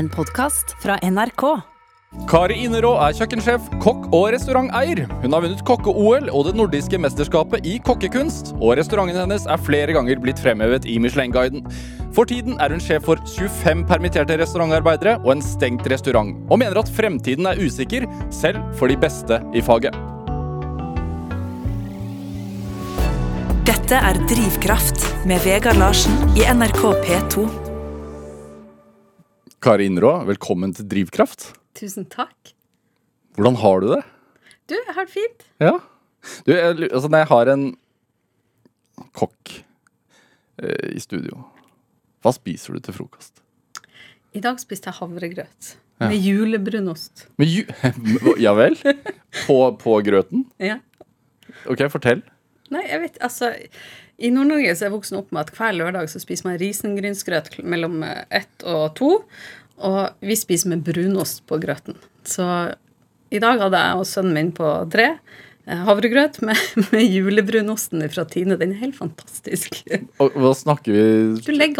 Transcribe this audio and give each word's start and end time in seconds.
En 0.00 0.08
podkast 0.08 0.70
fra 0.80 0.94
NRK. 1.04 1.42
Kari 2.30 2.54
Innerå 2.64 2.94
er 3.04 3.12
kjøkkensjef, 3.18 3.66
kokk 3.84 4.06
og 4.16 4.30
restauranteier. 4.32 5.02
Hun 5.20 5.36
har 5.36 5.44
vunnet 5.44 5.60
kokke-OL 5.68 6.30
og 6.32 6.46
det 6.46 6.54
nordiske 6.56 6.96
mesterskapet 7.04 7.68
i 7.68 7.74
kokkekunst. 7.84 8.54
Og 8.56 8.78
restauranten 8.80 9.20
hennes 9.20 9.44
er 9.44 9.60
flere 9.60 9.92
ganger 9.92 10.22
blitt 10.24 10.40
fremhevet 10.40 10.88
i 10.88 10.96
Michelin-guiden. 11.04 11.68
For 12.16 12.24
tiden 12.24 12.56
er 12.64 12.72
hun 12.72 12.80
sjef 12.80 13.04
for 13.10 13.20
25 13.28 13.84
permitterte 13.90 14.40
restaurantarbeidere 14.40 15.18
og 15.20 15.34
en 15.36 15.44
stengt 15.44 15.84
restaurant. 15.92 16.32
Og 16.48 16.62
mener 16.64 16.80
at 16.80 16.96
fremtiden 16.96 17.50
er 17.50 17.60
usikker, 17.60 18.08
selv 18.32 18.64
for 18.80 18.88
de 18.88 18.96
beste 18.96 19.42
i 19.52 19.60
faget. 19.60 19.92
Dette 23.68 24.00
er 24.00 24.24
Drivkraft 24.32 25.10
med 25.28 25.44
Vegard 25.44 25.76
Larsen 25.82 26.16
i 26.40 26.48
NRK 26.48 26.86
P2. 27.04 27.69
Kari 29.60 29.90
Innerå, 29.90 30.14
velkommen 30.24 30.70
til 30.72 30.86
Drivkraft. 30.88 31.50
Tusen 31.76 32.06
takk. 32.08 32.54
Hvordan 33.36 33.58
har 33.60 33.82
du 33.82 33.90
det? 33.90 33.98
Du, 34.64 34.72
jeg 34.72 34.94
har 34.96 35.04
det 35.04 35.12
fint. 35.12 35.44
Ja. 35.60 35.74
Du, 36.46 36.52
jeg, 36.54 36.86
altså, 36.86 37.10
når 37.12 37.20
jeg 37.20 37.28
har 37.28 37.50
en 37.52 37.66
kokk 39.20 39.52
eh, 40.64 40.94
i 40.96 41.02
studio, 41.04 41.42
hva 42.24 42.32
spiser 42.32 42.72
du 42.72 42.86
til 42.88 42.96
frokost? 43.02 43.44
I 44.32 44.40
dag 44.40 44.56
spiste 44.64 44.88
jeg 44.88 44.96
havregrøt 44.96 45.74
med 46.06 46.16
julebrunost. 46.24 47.26
Med 47.36 47.52
ju 47.52 47.68
ja 48.46 48.56
vel? 48.56 48.80
På, 49.44 49.60
på 49.76 50.00
grøten? 50.08 50.46
Ja. 50.56 50.78
Ok, 51.68 51.84
fortell. 51.92 52.24
Nei, 52.72 52.86
jeg 52.88 53.04
vet, 53.04 53.20
altså 53.28 53.52
I 54.20 54.30
Nord-Norge 54.34 54.74
så 54.76 54.84
er 54.84 54.90
jeg 54.90 54.96
voksen 54.98 55.18
opp 55.22 55.30
med 55.32 55.46
at 55.46 55.54
hver 55.56 55.76
lørdag 55.78 56.10
så 56.12 56.20
spiser 56.20 56.50
man 56.50 56.60
risengrynsgrøt 56.60 57.56
mellom 57.64 58.02
eh, 58.04 58.24
ett 58.42 58.66
og 58.68 58.92
to. 58.98 59.12
Og 59.80 60.00
vi 60.20 60.36
spiser 60.36 60.74
med 60.74 60.84
brunost 60.84 61.46
på 61.48 61.56
grøten. 61.62 61.96
Så 62.28 62.44
i 63.32 63.40
dag 63.40 63.62
hadde 63.62 63.80
jeg 63.80 64.00
og 64.00 64.08
sønnen 64.10 64.36
min 64.36 64.50
på 64.52 64.66
tre 64.92 65.06
eh, 65.14 65.84
havregrøt 65.86 66.42
med, 66.44 66.60
med 66.92 67.06
julebrunosten 67.06 68.04
fra 68.12 68.26
Tine. 68.28 68.58
Den 68.60 68.74
er 68.74 68.82
helt 68.82 68.98
fantastisk. 68.98 69.80
Og 70.20 70.36
hva 70.36 70.52
snakker 70.58 70.92
vi? 70.92 71.06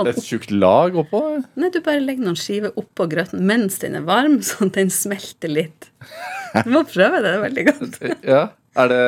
Et 0.08 0.22
tjukt 0.24 0.54
lag 0.54 0.96
oppå? 1.02 1.20
Nei, 1.60 1.72
du 1.74 1.82
bare 1.84 2.00
legger 2.00 2.24
noen 2.24 2.40
skiver 2.40 2.72
oppå 2.80 3.04
grøten 3.12 3.44
mens 3.50 3.76
den 3.84 3.98
er 4.00 4.06
varm, 4.08 4.38
sånn 4.48 4.72
at 4.72 4.80
den 4.80 4.94
smelter 4.94 5.52
litt. 5.52 5.90
Du 6.64 6.72
må 6.72 6.86
prøve 6.88 7.20
det, 7.20 7.28
det 7.28 7.36
er 7.36 7.44
veldig 7.44 7.66
godt. 7.68 8.00
Ja. 8.24 8.46
Er 8.78 8.88
det 8.88 9.04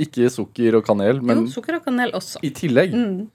Ikke 0.00 0.30
sukker 0.32 0.78
og 0.80 0.84
kanel, 0.86 1.20
men 1.22 1.44
jo, 1.44 1.52
sukker 1.56 1.78
og 1.80 1.84
kanel 1.84 2.12
også. 2.16 2.40
i 2.46 2.50
tillegg? 2.56 2.94
Mm. 2.94 3.26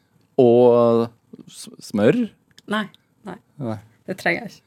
Og 0.41 1.07
s- 1.51 1.69
smør? 1.91 2.17
Nei, 2.69 2.85
nei, 3.27 3.77
det 4.09 4.17
trenger 4.21 4.47
jeg 4.47 4.57
ikke. 4.57 4.65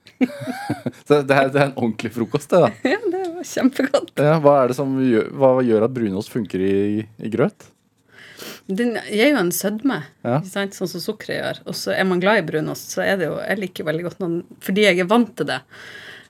Så 1.08 1.18
det 1.26 1.34
er, 1.36 1.48
det 1.50 1.60
er 1.60 1.66
en 1.68 1.76
ordentlig 1.76 2.12
frokost, 2.14 2.50
det, 2.52 2.60
da. 2.62 2.70
Ja, 2.94 2.98
det 3.10 3.22
var 3.34 3.46
kjempegodt. 3.52 4.12
Ja, 4.22 4.36
hva 4.44 4.56
er 4.62 4.70
det 4.72 4.76
som 4.78 4.92
gjør, 5.02 5.30
hva 5.40 5.52
gjør 5.66 5.86
at 5.88 5.94
brunost 5.96 6.30
funker 6.34 6.62
i, 6.62 6.74
i 7.26 7.30
grøt? 7.32 7.68
Den 8.70 8.94
gir 9.10 9.32
jo 9.32 9.40
en 9.40 9.50
sødme, 9.54 9.98
Ja. 10.26 10.38
ikke 10.38 10.50
sant? 10.52 10.74
sånn 10.78 10.90
som 10.90 11.02
sukkeret 11.02 11.36
gjør. 11.40 11.58
Og 11.70 11.74
så 11.78 11.92
er 11.96 12.06
man 12.08 12.22
glad 12.22 12.40
i 12.42 12.46
brunost, 12.46 12.94
så 12.94 13.02
er 13.04 13.18
det 13.20 13.26
jo 13.28 13.36
Jeg 13.42 13.58
liker 13.64 13.86
veldig 13.90 14.04
godt 14.06 14.22
noen 14.22 14.36
Fordi 14.62 14.84
jeg 14.86 15.02
er 15.02 15.08
vant 15.10 15.32
til 15.38 15.46
det 15.50 15.58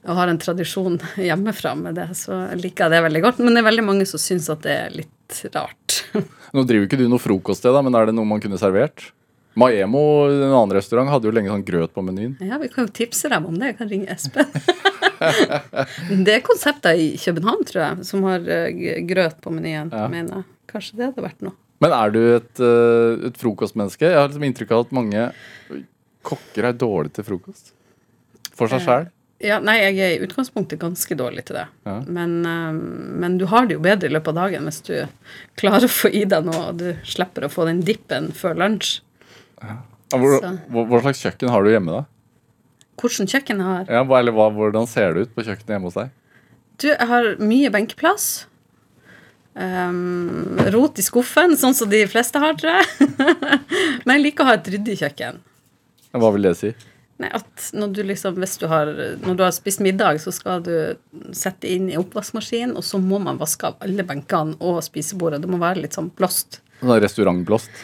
og 0.03 0.17
har 0.19 0.31
en 0.33 0.39
tradisjon 0.43 0.99
hjemmefra 1.29 1.75
med 1.79 1.95
det, 2.01 2.09
så 2.19 2.45
liker 2.59 2.87
jeg 2.89 2.95
det 2.97 3.03
veldig 3.07 3.23
godt. 3.23 3.43
Men 3.45 3.55
det 3.55 3.63
er 3.63 3.69
veldig 3.71 3.85
mange 3.87 4.07
som 4.09 4.23
syns 4.23 4.49
at 4.53 4.63
det 4.67 4.77
er 4.87 4.95
litt 5.03 5.43
rart. 5.55 5.99
Nå 6.57 6.65
driver 6.69 6.89
ikke 6.89 7.01
du 7.01 7.07
noe 7.09 7.23
frokoststed, 7.23 7.73
da, 7.75 7.83
men 7.85 7.95
er 7.99 8.11
det 8.11 8.17
noe 8.19 8.29
man 8.29 8.43
kunne 8.43 8.59
servert? 8.61 9.11
Maemo, 9.59 10.01
en 10.33 10.47
annen 10.49 10.73
restaurant, 10.73 11.11
hadde 11.13 11.29
jo 11.29 11.33
lenge 11.37 11.51
sånn 11.53 11.65
grøt 11.67 11.93
på 11.93 12.01
menyen. 12.05 12.39
Ja, 12.41 12.57
vi 12.61 12.71
kan 12.73 12.87
jo 12.87 12.93
tipse 12.97 13.29
dem 13.29 13.45
om 13.51 13.59
det. 13.61 13.73
Jeg 13.75 13.79
kan 13.83 13.91
ringe 13.91 14.15
Espen. 14.15 14.49
det 16.27 16.39
er 16.39 16.45
konsepter 16.47 16.97
i 16.97 17.11
København, 17.21 17.67
tror 17.69 17.83
jeg, 17.85 18.07
som 18.09 18.25
har 18.29 18.47
eh, 18.49 19.03
grøt 19.09 19.43
på 19.45 19.53
menyen, 19.53 19.93
Ja. 19.93 20.07
mener 20.13 20.41
jeg. 20.41 20.49
Kanskje 20.73 20.97
det 20.97 21.11
hadde 21.11 21.27
vært 21.27 21.45
noe. 21.45 21.53
Men 21.85 21.93
er 21.97 22.13
du 22.15 22.21
et, 22.39 22.63
eh, 22.65 23.27
et 23.29 23.37
frokostmenneske? 23.41 24.07
Jeg 24.09 24.17
har 24.17 24.31
liksom 24.31 24.47
inntrykk 24.49 24.73
av 24.73 24.87
at 24.87 24.95
mange 24.97 25.29
kokker 26.25 26.71
er 26.71 26.79
dårlige 26.79 27.19
til 27.19 27.27
frokost. 27.29 27.73
For 28.57 28.73
seg 28.73 28.85
sjæl. 28.87 29.09
Ja, 29.43 29.57
nei, 29.59 29.75
jeg 29.81 29.99
er 29.99 30.13
i 30.15 30.23
utgangspunktet 30.23 30.79
ganske 30.79 31.17
dårlig 31.19 31.43
til 31.49 31.59
det. 31.59 31.65
Ja. 31.89 31.97
Men, 32.07 32.35
eh, 32.47 32.77
men 33.25 33.39
du 33.41 33.49
har 33.51 33.67
det 33.67 33.75
jo 33.75 33.83
bedre 33.83 34.07
i 34.07 34.15
løpet 34.15 34.31
av 34.31 34.39
dagen 34.45 34.69
hvis 34.71 34.83
du 34.87 34.95
klarer 35.59 35.89
å 35.89 35.91
få 35.91 36.13
i 36.15 36.23
deg 36.31 36.47
noe, 36.47 36.69
og 36.71 36.79
du 36.79 36.93
slipper 37.09 37.49
å 37.49 37.51
få 37.51 37.67
den 37.67 37.83
dippen 37.87 38.31
før 38.37 38.61
lunsj. 38.63 39.01
Hvor, 40.13 40.39
hva, 40.39 40.85
hva 40.87 41.01
slags 41.03 41.23
kjøkken 41.25 41.51
har 41.51 41.65
du 41.65 41.73
hjemme, 41.73 42.03
da? 42.03 42.05
Hvordan 43.03 43.31
kjøkken 43.33 43.63
jeg 43.63 43.67
har? 43.67 43.91
Ja, 43.91 44.03
eller 44.21 44.37
hva, 44.37 44.49
hvordan 44.55 44.87
ser 44.91 45.17
det 45.17 45.27
ut 45.27 45.35
på 45.35 45.45
kjøkkenet 45.47 45.75
hjemme 45.75 45.91
hos 45.91 45.99
deg? 45.99 46.15
Du, 46.79 46.89
jeg 46.93 47.09
har 47.11 47.29
mye 47.43 47.71
benkeplass. 47.75 48.29
Um, 49.53 50.57
rot 50.73 51.01
i 51.01 51.05
skuffen, 51.05 51.57
sånn 51.61 51.75
som 51.77 51.91
de 51.93 52.05
fleste 52.09 52.41
har, 52.41 52.55
tror 52.61 52.79
jeg. 52.79 53.11
men 54.07 54.17
jeg 54.17 54.25
liker 54.29 54.45
å 54.45 54.53
ha 54.53 54.57
et 54.61 54.71
ryddig 54.77 55.01
kjøkken. 55.03 55.43
Hva 56.13 56.31
vil 56.37 56.47
det 56.47 56.55
si? 56.61 56.73
Nei, 57.23 57.31
at 57.31 57.71
når 57.77 57.95
du 57.95 58.03
liksom, 58.09 58.39
hvis 58.43 58.57
du 58.59 58.67
har, 58.71 58.91
når 59.23 59.39
du 59.39 59.45
har 59.45 59.53
spist 59.55 59.83
middag, 59.85 60.19
så 60.23 60.33
skal 60.35 60.65
du 60.67 60.75
sette 61.37 61.71
inn 61.71 61.91
i 61.93 61.99
oppvaskmaskinen, 62.01 62.75
og 62.79 62.87
så 62.87 62.99
må 63.03 63.21
man 63.23 63.41
vaske 63.41 63.69
av 63.69 63.83
alle 63.85 64.07
benkene 64.07 64.59
og 64.59 64.81
spisebordet. 64.87 65.43
Det 65.45 65.51
må 65.51 65.61
være 65.63 65.85
litt 65.85 65.99
sånn 65.99 66.11
blåst. 66.19 66.61
Sånn 66.81 66.99
restaurantblåst? 67.05 67.83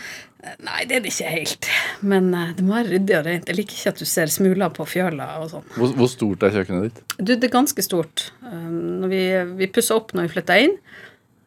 Nei, 0.63 0.85
det 0.87 0.97
er 0.97 1.03
det 1.03 1.11
ikke 1.11 1.33
helt. 1.33 1.67
Men 2.07 2.31
eh, 2.37 2.53
det 2.55 2.65
må 2.65 2.77
være 2.77 2.93
ryddig 2.95 3.17
og 3.19 3.25
rent. 3.27 3.49
Jeg 3.51 3.59
liker 3.59 3.79
ikke 3.79 3.93
at 3.95 4.01
du 4.01 4.07
ser 4.09 4.31
smuler 4.31 4.71
på 4.75 4.87
fjøla 4.87 5.27
og 5.43 5.51
sånn. 5.51 5.67
Hvor, 5.75 5.93
hvor 5.99 6.11
stort 6.13 6.47
er 6.47 6.55
kjøkkenet 6.55 6.87
ditt? 6.87 7.03
Du, 7.19 7.33
det 7.35 7.49
er 7.49 7.55
ganske 7.55 7.85
stort. 7.85 8.29
Um, 8.47 9.03
når 9.03 9.13
vi, 9.13 9.23
vi 9.59 9.71
pussa 9.75 9.99
opp 9.99 10.15
når 10.15 10.29
vi 10.29 10.33
flytta 10.37 10.59
inn, 10.63 10.77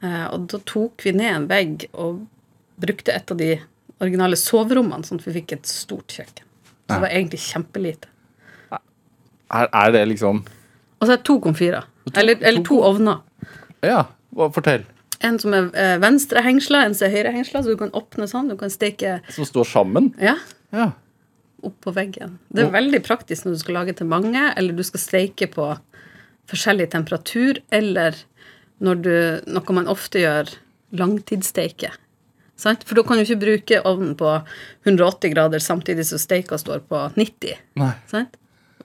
eh, 0.03 0.25
og 0.28 0.50
da 0.51 0.59
tok 0.68 1.07
vi 1.07 1.16
ned 1.16 1.31
en 1.31 1.50
vegg 1.51 1.88
og 1.94 2.25
brukte 2.81 3.16
et 3.16 3.31
av 3.31 3.40
de 3.40 3.53
originale 4.01 4.40
soverommene, 4.40 5.07
sånn 5.07 5.22
at 5.22 5.30
vi 5.30 5.38
fikk 5.40 5.56
et 5.56 5.72
stort 5.72 6.12
kjøkken. 6.12 6.50
Så 6.91 7.00
det 7.00 7.06
var 7.07 7.16
egentlig 7.18 7.40
kjempelite. 7.44 8.07
Er, 9.52 9.68
er 9.68 9.91
det 9.91 10.06
liksom 10.13 10.44
Og 11.02 11.07
så 11.07 11.12
er 11.12 11.18
det 11.18 11.25
to 11.28 11.40
komfyrer. 11.44 11.88
Eller, 12.16 12.38
eller 12.40 12.63
to 12.63 12.78
ovner. 12.85 13.19
Ja, 13.84 14.06
fortell. 14.56 14.85
En 15.22 15.38
som 15.41 15.53
er 15.53 15.68
eh, 15.78 15.97
venstrehengsla, 16.01 16.85
en 16.85 16.96
som 16.97 17.07
er 17.09 17.16
høyrehengsla, 17.18 17.62
så 17.62 17.74
du 17.74 17.78
kan 17.78 17.91
åpne 17.97 18.28
sånn. 18.30 18.50
Du 18.50 18.56
kan 18.57 18.72
steke 18.74 19.19
Som 19.34 19.46
står 19.46 19.68
sammen? 19.69 20.13
ja, 20.22 20.38
Ja. 20.72 20.91
opp 21.62 21.75
på 21.84 21.91
veggen. 21.94 22.40
Det 22.50 22.63
er 22.63 22.72
veldig 22.74 23.03
praktisk 23.06 23.46
når 23.46 23.53
du 23.53 23.59
skal 23.62 23.75
lage 23.75 23.94
til 23.94 24.07
mange, 24.09 24.47
eller 24.57 24.74
du 24.74 24.81
skal 24.84 25.00
steike 25.03 25.46
på 25.51 25.68
forskjellig 26.50 26.88
temperatur, 26.90 27.59
eller 27.72 28.16
når 28.81 29.01
du, 29.06 29.12
noe 29.53 29.75
man 29.78 29.88
ofte 29.91 30.24
gjør, 30.24 30.50
langtidssteike. 30.97 31.91
Sant? 32.62 32.84
For 32.86 32.98
da 32.98 33.04
kan 33.06 33.18
du 33.18 33.26
ikke 33.26 33.42
bruke 33.42 33.82
ovnen 33.90 34.14
på 34.20 34.36
180 34.86 35.34
grader 35.34 35.64
samtidig 35.64 36.06
som 36.10 36.22
steika 36.22 36.60
står 36.62 36.84
på 36.90 37.02
90. 37.16 37.58
Nei. 37.82 37.94
Sant? 38.12 38.38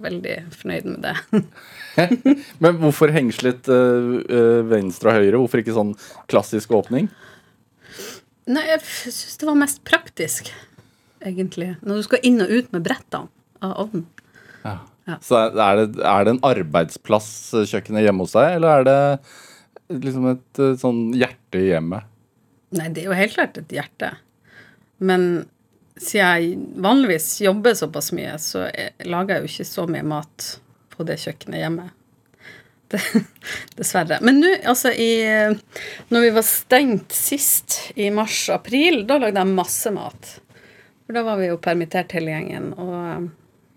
Veldig 0.03 0.37
fornøyd 0.53 0.89
med 0.91 1.05
det. 1.05 1.43
Men 2.63 2.81
hvorfor 2.81 3.13
hengslet 3.15 3.69
eh, 3.73 4.65
venstre 4.69 5.13
og 5.13 5.21
høyre? 5.21 5.41
Hvorfor 5.41 5.63
ikke 5.63 5.77
sånn 5.77 5.95
klassisk 6.31 6.73
åpning? 6.77 7.09
Nei, 8.47 8.65
jeg 8.69 8.83
syns 8.87 9.41
det 9.41 9.49
var 9.49 9.59
mest 9.59 9.81
praktisk, 9.89 10.53
egentlig. 11.25 11.75
Når 11.83 12.01
du 12.01 12.09
skal 12.09 12.29
inn 12.29 12.45
og 12.45 12.53
ut 12.53 12.69
med 12.77 12.85
brettene 12.87 13.33
av 13.65 13.81
ovnen. 13.87 14.05
Ja. 14.65 14.79
Ja. 15.07 15.21
Så 15.23 15.39
er 15.39 15.79
det, 15.79 16.01
er 16.03 16.25
det 16.27 16.33
en 16.35 16.45
arbeidsplass, 16.49 17.31
eh, 17.55 17.69
kjøkkenet 17.71 18.09
hjemme 18.09 18.25
hos 18.25 18.35
deg, 18.35 18.57
eller 18.57 18.81
er 18.81 18.87
det 18.89 20.01
liksom 20.03 20.25
et 20.33 20.63
sånn 20.81 21.03
hjerte 21.15 21.61
i 21.61 21.69
hjemmet? 21.71 22.09
Nei, 22.75 22.89
det 22.91 23.05
er 23.05 23.11
jo 23.11 23.19
helt 23.19 23.37
klart 23.37 23.59
et 23.61 23.73
hjerte. 23.73 24.11
Men 24.99 25.47
siden 25.97 26.23
jeg 26.23 26.57
vanligvis 26.83 27.29
jobber 27.41 27.77
såpass 27.79 28.11
mye, 28.17 28.35
så 28.43 28.67
jeg, 28.69 28.95
lager 29.09 29.37
jeg 29.37 29.45
jo 29.45 29.53
ikke 29.53 29.69
så 29.69 29.87
mye 29.91 30.07
mat 30.07 30.49
på 30.93 31.07
det 31.09 31.19
kjøkkenet 31.23 31.63
hjemme. 31.63 31.87
Det, 32.91 33.01
dessverre. 33.79 34.19
Men 34.23 34.41
nå, 34.43 34.53
altså 34.71 34.93
i 34.95 35.11
Når 36.13 36.23
vi 36.23 36.29
var 36.37 36.47
stengt 36.47 37.15
sist, 37.17 37.81
i 37.99 38.11
mars-april, 38.15 39.03
da 39.09 39.19
lagde 39.23 39.43
jeg 39.43 39.57
masse 39.59 39.91
mat. 39.95 40.37
For 41.07 41.17
da 41.17 41.23
var 41.27 41.41
vi 41.41 41.51
jo 41.51 41.61
permittert 41.63 42.15
hele 42.17 42.35
gjengen, 42.35 42.73
og 42.83 42.95
eh, 42.99 43.27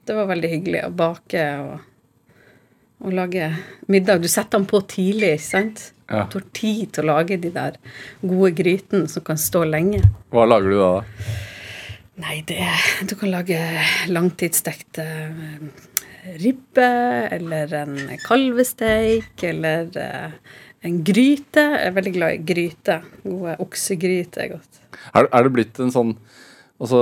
det 0.10 0.18
var 0.18 0.30
veldig 0.32 0.50
hyggelig 0.50 0.88
å 0.88 0.96
bake 0.98 1.46
og, 1.62 1.89
og 3.00 3.16
lage 3.16 3.52
middag. 3.88 4.22
Du 4.24 4.28
setter 4.28 4.60
den 4.60 4.68
på 4.70 4.82
tidlig, 4.90 5.38
sant? 5.44 5.92
Ja. 6.10 6.26
Du 6.30 6.40
har 6.40 6.48
tid 6.58 6.90
til 6.96 7.06
å 7.06 7.14
lage 7.14 7.38
de 7.42 7.52
der 7.54 7.78
gode 8.22 8.52
grytene 8.58 9.10
som 9.12 9.24
kan 9.26 9.40
stå 9.40 9.64
lenge. 9.70 10.02
Hva 10.34 10.48
lager 10.50 10.74
du 10.74 10.80
da? 10.82 10.94
Nei, 12.20 12.40
det 12.48 12.60
Du 13.08 13.16
kan 13.16 13.32
lage 13.32 13.60
langtidsstekte 14.12 15.06
eh, 15.06 15.86
ribbe, 16.42 16.90
eller 17.32 17.76
en 17.84 17.96
kalvesteik, 18.26 19.38
eller 19.48 19.88
eh, 19.96 20.58
en 20.84 21.00
gryte. 21.06 21.64
Jeg 21.64 21.86
er 21.88 21.96
veldig 21.96 22.16
glad 22.18 22.36
i 22.36 22.44
gryte. 22.52 23.00
Gode 23.24 23.56
oksegryte 23.64 24.44
er 24.44 24.52
godt. 24.58 24.82
Er, 25.14 25.30
er 25.30 25.48
det 25.48 25.56
blitt 25.56 25.82
en 25.84 25.96
sånn 25.96 26.18
Altså, 26.80 26.96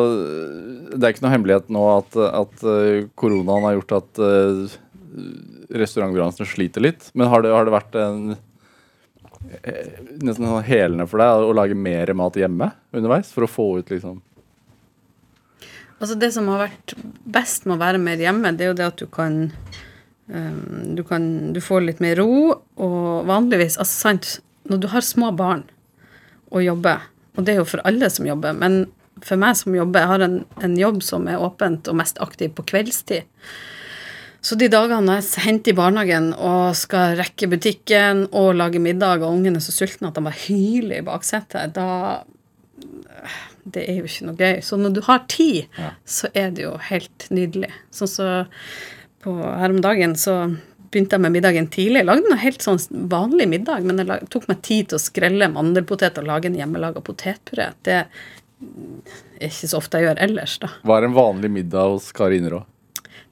det 0.90 1.06
er 1.06 1.12
ikke 1.14 1.22
noe 1.22 1.32
hemmelighet 1.36 1.68
nå 1.70 1.82
at, 2.00 2.16
at 2.18 2.64
eh, 2.66 3.04
koronaen 3.14 3.68
har 3.68 3.76
gjort 3.76 3.92
at 4.00 4.22
restaurantbransjen 5.70 6.50
sliter 6.50 6.84
litt. 6.84 7.10
Men 7.14 7.32
har 7.32 7.44
det, 7.44 7.52
har 7.54 7.68
det 7.68 7.74
vært 7.74 7.98
en 8.00 8.22
eh, 9.62 10.00
nesten 10.22 10.48
sånn 10.48 10.66
helende 10.68 11.08
for 11.10 11.24
deg 11.24 11.48
å 11.48 11.56
lage 11.58 11.78
mer 11.78 12.14
mat 12.18 12.40
hjemme 12.40 12.72
underveis? 12.96 13.32
For 13.34 13.48
å 13.48 13.52
få 13.52 13.70
ut 13.82 13.94
liksom 13.94 14.24
Altså 15.98 16.14
Det 16.14 16.30
som 16.30 16.50
har 16.52 16.68
vært 16.68 16.94
best 17.26 17.66
med 17.66 17.80
å 17.80 17.82
være 17.82 18.02
mer 18.02 18.22
hjemme, 18.22 18.52
det 18.54 18.68
er 18.68 18.70
jo 18.70 18.78
det 18.78 18.90
at 18.92 19.00
du 19.02 19.08
kan 19.10 19.48
um, 20.30 20.94
Du 20.98 21.02
kan 21.08 21.24
Du 21.56 21.62
får 21.64 21.88
litt 21.88 22.04
mer 22.04 22.20
ro, 22.22 22.60
og 22.78 23.26
vanligvis 23.30 23.80
Altså, 23.82 23.96
sant, 24.06 24.36
når 24.70 24.84
du 24.84 24.92
har 24.94 25.06
små 25.06 25.32
barn 25.34 25.66
og 26.48 26.62
jobber, 26.64 27.02
og 27.36 27.44
det 27.44 27.54
er 27.54 27.58
jo 27.60 27.68
for 27.68 27.82
alle 27.84 28.08
som 28.08 28.24
jobber, 28.24 28.54
men 28.56 28.86
for 29.26 29.40
meg 29.40 29.58
som 29.60 29.74
jobber, 29.76 30.00
jeg 30.00 30.12
har 30.14 30.24
en, 30.24 30.38
en 30.64 30.76
jobb 30.80 31.02
som 31.04 31.26
er 31.28 31.42
åpent 31.44 31.90
og 31.92 31.98
mest 32.00 32.22
aktiv 32.24 32.54
på 32.56 32.66
kveldstid. 32.72 33.28
Så 34.48 34.56
de 34.56 34.70
dagene 34.72 35.18
jeg 35.18 35.44
henter 35.44 35.74
i 35.74 35.76
barnehagen 35.76 36.30
og 36.38 36.76
skal 36.80 37.18
rekke 37.20 37.50
butikken 37.52 38.26
og 38.32 38.54
lage 38.56 38.80
middag, 38.80 39.20
og 39.26 39.34
ungene 39.36 39.60
er 39.60 39.66
så 39.66 39.74
sultne 39.76 40.08
at 40.08 40.16
de 40.16 40.24
bare 40.24 40.40
hyler 40.46 41.02
i 41.02 41.08
baksetet, 41.08 41.74
da 41.76 42.24
Det 43.68 43.84
er 43.84 43.98
jo 43.98 44.08
ikke 44.08 44.28
noe 44.30 44.40
gøy. 44.40 44.62
Så 44.64 44.78
når 44.80 44.94
du 44.96 45.02
har 45.04 45.26
tid, 45.28 45.66
Ja. 45.76 45.90
så 46.06 46.30
er 46.34 46.52
det 46.56 46.64
jo 46.64 46.78
helt 46.78 47.26
nydelig. 47.30 47.72
Sånn 47.92 48.08
så 48.08 48.28
på, 49.20 49.34
her 49.36 49.74
om 49.74 49.82
dagen 49.84 50.14
så 50.16 50.38
begynte 50.88 51.18
jeg 51.18 51.24
med 51.26 51.34
middagen 51.36 51.68
tidlig. 51.68 52.00
Jeg 52.00 52.08
lagde 52.08 52.30
noe 52.32 52.40
helt 52.40 52.64
sånn 52.64 52.80
vanlig 53.12 53.50
middag, 53.52 53.84
men 53.84 54.00
jeg 54.00 54.08
lag, 54.08 54.24
tok 54.32 54.48
meg 54.48 54.62
tid 54.64 54.88
til 54.88 54.96
å 54.96 55.04
skrelle 55.04 55.50
mandelpotet 55.52 56.22
og 56.22 56.30
lage 56.30 56.48
en 56.48 56.56
hjemmelaga 56.56 57.04
potetpuré. 57.04 57.74
Det 57.84 58.06
er 58.06 59.50
ikke 59.50 59.68
så 59.68 59.82
ofte 59.82 60.00
jeg 60.00 60.08
gjør 60.08 60.24
ellers, 60.30 60.58
da. 60.64 60.72
Hva 60.88 61.02
er 61.02 61.10
en 61.10 61.18
vanlig 61.18 61.52
middag 61.52 61.92
hos 61.98 62.14
Kari 62.16 62.40
Innerå? 62.40 62.64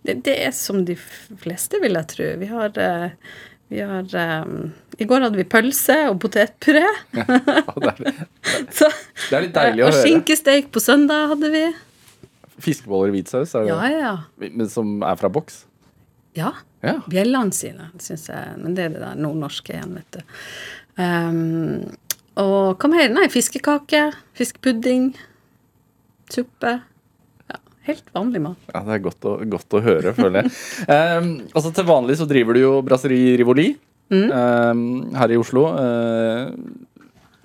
Det, 0.05 0.19
det 0.27 0.35
er 0.45 0.53
som 0.55 0.83
de 0.85 0.95
fleste, 0.99 1.79
vil 1.81 1.97
jeg 1.97 2.09
tro. 2.11 2.29
Vi 2.41 2.49
har, 2.51 2.77
eh, 2.77 3.09
vi 3.73 3.81
har 3.81 4.15
um, 4.45 4.69
I 5.01 5.07
går 5.09 5.25
hadde 5.25 5.39
vi 5.39 5.47
pølse 5.49 5.97
og 6.11 6.19
potetpuré. 6.23 6.85
Ja, 7.15 7.25
det, 7.31 7.93
er, 7.95 8.21
Så, 8.77 8.89
det 9.29 9.39
er 9.39 9.47
litt 9.47 9.57
deilig 9.57 9.85
å 9.85 9.89
og 9.89 9.95
høre. 9.95 10.03
skinkesteik 10.05 10.69
på 10.75 10.83
søndag 10.83 11.33
hadde 11.33 11.51
vi. 11.55 11.65
Fiskeboller 12.61 13.11
i 13.11 13.17
hvit 13.17 13.33
saus, 13.33 13.55
Ja, 13.67 13.81
ja. 13.91 14.13
Men 14.39 14.69
som 14.71 15.01
er 15.03 15.17
fra 15.19 15.31
boks? 15.33 15.63
Ja. 16.37 16.53
Ja. 16.85 16.99
Bjellene 17.09 17.55
sine, 17.55 17.89
syns 18.01 18.27
jeg. 18.29 18.57
Men 18.61 18.75
det 18.77 18.85
er 18.85 18.93
det 18.93 19.01
der 19.01 19.19
nordnorske 19.19 19.73
igjen, 19.73 19.95
vet 19.97 20.19
du. 20.19 20.41
Um, 21.01 21.95
og 22.39 22.81
hva 22.83 22.89
mer? 22.91 23.09
Nei, 23.15 23.25
fiskekake. 23.31 24.09
Fiskepudding. 24.37 25.13
Suppe. 26.31 26.77
Helt 27.85 28.07
vanlig 28.15 28.41
mat. 28.41 28.61
Ja, 28.73 28.81
Det 28.87 28.95
er 28.95 29.03
godt 29.05 29.27
å, 29.29 29.35
godt 29.45 29.75
å 29.77 29.81
høre, 29.85 30.13
føler 30.17 30.41
jeg. 30.41 30.53
Um, 30.89 31.29
altså 31.55 31.71
Til 31.75 31.85
vanlig 31.87 32.17
så 32.21 32.25
driver 32.29 32.57
du 32.57 32.63
jo 32.63 32.73
Brasserie 32.85 33.35
Rivoli 33.37 33.69
um, 34.09 34.81
her 35.13 35.33
i 35.33 35.37
Oslo, 35.37 35.67
uh, 35.77 36.49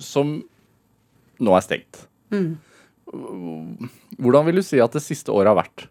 som 0.00 0.38
nå 1.40 1.56
er 1.56 1.64
stengt. 1.64 2.04
Hvordan 4.20 4.46
vil 4.48 4.60
du 4.60 4.64
si 4.64 4.80
at 4.80 4.96
det 4.96 5.02
siste 5.04 5.32
året 5.34 5.52
har 5.52 5.60
vært? 5.60 5.88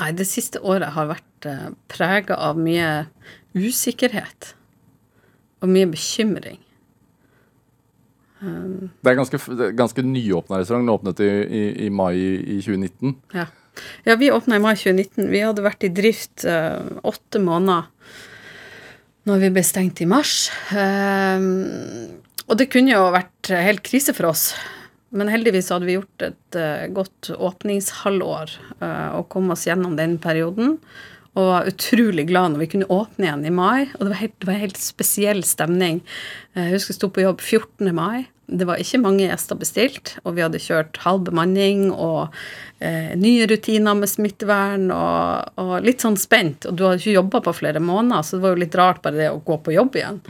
Nei, 0.00 0.10
det 0.18 0.26
siste 0.26 0.60
året 0.66 0.92
har 0.96 1.08
vært 1.12 1.48
uh, 1.48 1.68
prega 1.92 2.36
av 2.50 2.58
mye 2.60 3.06
usikkerhet. 3.54 4.52
Og 5.62 5.70
mye 5.70 5.88
bekymring. 5.88 6.60
Det 8.44 9.12
er 9.12 9.18
ganske, 9.18 9.40
ganske 9.78 10.04
nyåpna 10.06 10.60
restaurant. 10.60 10.84
Den 10.86 10.94
åpnet 10.94 11.22
i, 11.24 11.30
i, 11.30 11.64
i 11.86 11.90
mai 11.90 12.14
i 12.18 12.58
2019. 12.60 13.16
Ja. 13.34 13.46
ja, 14.06 14.16
vi 14.20 14.30
åpna 14.34 14.58
i 14.58 14.62
mai 14.64 14.74
2019. 14.76 15.30
Vi 15.32 15.42
hadde 15.44 15.64
vært 15.64 15.86
i 15.86 15.92
drift 15.94 16.46
uh, 16.48 16.80
åtte 17.06 17.42
måneder 17.42 17.90
når 19.24 19.40
vi 19.40 19.50
ble 19.56 19.64
stengt 19.64 20.02
i 20.04 20.08
mars. 20.08 20.50
Um, 20.68 21.46
og 22.44 22.58
det 22.60 22.68
kunne 22.72 22.92
jo 22.92 23.06
vært 23.14 23.48
helt 23.54 23.84
krise 23.86 24.12
for 24.16 24.28
oss. 24.34 24.50
Men 25.14 25.30
heldigvis 25.30 25.70
hadde 25.72 25.86
vi 25.88 25.96
gjort 25.96 26.26
et 26.26 26.58
uh, 26.58 26.84
godt 26.92 27.30
åpningshalvår 27.32 28.54
uh, 28.82 29.10
og 29.20 29.28
kom 29.32 29.52
oss 29.54 29.64
gjennom 29.68 29.94
den 29.96 30.18
perioden. 30.22 30.78
Og 31.34 31.48
var 31.50 31.68
utrolig 31.70 32.28
glad 32.28 32.52
når 32.52 32.62
vi 32.62 32.68
kunne 32.74 32.90
åpne 32.94 33.26
igjen 33.26 33.46
i 33.48 33.54
mai. 33.54 33.86
Og 33.96 34.04
det 34.04 34.10
var, 34.12 34.20
helt, 34.20 34.36
det 34.42 34.48
var 34.50 34.60
helt 34.60 34.78
spesiell 34.78 35.42
stemning. 35.46 35.96
Eh, 36.54 36.68
Jeg 36.68 36.76
husker 36.76 36.94
jeg 36.94 36.98
sto 37.00 37.08
på 37.10 37.24
jobb 37.24 37.42
14. 37.42 37.90
mai. 37.94 38.28
Det 38.46 38.66
var 38.68 38.80
ikke 38.80 39.00
mange 39.00 39.24
gjester 39.24 39.56
bestilt, 39.56 40.16
og 40.24 40.36
vi 40.36 40.44
hadde 40.44 40.60
kjørt 40.60 40.98
halv 41.00 41.22
bemanning 41.30 41.86
og 41.92 42.34
eh, 42.84 43.14
nye 43.16 43.46
rutiner 43.48 43.96
med 43.96 44.10
smittevern 44.10 44.90
og, 44.92 45.54
og 45.60 45.76
litt 45.86 46.04
sånn 46.04 46.18
spent. 46.20 46.68
Og 46.68 46.76
du 46.76 46.84
hadde 46.84 47.00
ikke 47.00 47.16
jobba 47.16 47.40
på 47.46 47.56
flere 47.62 47.80
måneder, 47.80 48.26
så 48.26 48.36
det 48.36 48.44
var 48.44 48.54
jo 48.54 48.64
litt 48.64 48.76
rart 48.80 49.00
bare 49.04 49.22
det 49.22 49.30
å 49.32 49.40
gå 49.44 49.56
på 49.64 49.76
jobb 49.76 49.96
igjen. 50.00 50.20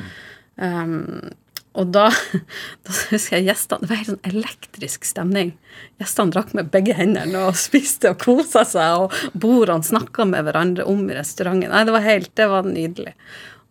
Um, 0.54 1.32
og 1.74 1.90
da, 1.90 2.04
da 2.86 2.96
husker 3.10 3.40
jeg 3.40 3.48
gjestene 3.48 3.82
Det 3.82 3.90
var 3.90 3.98
helt 3.98 4.10
sånn 4.12 4.28
elektrisk 4.30 5.08
stemning. 5.08 5.50
Gjestene 5.98 6.34
drakk 6.36 6.54
med 6.54 6.70
begge 6.74 6.94
hendene 6.94 7.48
og 7.48 7.58
spiste 7.66 8.14
og 8.14 8.22
kosa 8.22 8.62
seg, 8.68 9.06
og 9.08 9.34
bordene 9.34 9.86
snakka 9.86 10.28
med 10.30 10.46
hverandre 10.46 10.86
om 10.90 11.02
i 11.08 11.18
restauranten. 11.18 11.74
Nei, 11.74 11.84
det 11.86 11.96
var 11.96 12.06
helt, 12.06 12.30
det 12.38 12.48
var 12.52 12.68
nydelig. 12.68 13.16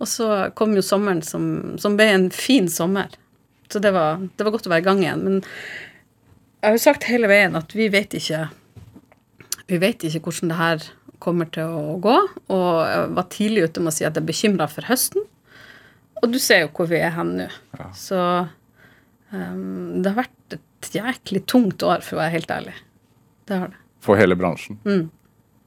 Og 0.04 0.10
så 0.10 0.30
kom 0.57 0.75
jo 0.75 0.84
sommeren 0.84 1.24
som, 1.24 1.45
som 1.80 1.95
ble 1.95 2.10
en 2.12 2.31
fin 2.34 2.68
sommer. 2.72 3.13
Så 3.73 3.81
det 3.81 3.89
var, 3.95 4.21
det 4.21 4.45
var 4.45 4.53
godt 4.53 4.67
å 4.69 4.73
være 4.73 4.83
i 4.83 4.85
gang 4.85 5.01
igjen. 5.01 5.23
Men 5.25 5.39
jeg 5.41 6.67
har 6.67 6.77
jo 6.77 6.83
sagt 6.83 7.09
hele 7.09 7.29
veien 7.31 7.57
at 7.57 7.73
vi 7.73 7.89
vet 7.91 8.13
ikke 8.19 8.45
vi 9.69 9.79
vet 9.81 10.03
ikke 10.05 10.21
hvordan 10.27 10.51
det 10.51 10.59
her 10.59 10.87
kommer 11.23 11.47
til 11.55 11.71
å 11.71 11.97
gå. 12.03 12.15
Og 12.53 12.71
jeg 12.85 13.11
var 13.17 13.29
tidlig 13.33 13.67
ute 13.67 13.83
med 13.83 13.93
å 13.93 13.95
si 13.95 14.05
at 14.05 14.11
jeg 14.11 14.23
er 14.23 14.29
bekymra 14.29 14.67
for 14.71 14.89
høsten. 14.89 15.25
Og 16.21 16.31
du 16.31 16.39
ser 16.39 16.65
jo 16.65 16.73
hvor 16.75 16.89
vi 16.91 16.99
er 17.03 17.15
hen 17.15 17.33
nå. 17.39 17.47
Så 17.97 18.19
um, 19.31 20.01
det 20.03 20.11
har 20.11 20.19
vært 20.21 20.57
et 20.57 20.91
jæklig 20.93 21.43
tungt 21.49 21.83
år, 21.83 22.03
for 22.03 22.17
å 22.17 22.21
være 22.21 22.35
helt 22.37 22.53
ærlig. 22.53 22.75
Det 23.47 23.59
har 23.59 23.71
det. 23.73 23.79
For 24.03 24.19
hele 24.19 24.37
bransjen. 24.39 24.77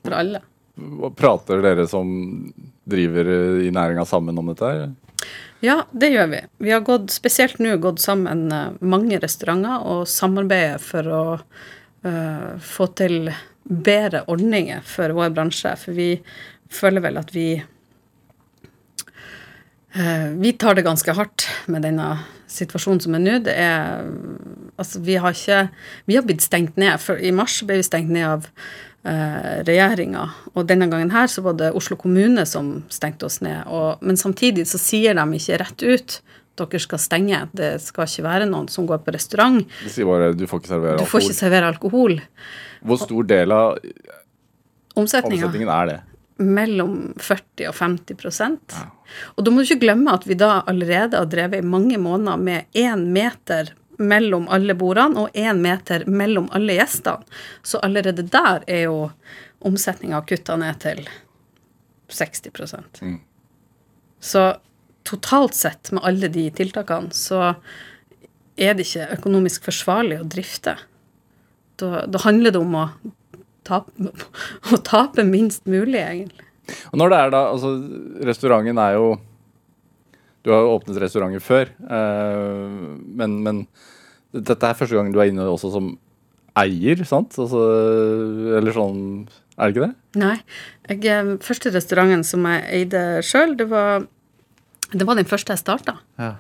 For 0.05 0.17
alle. 0.17 0.43
Prater 1.17 1.65
dere 1.65 1.87
som 1.89 2.09
driver 2.87 3.33
i 3.65 3.73
næringa 3.73 4.05
sammen 4.09 4.39
om 4.39 4.53
dette? 4.53 4.69
her? 4.69 4.93
Ja, 5.65 5.87
det 5.91 6.11
gjør 6.13 6.29
vi. 6.31 6.41
Vi 6.59 6.71
har 6.75 6.81
gått, 6.85 7.11
spesielt 7.15 7.59
nå 7.63 7.77
gått 7.81 8.03
sammen 8.03 8.53
eh, 8.53 8.77
mange 8.85 9.19
restauranter 9.23 9.87
og 9.89 10.09
samarbeider 10.11 10.83
for 10.83 11.09
å 11.09 11.23
uh, 12.07 12.51
få 12.63 12.87
til 12.99 13.31
bedre 13.65 14.25
ordninger 14.31 14.85
for 14.87 15.15
vår 15.17 15.33
bransje. 15.35 15.73
For 15.81 15.97
vi 15.97 16.11
føler 16.73 17.01
vel 17.05 17.17
at 17.19 17.33
vi 17.35 17.49
uh, 19.97 20.29
Vi 20.37 20.53
tar 20.61 20.77
det 20.77 20.87
ganske 20.87 21.17
hardt 21.17 21.49
med 21.73 21.83
denne 21.89 22.19
situasjonen 22.53 23.03
som 23.03 23.17
er 23.17 23.25
nå. 23.25 23.39
Det 23.47 23.57
er 23.57 24.05
Altså, 24.77 25.01
vi 25.01 25.15
har 25.17 25.33
ikke 25.33 25.71
Vi 26.05 26.19
har 26.19 26.27
blitt 26.29 26.45
stengt 26.45 26.77
ned. 26.77 27.01
For 27.01 27.17
I 27.17 27.33
mars 27.33 27.63
ble 27.65 27.81
vi 27.81 27.87
stengt 27.89 28.13
ned 28.13 28.29
av 28.29 28.51
eh, 29.07 29.61
regjeringa. 29.67 30.25
Og 30.55 30.67
denne 30.69 30.89
gangen 30.93 31.13
her 31.15 31.31
så 31.31 31.45
var 31.47 31.57
det 31.61 31.73
Oslo 31.79 31.99
kommune 32.01 32.47
som 32.49 32.81
stengte 32.93 33.29
oss 33.29 33.41
ned. 33.45 33.63
Og, 33.67 34.03
men 34.03 34.19
samtidig 34.21 34.67
så 34.71 34.81
sier 34.83 35.17
de 35.17 35.27
ikke 35.39 35.61
rett 35.63 35.87
ut 35.87 36.19
dere 36.57 36.81
skal 36.81 37.01
stenge. 37.01 37.43
Det 37.53 37.75
skal 37.85 38.09
ikke 38.09 38.25
være 38.25 38.49
noen 38.49 38.69
som 38.73 38.87
går 38.89 39.03
på 39.05 39.13
restaurant. 39.13 39.61
De 39.85 39.93
sier 39.93 40.09
bare 40.09 40.33
du 40.33 40.47
får 40.49 40.63
ikke 40.63 40.73
servere 40.73 41.01
Du 41.03 41.09
får 41.11 41.27
ikke 41.27 41.39
servere 41.39 41.73
alkohol. 41.75 42.19
Hvor 42.87 43.01
stor 43.03 43.29
del 43.29 43.53
av 43.53 43.75
omsetningen 44.97 45.69
er 45.69 45.91
det? 45.93 46.03
mellom 46.37 47.15
40 47.17 47.71
og 47.71 47.77
50 47.79 48.67
Og 49.37 49.45
da 49.45 49.53
må 49.53 49.63
du 49.63 49.65
ikke 49.65 49.87
glemme 49.87 50.13
at 50.13 50.27
vi 50.29 50.37
da 50.39 50.61
allerede 50.69 51.17
har 51.17 51.29
drevet 51.33 51.63
i 51.63 51.67
mange 51.67 51.97
måneder 51.97 52.37
med 52.37 52.77
én 52.77 53.07
meter 53.13 53.73
mellom 53.99 54.49
alle 54.53 54.75
bordene 54.79 55.27
og 55.27 55.37
én 55.39 55.61
meter 55.63 56.05
mellom 56.11 56.49
alle 56.57 56.77
gjestene. 56.79 57.25
Så 57.63 57.81
allerede 57.85 58.27
der 58.27 58.65
er 58.67 58.87
jo 58.87 59.11
omsetninga 59.67 60.21
kutta 60.29 60.57
ned 60.61 60.81
til 60.85 61.03
60 62.13 62.75
mm. 63.03 63.19
Så 64.21 64.47
totalt 65.07 65.55
sett, 65.55 65.93
med 65.93 66.05
alle 66.05 66.29
de 66.29 66.49
tiltakene, 66.51 67.13
så 67.15 67.55
er 68.57 68.75
det 68.75 68.87
ikke 68.87 69.11
økonomisk 69.19 69.67
forsvarlig 69.69 70.21
å 70.23 70.27
drifte. 70.29 70.77
Da, 71.77 72.07
da 72.09 72.23
handler 72.25 72.55
det 72.55 72.63
om 72.63 72.75
å 72.79 72.87
tape, 73.67 74.11
å 74.75 74.81
tape 74.87 75.27
minst 75.27 75.67
mulig, 75.69 76.01
egentlig. 76.01 76.47
Og 76.91 76.99
når 76.99 77.13
det 77.13 77.19
er 77.23 77.33
da, 77.35 77.43
altså 77.53 77.73
Restauranten 78.27 78.79
er 78.83 78.97
jo 78.97 79.11
Du 80.47 80.53
har 80.55 80.63
jo 80.63 80.77
åpnet 80.77 81.01
restauranter 81.03 81.43
før, 81.43 81.71
eh, 81.91 82.75
men, 83.19 83.33
men 83.43 83.65
dette 84.37 84.69
er 84.69 84.77
første 84.79 84.95
gang 84.95 85.09
du 85.11 85.19
er 85.19 85.33
inne 85.33 85.43
også 85.51 85.73
som 85.75 85.89
eier, 86.57 87.03
sant? 87.09 87.35
Altså, 87.43 87.61
eller 88.57 88.73
sånn 88.77 89.01
Er 89.59 89.69
det 89.69 89.75
ikke 89.75 89.87
det? 89.89 90.21
Nei. 90.23 90.37
Jeg, 90.89 91.01
eh, 91.11 91.33
første 91.45 91.73
restauranten 91.75 92.23
som 92.29 92.45
jeg 92.47 92.63
eide 92.79 93.03
sjøl, 93.27 93.57
det, 93.59 93.67
var- 93.73 94.07
det 94.93 95.07
var 95.09 95.17
den 95.19 95.27
første 95.29 95.53
jeg 95.57 95.63
starta. 95.65 95.97
Ja. 96.21 96.35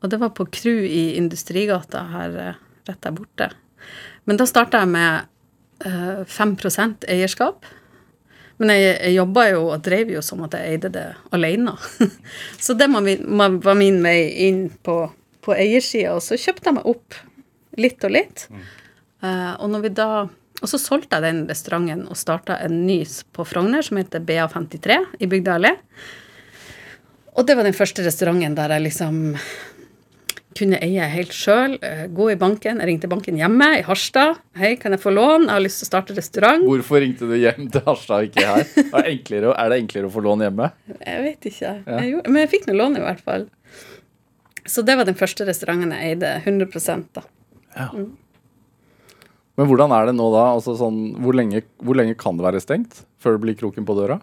Og 0.00 0.08
det 0.08 0.20
var 0.22 0.30
på 0.32 0.46
Kru 0.48 0.72
i 0.86 1.16
Industrigata 1.18 2.04
her 2.14 2.36
eh, 2.46 2.54
rett 2.88 3.00
der 3.04 3.12
borte. 3.18 3.50
Men 4.24 4.38
da 4.40 4.46
starta 4.48 4.80
jeg 4.84 4.92
med 4.94 5.26
eh, 5.84 6.22
5 6.30 6.56
eierskap. 7.10 7.66
Men 8.60 8.74
jeg, 8.74 8.96
jeg 8.98 9.16
jobba 9.16 9.46
jo 9.48 9.62
og 9.70 9.84
drev 9.84 10.10
jo 10.12 10.22
som 10.24 10.42
at 10.44 10.56
jeg 10.58 10.74
eide 10.74 10.90
det 10.92 11.06
alene. 11.32 11.76
så 12.64 12.76
det 12.76 12.90
var 12.92 13.04
min, 13.04 13.24
var 13.64 13.78
min 13.78 14.02
vei 14.04 14.18
inn 14.48 14.66
på, 14.84 14.98
på 15.44 15.56
eiersida. 15.56 16.12
Og 16.18 16.24
så 16.24 16.36
kjøpte 16.40 16.68
jeg 16.68 16.78
meg 16.80 16.90
opp 16.92 17.16
litt 17.80 18.04
og 18.04 18.12
litt. 18.12 18.44
Mm. 18.52 18.68
Uh, 19.20 19.52
og 19.64 19.88
da 19.96 20.10
og 20.60 20.68
så 20.68 20.76
solgte 20.80 21.16
jeg 21.16 21.24
den 21.24 21.44
restauranten 21.48 22.04
og 22.10 22.18
starta 22.20 22.58
en 22.60 22.82
ny 22.84 23.00
på 23.32 23.46
Frogner 23.48 23.84
som 23.84 23.96
heter 24.00 24.20
BA53 24.28 24.98
i 25.24 25.28
Bygdøy 25.30 25.54
allé. 25.54 25.72
Og 27.38 27.46
det 27.48 27.56
var 27.56 27.64
den 27.64 27.76
første 27.76 28.04
restauranten 28.04 28.56
der 28.58 28.74
jeg 28.76 28.84
liksom 28.90 29.22
kunne 30.58 30.78
eie 30.82 31.06
helt 31.12 31.34
sjøl. 31.34 31.76
Eh, 31.84 32.06
gå 32.10 32.30
i 32.32 32.38
banken. 32.38 32.80
Jeg 32.82 32.88
ringte 32.88 33.10
banken 33.10 33.38
hjemme 33.38 33.68
i 33.78 33.82
Harstad. 33.86 34.40
'Hei, 34.56 34.74
kan 34.80 34.92
jeg 34.96 35.02
få 35.02 35.12
lån? 35.14 35.46
Jeg 35.46 35.54
har 35.54 35.62
lyst 35.62 35.82
til 35.82 35.86
å 35.86 35.90
starte 35.90 36.16
restaurant.' 36.16 36.66
Hvorfor 36.66 37.02
ringte 37.04 37.28
du 37.30 37.36
hjem 37.38 37.70
til 37.70 37.84
Harstad, 37.86 38.30
ikke 38.30 38.46
her? 38.46 38.64
Er 38.90 39.06
det 39.06 39.12
enklere, 39.14 39.54
er 39.54 39.70
det 39.70 39.78
enklere 39.84 40.10
å 40.10 40.14
få 40.14 40.24
lån 40.26 40.46
hjemme? 40.46 40.72
Jeg 40.98 41.22
vet 41.26 41.50
ikke. 41.52 41.74
Ja. 41.86 42.00
Jeg 42.00 42.14
gjorde, 42.14 42.32
men 42.34 42.42
jeg 42.42 42.52
fikk 42.56 42.66
nå 42.66 42.78
lån, 42.80 42.98
i 42.98 43.04
hvert 43.04 43.22
fall. 43.22 43.46
Så 44.66 44.82
det 44.86 44.96
var 44.98 45.08
den 45.08 45.18
første 45.18 45.46
restauranten 45.48 45.94
jeg 45.94 46.16
eide 46.16 46.34
100 46.44 47.06
da. 47.14 47.22
Ja. 47.76 47.88
Mm. 47.94 48.10
Men 49.58 49.68
hvordan 49.68 49.92
er 49.92 50.08
det 50.08 50.16
nå 50.16 50.26
da? 50.32 50.46
Altså 50.56 50.74
sånn, 50.78 51.00
hvor, 51.20 51.36
lenge, 51.36 51.62
hvor, 51.84 51.98
lenge, 51.98 52.16
kan 52.18 52.38
det 52.38 52.46
være 52.46 52.62
stengt 52.64 53.02
før 53.20 53.36
det 53.36 53.44
blir 53.44 53.58
kroken 53.60 53.86
på 53.88 53.96
døra? 53.98 54.20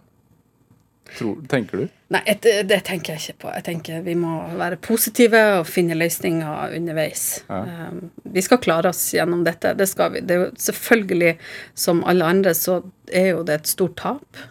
Tror, 1.16 1.40
tenker 1.48 1.82
du? 1.82 1.88
Nei, 2.12 2.20
det, 2.42 2.52
det, 2.68 2.78
tenker 2.88 3.14
jeg 3.14 3.22
ikke 3.22 3.44
på. 3.44 3.50
Jeg 3.56 3.64
tenker 3.66 4.04
Vi 4.06 4.14
må 4.18 4.34
være 4.58 4.78
positive 4.82 5.40
og 5.58 5.66
finne 5.68 5.96
løsninger 5.96 6.76
underveis. 6.76 7.24
Ja. 7.48 7.88
Um, 7.88 8.10
vi 8.28 8.44
skal 8.44 8.60
klare 8.64 8.92
oss 8.92 9.02
gjennom 9.16 9.42
dette. 9.46 9.74
Det 9.78 9.88
skal 9.88 10.14
vi. 10.14 10.22
Det 10.24 10.36
er 10.36 10.44
jo 10.46 10.50
selvfølgelig, 10.68 11.34
som 11.78 12.04
alle 12.08 12.28
andre, 12.28 12.54
så 12.56 12.80
er 13.08 13.32
jo 13.32 13.42
det 13.48 13.60
et 13.60 13.72
stort 13.72 13.96
tap. 14.00 14.42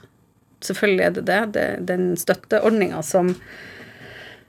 Selvfølgelig 0.65 1.05
er 1.05 1.15
det 1.17 1.25
det. 1.29 1.41
det 1.53 1.67
den 1.91 2.09
støtteordninga 2.17 3.03
som, 3.05 3.35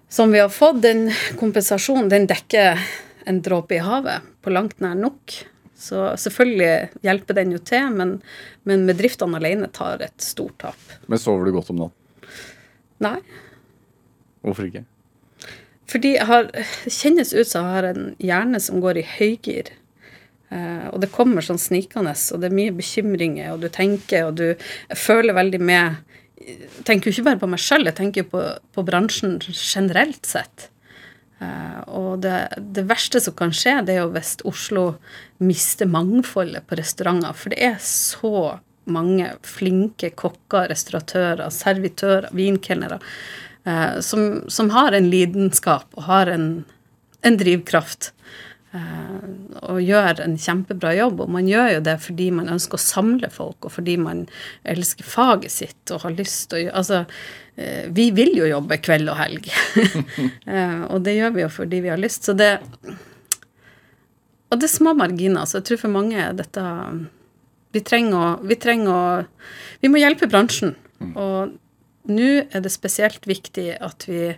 som 0.09 0.33
vi 0.33 0.41
har 0.41 0.53
fått, 0.53 0.83
den 0.85 1.09
kompensasjonen, 1.41 2.11
den 2.13 2.29
dekker 2.31 2.81
en 3.29 3.43
dråpe 3.45 3.77
i 3.77 3.85
havet 3.85 4.25
på 4.45 4.53
langt 4.55 4.81
nær 4.81 4.97
nok. 4.97 5.37
Så 5.79 6.09
selvfølgelig 6.19 7.05
hjelper 7.07 7.37
den 7.39 7.53
jo 7.55 7.61
til, 7.63 7.93
men, 7.95 8.17
men 8.67 8.89
bedriftene 8.89 9.39
alene 9.39 9.69
tar 9.71 10.03
et 10.03 10.17
stort 10.25 10.57
tap. 10.65 10.97
Men 11.07 11.21
sover 11.23 11.47
du 11.47 11.55
godt 11.55 11.71
om 11.71 11.85
natten? 11.85 11.98
Nei. 13.05 13.19
Hvorfor 14.45 14.69
ikke? 14.69 14.85
Fordi 15.89 16.15
jeg 16.19 16.29
har, 16.29 16.49
kjennes 16.85 17.33
ut 17.33 17.49
som 17.49 17.65
jeg 17.65 17.77
har 17.77 17.89
en 17.89 18.09
hjerne 18.21 18.61
som 18.61 18.83
går 18.85 19.01
i 19.01 19.07
høygir. 19.17 19.73
Uh, 20.49 20.89
og 20.95 21.03
det 21.03 21.11
kommer 21.13 21.45
sånn 21.45 21.61
snikende, 21.61 22.15
og 22.33 22.41
det 22.41 22.49
er 22.49 22.57
mye 22.57 22.75
bekymringer, 22.77 23.53
og 23.53 23.65
du 23.65 23.69
tenker, 23.73 24.31
og 24.31 24.39
du 24.41 24.97
føler 24.97 25.37
veldig 25.37 25.61
med 25.61 26.05
Jeg 26.39 26.85
tenker 26.87 27.11
jo 27.11 27.17
ikke 27.17 27.27
bare 27.27 27.41
på 27.43 27.49
meg 27.51 27.61
sjøl, 27.61 27.85
jeg 27.85 27.97
tenker 27.99 28.25
på, 28.31 28.41
på 28.73 28.85
bransjen 28.87 29.35
generelt 29.43 30.25
sett. 30.25 30.69
Uh, 31.43 31.83
og 31.99 32.23
det, 32.25 32.37
det, 32.57 32.87
verste 32.89 33.21
som 33.21 33.37
kan 33.37 33.53
skje, 33.53 33.75
det 33.85 33.97
er 33.97 34.01
jo 34.05 34.15
hvis 34.15 34.39
Oslo 34.49 34.85
mister 35.45 35.91
mangfoldet 35.91 36.65
på 36.67 36.79
restauranter. 36.79 37.37
For 37.37 37.53
det 37.53 37.61
er 37.69 37.77
så 37.85 38.33
mange 38.93 39.33
flinke 39.47 40.13
kokker, 40.19 40.69
restauratører, 40.73 41.49
servitører, 41.55 42.31
vinkelnere 42.37 43.01
eh, 43.65 43.99
som, 44.05 44.45
som, 44.49 44.71
har 44.75 44.97
en 44.97 45.11
lidenskap 45.13 45.89
og 45.97 46.07
har 46.11 46.33
en, 46.33 46.49
en 47.27 47.41
drivkraft. 47.41 48.13
Eh, 48.77 49.19
og 49.65 49.83
gjør 49.83 50.23
en 50.25 50.39
kjempebra 50.41 50.95
jobb. 50.99 51.25
Og 51.25 51.35
man 51.39 51.49
gjør 51.49 51.79
jo 51.79 51.85
det 51.89 51.99
fordi 52.05 52.31
man 52.37 52.53
ønsker 52.53 52.77
å 52.81 52.87
samle 52.87 53.33
folk, 53.33 53.61
og 53.65 53.77
fordi 53.81 53.99
man 54.01 54.27
elsker 54.69 55.07
faget 55.07 55.55
sitt 55.55 55.95
og 55.95 56.05
har 56.07 56.19
lyst 56.19 56.51
til 56.53 56.69
å 56.69 56.81
altså, 56.83 57.05
Eh, 57.59 57.91
vi 57.91 58.11
vil 58.15 58.37
jo 58.39 58.47
jobbe 58.47 58.79
kveld 58.83 59.11
og 59.11 59.19
helg. 59.19 59.51
Eh, 60.49 60.83
og 60.89 61.03
det 61.05 61.19
gjør 61.19 61.35
vi 61.35 61.43
jo 61.43 61.49
fordi 61.53 61.79
vi 61.85 61.91
har 61.93 62.01
lyst. 62.01 62.25
Så 62.25 62.33
det 62.33 62.55
Og 64.49 64.57
det 64.57 64.65
er 64.65 64.73
små 64.73 64.95
marginer. 64.97 65.45
Så 65.45 65.59
jeg 65.59 65.67
tror 65.69 65.81
for 65.83 65.93
mange 65.93 66.17
er 66.17 66.37
dette 66.37 66.63
Vi 67.79 67.85
trenger 67.87 68.19
å 68.19 68.29
Vi, 68.43 68.59
trenger 68.59 68.93
å, 68.93 69.49
vi 69.83 69.93
må 69.93 70.03
hjelpe 70.03 70.29
bransjen. 70.31 70.75
Mm. 70.99 71.15
Og 71.15 71.57
nå 72.11 72.31
er 72.43 72.65
det 72.65 72.75
spesielt 72.75 73.27
viktig 73.29 73.71
at 73.85 74.09
vi 74.09 74.33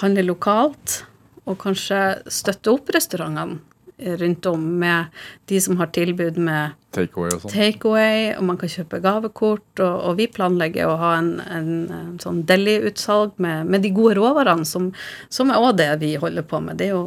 handler 0.00 0.26
lokalt, 0.26 1.02
og 1.46 1.58
kanskje 1.62 2.22
støtter 2.30 2.74
opp 2.74 2.90
restaurantene 2.94 3.60
rundt 4.02 4.46
om 4.46 4.78
med 4.78 5.04
de 5.50 5.60
som 5.60 5.76
har 5.78 5.90
tilbud 5.94 6.38
med 6.42 6.74
takeaway 6.94 7.34
og 7.34 7.44
sånn. 7.44 7.52
Takeaway, 7.52 8.24
og 8.36 8.46
man 8.48 8.58
kan 8.60 8.72
kjøpe 8.72 9.00
gavekort. 9.04 9.68
Og, 9.78 9.94
og 10.08 10.16
vi 10.18 10.28
planlegger 10.32 10.90
å 10.90 10.96
ha 11.00 11.12
en, 11.20 11.32
en, 11.44 11.70
en 11.94 12.16
sånn 12.22 12.42
deli-utsalg 12.48 13.36
med, 13.42 13.68
med, 13.70 13.84
de 13.84 13.92
gode 13.94 14.16
råvarene, 14.18 14.66
som, 14.68 14.90
som 15.32 15.52
er 15.52 15.62
òg 15.62 15.76
det 15.80 15.90
vi 16.02 16.14
holder 16.20 16.46
på 16.48 16.62
med. 16.64 16.80
Det 16.80 16.90
er 16.90 16.96
jo 16.96 17.06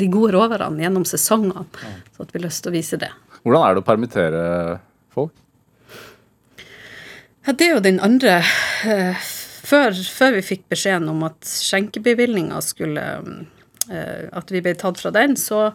de 0.00 0.10
gode 0.12 0.34
råvarene 0.36 0.84
gjennom 0.84 1.06
sesongene. 1.08 1.66
Ja. 1.80 1.96
Så 2.16 2.26
at 2.26 2.34
vi 2.34 2.40
har 2.40 2.46
lyst 2.48 2.64
til 2.64 2.72
å 2.72 2.76
vise 2.76 3.00
det. 3.00 3.10
Hvordan 3.40 3.64
er 3.64 3.76
det 3.76 3.82
å 3.82 3.88
permittere 3.88 4.44
folk? 5.14 5.34
Ja, 7.46 7.54
det 7.54 7.66
er 7.66 7.74
jo 7.74 7.84
den 7.84 8.02
andre 8.04 8.40
uh, 8.44 9.30
før, 9.64 9.96
før, 9.96 10.36
vi 10.36 10.44
fikk 10.44 10.68
beskjeden 10.72 11.08
om 11.12 11.24
at 11.28 11.40
skjenkebevilgninga 11.48 12.60
skulle 12.64 13.06
uh, 13.24 14.24
At 14.36 14.52
vi 14.52 14.60
ble 14.62 14.76
tatt 14.78 15.00
fra 15.00 15.12
den, 15.14 15.38
så 15.40 15.70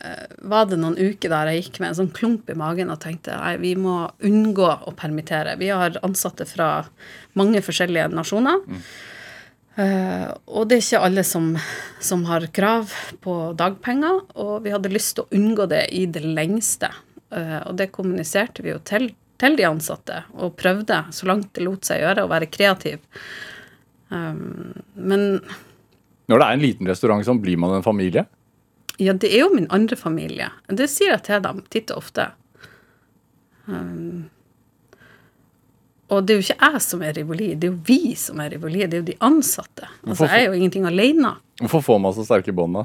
Eh, 0.00 0.36
var 0.38 0.66
det 0.66 0.78
noen 0.80 0.96
uker 0.96 1.28
der 1.28 1.50
jeg 1.52 1.66
gikk 1.66 1.80
med 1.82 1.92
en 1.92 1.98
sånn 2.00 2.12
klump 2.16 2.48
i 2.48 2.56
magen 2.56 2.90
og 2.90 3.02
tenkte 3.02 3.36
nei, 3.36 3.58
vi 3.60 3.74
må 3.76 4.06
unngå 4.24 4.68
å 4.88 4.94
permittere. 4.96 5.58
Vi 5.60 5.68
har 5.68 5.98
ansatte 6.06 6.46
fra 6.48 6.86
mange 7.38 7.60
forskjellige 7.64 8.08
nasjoner. 8.14 8.62
Mm. 8.66 8.84
Uh, 9.72 10.26
og 10.52 10.66
det 10.68 10.76
er 10.76 10.82
ikke 10.82 10.98
alle 11.00 11.22
som, 11.24 11.46
som, 12.04 12.26
har 12.28 12.44
krav 12.52 12.90
på 13.24 13.36
dagpenger, 13.56 14.18
og 14.36 14.66
vi 14.66 14.74
hadde 14.74 14.90
lyst 14.92 15.14
til 15.16 15.24
å 15.24 15.38
unngå 15.38 15.64
det 15.70 15.86
i 15.96 16.02
det 16.12 16.20
lengste. 16.26 16.90
Uh, 17.32 17.60
og 17.70 17.76
det 17.80 17.92
kommuniserte 17.94 18.64
vi 18.64 18.74
jo 18.74 18.80
til, 18.84 19.08
til, 19.40 19.56
de 19.56 19.64
ansatte, 19.64 20.22
og 20.36 20.56
prøvde 20.60 20.98
så 21.16 21.28
langt 21.30 21.52
det 21.56 21.64
lot 21.64 21.88
seg 21.88 22.02
gjøre, 22.02 22.26
å 22.26 22.30
være 22.32 22.50
kreativ. 22.52 23.00
Um, 24.12 24.74
men 24.94 25.40
Når 26.28 26.42
det 26.42 26.46
er 26.46 26.58
en 26.58 26.64
liten 26.64 26.90
restaurant, 26.90 27.24
sånn, 27.24 27.40
blir 27.42 27.56
man 27.60 27.78
en 27.78 27.86
familie? 27.86 28.26
Ja, 29.00 29.14
det 29.16 29.32
er 29.32 29.46
jo 29.46 29.54
min 29.54 29.70
andre 29.72 29.96
familie. 29.96 30.50
Det 30.68 30.90
sier 30.92 31.14
jeg 31.14 31.24
til 31.26 31.42
dem 31.44 31.64
titt 31.72 31.90
og 31.94 32.04
ofte. 32.04 32.28
Um, 33.64 34.28
og 36.12 36.26
det 36.26 36.34
er 36.34 36.40
jo 36.40 36.44
ikke 36.44 36.68
jeg 36.68 36.80
som 36.84 37.02
er 37.06 37.14
Rivoli, 37.16 37.52
det 37.56 37.68
er 37.68 37.72
jo 37.72 37.78
vi 37.88 38.14
som 38.20 38.40
er 38.44 38.52
Rivoli. 38.52 38.82
Det 38.84 38.98
er 38.98 39.00
jo 39.00 39.06
de 39.06 39.20
ansatte. 39.24 39.88
Altså, 40.04 40.28
Jeg 40.28 40.42
er 40.42 40.50
jo 40.50 40.58
ingenting 40.58 40.84
alene. 40.84 41.36
Hvorfor 41.62 41.84
får 41.86 42.02
man 42.04 42.12
så 42.16 42.26
sterke 42.26 42.52
bånd, 42.52 42.76
da? 42.76 42.84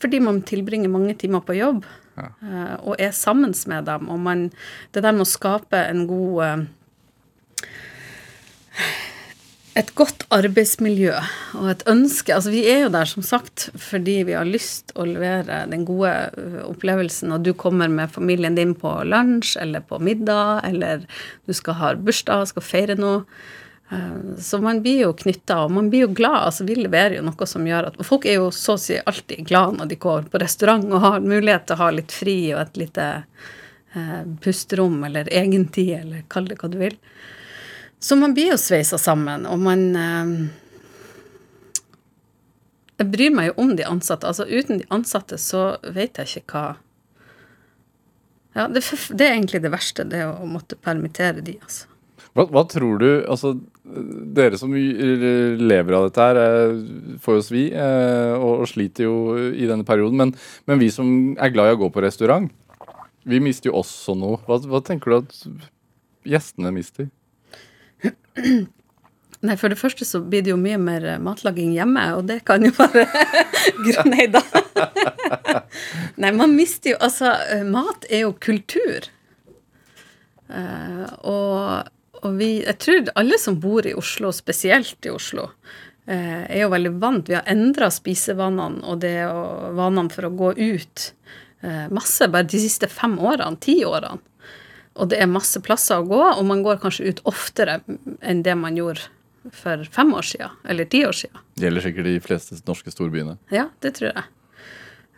Fordi 0.00 0.20
man 0.24 0.42
tilbringer 0.48 0.92
mange 0.92 1.14
timer 1.20 1.44
på 1.44 1.58
jobb 1.58 1.84
ja. 2.16 2.30
uh, 2.40 2.76
og 2.88 2.96
er 2.98 3.12
sammen 3.16 3.54
med 3.68 3.88
dem. 3.88 4.08
Og 4.08 4.20
man, 4.20 4.48
det 4.94 5.04
der 5.04 5.16
med 5.16 5.26
å 5.26 5.30
skape 5.30 5.80
en 5.90 6.06
god 6.08 6.40
uh, 6.40 6.66
et 9.78 9.92
godt 9.94 10.24
arbeidsmiljø 10.34 11.12
og 11.60 11.68
et 11.70 11.84
ønske 11.90 12.34
Altså, 12.34 12.50
vi 12.52 12.64
er 12.68 12.84
jo 12.84 12.92
der, 12.92 13.06
som 13.06 13.22
sagt, 13.22 13.68
fordi 13.78 14.16
vi 14.26 14.34
har 14.34 14.48
lyst 14.48 14.90
å 14.98 15.06
levere 15.06 15.62
den 15.70 15.84
gode 15.88 16.10
øh, 16.40 16.58
opplevelsen, 16.66 17.30
og 17.34 17.44
du 17.46 17.52
kommer 17.54 17.90
med 17.92 18.10
familien 18.10 18.58
din 18.58 18.74
på 18.78 18.92
lunsj 19.06 19.56
eller 19.62 19.84
på 19.86 20.00
middag, 20.02 20.64
eller 20.66 21.06
du 21.46 21.54
skal 21.56 21.78
ha 21.78 21.94
bursdag, 21.94 22.48
skal 22.50 22.66
feire 22.66 22.98
noe. 22.98 23.22
Øh, 23.92 24.36
så 24.38 24.58
man 24.58 24.82
blir 24.82 25.00
jo 25.00 25.12
knytta, 25.12 25.64
og 25.64 25.70
man 25.70 25.90
blir 25.90 26.00
jo 26.06 26.12
glad. 26.14 26.36
altså 26.36 26.64
Vi 26.64 26.74
leverer 26.74 27.16
jo 27.18 27.24
noe 27.26 27.46
som 27.46 27.66
gjør 27.66 27.90
at 27.90 27.98
og 27.98 28.06
Folk 28.06 28.26
er 28.26 28.38
jo 28.38 28.50
så 28.54 28.76
å 28.76 28.82
si 28.82 28.98
alltid 28.98 29.46
glad 29.48 29.80
når 29.80 29.90
de 29.90 29.98
går 29.98 30.30
på 30.30 30.42
restaurant 30.42 30.86
og 30.92 31.02
har 31.02 31.26
mulighet 31.26 31.66
til 31.66 31.78
å 31.78 31.82
ha 31.82 31.90
litt 31.94 32.14
fri 32.14 32.38
og 32.54 32.62
et 32.62 32.80
lite 32.84 33.08
eh, 33.94 34.22
pusterom 34.44 35.02
eller 35.08 35.30
egentid, 35.34 35.94
eller 36.04 36.22
kall 36.30 36.46
det 36.46 36.60
hva 36.60 36.70
du 36.70 36.78
vil. 36.78 36.96
Så 38.00 38.16
man 38.16 38.34
blir 38.34 38.54
jo 38.54 38.60
sveisa 38.60 38.98
sammen, 38.98 39.46
og 39.46 39.58
man 39.58 39.86
eh, 39.96 40.36
Jeg 43.00 43.08
bryr 43.10 43.30
meg 43.32 43.46
jo 43.48 43.52
om 43.62 43.76
de 43.76 43.84
ansatte. 43.88 44.28
Altså 44.28 44.44
uten 44.44 44.82
de 44.82 44.86
ansatte 44.92 45.38
så 45.40 45.80
vet 45.82 46.20
jeg 46.20 46.44
ikke 46.44 46.54
hva 46.54 46.64
Ja, 48.54 48.66
det, 48.68 48.82
det 49.16 49.26
er 49.26 49.34
egentlig 49.34 49.62
det 49.62 49.70
verste, 49.72 50.04
det 50.04 50.24
å 50.26 50.46
måtte 50.46 50.76
permittere 50.76 51.40
de, 51.40 51.54
altså. 51.62 51.86
Hva, 52.34 52.46
hva, 52.46 52.64
tror 52.70 53.00
du 53.00 53.08
Altså, 53.24 53.56
dere 53.90 54.58
som 54.58 54.72
lever 54.74 55.96
av 55.96 56.06
dette 56.08 56.24
her, 56.24 56.40
eh, 56.40 57.18
får 57.22 57.38
jo 57.38 57.44
svi 57.44 57.62
eh, 57.72 58.34
og, 58.36 58.66
sliter 58.70 59.06
jo 59.06 59.14
i 59.50 59.68
denne 59.68 59.86
perioden. 59.86 60.18
Men, 60.20 60.34
men, 60.70 60.80
vi 60.82 60.90
som 60.94 61.36
er 61.38 61.52
glad 61.54 61.70
i 61.70 61.76
å 61.76 61.80
gå 61.84 61.90
på 61.92 62.04
restaurant, 62.04 62.50
vi 63.28 63.40
mister 63.42 63.70
jo 63.70 63.78
også 63.80 64.16
noe. 64.18 64.40
Hva, 64.46 64.60
hva 64.70 64.82
tenker 64.84 65.12
du 65.12 65.16
at 65.20 65.40
gjestene 66.28 66.72
mister? 66.74 67.10
Nei, 69.40 69.56
For 69.56 69.72
det 69.72 69.80
første 69.80 70.04
så 70.04 70.20
blir 70.20 70.44
det 70.44 70.52
jo 70.52 70.60
mye 70.60 70.80
mer 70.80 71.06
eh, 71.14 71.22
matlaging 71.22 71.72
hjemme, 71.76 72.04
og 72.18 72.26
det 72.28 72.42
kan 72.48 72.64
jo 72.64 72.72
være 72.76 73.06
Nei 74.12 74.26
da. 74.32 74.42
Nei, 76.20 76.34
man 76.36 76.52
mister 76.56 76.94
jo 76.94 77.00
Altså, 77.00 77.32
mat 77.68 78.04
er 78.10 78.26
jo 78.26 78.34
kultur. 78.40 79.08
Og, 80.50 81.90
og 82.22 82.36
vi 82.40 82.50
Jeg 82.64 82.78
tror 82.82 83.12
alle 83.14 83.38
som 83.38 83.60
bor 83.60 83.86
i 83.86 83.94
Oslo, 83.94 84.32
spesielt 84.32 85.06
i 85.06 85.12
Oslo, 85.12 85.50
eh, 86.06 86.44
er 86.46 86.62
jo 86.64 86.72
veldig 86.72 86.92
vant. 87.00 87.28
Vi 87.28 87.36
har 87.38 87.48
endra 87.50 87.90
spisevanene 87.90 88.84
og 88.84 89.00
det 89.04 89.24
og 89.26 89.76
vanene 89.78 90.12
for 90.12 90.28
å 90.28 90.34
gå 90.34 90.52
ut 90.58 91.06
eh, 91.62 91.86
masse 91.92 92.28
bare 92.28 92.48
de 92.48 92.60
siste 92.62 92.90
fem 92.90 93.18
årene, 93.18 93.60
ti 93.60 93.80
årene. 93.84 94.20
Og 95.00 95.08
det 95.08 95.20
er 95.22 95.30
masse 95.30 95.60
plasser 95.64 96.02
å 96.02 96.08
gå, 96.08 96.20
og 96.34 96.42
man 96.44 96.64
går 96.66 96.80
kanskje 96.82 97.12
ut 97.12 97.22
oftere 97.30 97.78
enn 98.20 98.42
det 98.44 98.56
man 98.58 98.76
gjorde 98.76 99.06
for 99.56 99.84
fem 99.94 100.10
år 100.14 100.26
siden, 100.26 100.58
eller 100.68 100.84
ti 100.90 101.04
år 101.06 101.16
siden. 101.16 101.40
Det 101.56 101.64
gjelder 101.68 101.86
sikkert 101.86 102.08
de 102.10 102.18
fleste 102.20 102.58
norske 102.66 102.92
storbyene. 102.92 103.38
Ja, 103.54 103.70
det 103.80 103.94
tror 103.96 104.10
jeg. 104.10 104.26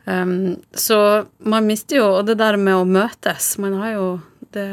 Um, 0.04 0.56
så 0.74 0.98
man 1.38 1.68
mister 1.68 2.00
jo 2.00 2.06
Og 2.16 2.24
det 2.26 2.34
der 2.40 2.56
med 2.58 2.74
å 2.74 2.82
møtes 2.82 3.52
Man 3.62 3.76
har 3.78 3.92
jo 3.92 4.06
det 4.50 4.64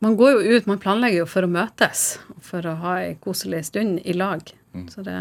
Man 0.00 0.16
går 0.16 0.32
jo 0.32 0.56
ut, 0.56 0.66
man 0.66 0.80
planlegger 0.80 1.22
jo 1.22 1.28
for 1.28 1.44
å 1.44 1.50
møtes, 1.52 2.04
for 2.44 2.64
å 2.64 2.78
ha 2.80 2.94
ei 3.02 3.16
koselig 3.20 3.66
stund 3.68 4.00
i 4.08 4.14
lag. 4.16 4.40
Så 4.88 5.02
det, 5.04 5.16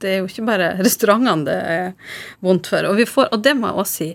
det, 0.00 0.08
er 0.08 0.18
jo 0.18 0.30
ikke 0.30 0.46
bare 0.48 0.72
restaurantene 0.86 1.46
det 1.46 1.60
er 1.74 2.16
vondt 2.42 2.70
for. 2.72 2.88
Og, 2.90 2.98
vi 2.98 3.06
får, 3.06 3.30
og 3.34 3.44
det 3.44 3.54
må 3.58 3.70
jeg 3.70 3.84
også 3.84 4.00
si 4.00 4.10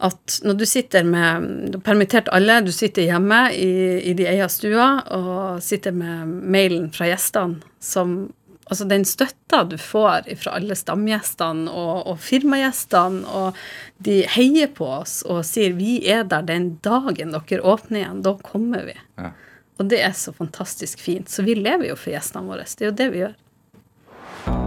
at 0.00 0.38
når 0.48 0.56
du 0.56 0.62
sitter 0.64 1.04
med 1.04 1.48
Du 1.68 1.74
har 1.76 1.82
permittert 1.84 2.30
alle, 2.32 2.62
du 2.64 2.70
sitter 2.72 3.04
hjemme 3.04 3.40
i, 3.52 4.00
i 4.08 4.14
de 4.16 4.24
egen 4.30 4.48
stua 4.48 4.86
og 5.12 5.60
sitter 5.60 5.92
med 5.92 6.30
mailen 6.54 6.88
fra 6.94 7.10
gjestene 7.10 7.60
som 7.84 8.22
Altså 8.70 8.86
den 8.86 9.02
støtta 9.08 9.64
du 9.66 9.74
får 9.82 10.28
fra 10.38 10.54
alle 10.60 10.76
stamgjestene 10.78 11.70
og, 11.74 12.06
og 12.06 12.20
firmagjestene, 12.22 13.26
og 13.26 13.58
de 13.98 14.20
heier 14.36 14.70
på 14.70 14.86
oss 15.00 15.20
og 15.26 15.42
sier 15.44 15.74
'vi 15.74 15.98
er 16.06 16.22
der 16.22 16.46
den 16.46 16.76
dagen 16.82 17.34
dere 17.34 17.62
åpner 17.66 18.04
igjen', 18.04 18.22
da 18.22 18.36
kommer 18.38 18.86
vi. 18.86 18.94
Ja. 19.18 19.32
Og 19.80 19.88
det 19.90 20.02
er 20.04 20.12
så 20.12 20.32
fantastisk 20.32 21.00
fint. 21.00 21.28
Så 21.28 21.42
vi 21.42 21.54
lever 21.56 21.88
jo 21.88 21.96
for 21.96 22.12
gjestene 22.12 22.46
våre. 22.46 22.68
Det 22.68 22.84
er 22.84 22.90
jo 22.90 22.98
det 23.00 23.08
vi 23.10 23.22
gjør. 23.24 23.34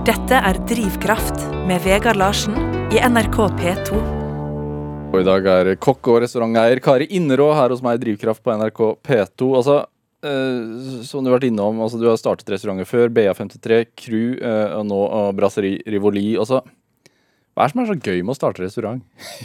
Dette 0.04 0.36
er 0.36 0.60
Drivkraft 0.68 1.46
med 1.70 1.80
Vegard 1.86 2.18
Larsen 2.20 2.58
i 2.92 3.00
NRK 3.00 3.38
P2. 3.62 4.02
Og 5.14 5.20
i 5.22 5.26
dag 5.28 5.46
er 5.46 5.76
kokk 5.78 6.10
og 6.10 6.24
restauranteier 6.24 6.82
Kari 6.82 7.06
Innerå 7.14 7.52
her 7.54 7.70
hos 7.70 7.84
meg 7.86 8.00
i 8.00 8.02
Drivkraft 8.02 8.42
på 8.42 8.56
NRK 8.58 8.82
P2. 9.06 9.50
Altså, 9.60 9.76
eh, 10.26 11.04
som 11.08 11.24
du 11.24 11.30
har 11.30 11.38
vært 11.38 11.50
innom, 11.50 11.82
altså, 11.84 12.00
du 12.02 12.08
har 12.10 12.20
startet 12.20 12.50
restauranter 12.54 12.88
før. 12.90 13.12
BA53, 13.14 13.84
Crew 14.00 14.40
uh, 14.40 14.80
og 14.80 14.88
nå 14.90 15.02
uh, 15.12 15.30
Brasserie 15.36 15.84
Rivoli. 15.90 16.34
Altså, 16.40 16.62
hva 17.54 17.66
er 17.66 17.70
det 17.70 17.76
som 17.76 17.84
er 17.84 17.90
så 17.92 17.98
gøy 18.10 18.24
med 18.24 18.34
å 18.34 18.38
starte 18.38 18.64
restaurant? 18.64 19.04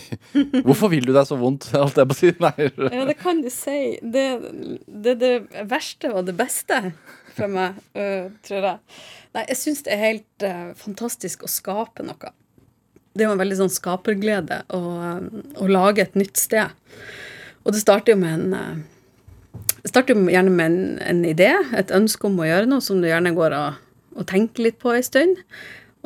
Hvorfor 0.67 0.93
vil 0.95 1.09
du 1.09 1.13
deg 1.13 1.29
så 1.29 1.37
vondt? 1.41 1.69
Alt 1.77 2.01
jeg 2.01 2.09
på 2.09 2.17
siden. 2.17 2.49
Ja, 2.95 3.05
det 3.09 3.19
kan 3.21 3.43
du 3.45 3.51
si. 3.53 3.99
Det 4.01 4.27
det, 4.87 5.19
det, 5.21 5.33
verste 5.69 6.15
og 6.15 6.25
det 6.31 6.37
beste 6.39 6.81
for 7.37 7.53
meg, 7.53 7.77
uh, 7.99 8.29
tror 8.49 8.71
jeg. 8.73 9.01
Nei, 9.37 9.47
jeg 9.53 9.61
syns 9.61 9.85
det 9.85 9.95
er 9.95 10.05
helt 10.07 10.47
fantastisk 10.81 11.45
å 11.45 11.51
skape 11.53 12.07
noe. 12.07 12.33
Det 13.13 13.27
er 13.27 13.29
jo 13.29 13.35
en 13.35 13.43
veldig 13.43 13.59
sånn 13.59 13.75
skaperglede 13.75 14.63
å, 14.73 14.81
å 15.61 15.67
lage 15.69 16.07
et 16.07 16.17
nytt 16.17 16.41
sted. 16.41 16.73
Og 17.67 17.75
det 17.75 17.83
starter 17.83 18.15
jo 18.15 18.23
med 18.23 18.55
en 18.57 18.87
jo 19.85 20.17
gjerne 20.29 20.53
med 20.53 20.67
en, 20.67 20.79
en 21.07 21.25
idé, 21.27 21.51
et 21.77 21.93
ønske 21.95 22.27
om 22.27 22.39
å 22.41 22.47
gjøre 22.49 22.71
noe 22.71 22.85
som 22.85 23.03
du 23.03 23.09
gjerne 23.09 23.35
går 23.37 23.57
og, 23.57 23.83
og 24.19 24.27
tenker 24.31 24.69
litt 24.69 24.79
på 24.83 24.95
en 24.95 25.05
stund. 25.07 25.43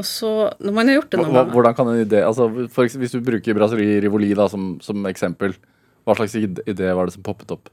Og 0.01 0.07
så, 0.09 0.33
når 0.63 0.75
man 0.75 0.89
har 0.89 1.01
gjort 1.01 1.13
det 1.13 1.21
noen 1.21 1.35
ganger 1.37 1.53
hvordan 1.53 1.75
kan 1.77 1.91
en 1.93 2.01
idé 2.01 2.23
altså, 2.25 2.47
for, 2.73 2.89
Hvis 2.89 3.13
du 3.13 3.21
bruker 3.21 3.57
Brasserie 3.59 4.01
Rivoli 4.01 4.31
da, 4.35 4.47
som, 4.49 4.79
som 4.81 5.05
eksempel, 5.09 5.53
hva 6.09 6.17
slags 6.17 6.37
idé 6.41 6.93
var 6.97 7.07
det 7.07 7.15
som 7.15 7.25
poppet 7.27 7.53
opp? 7.55 7.69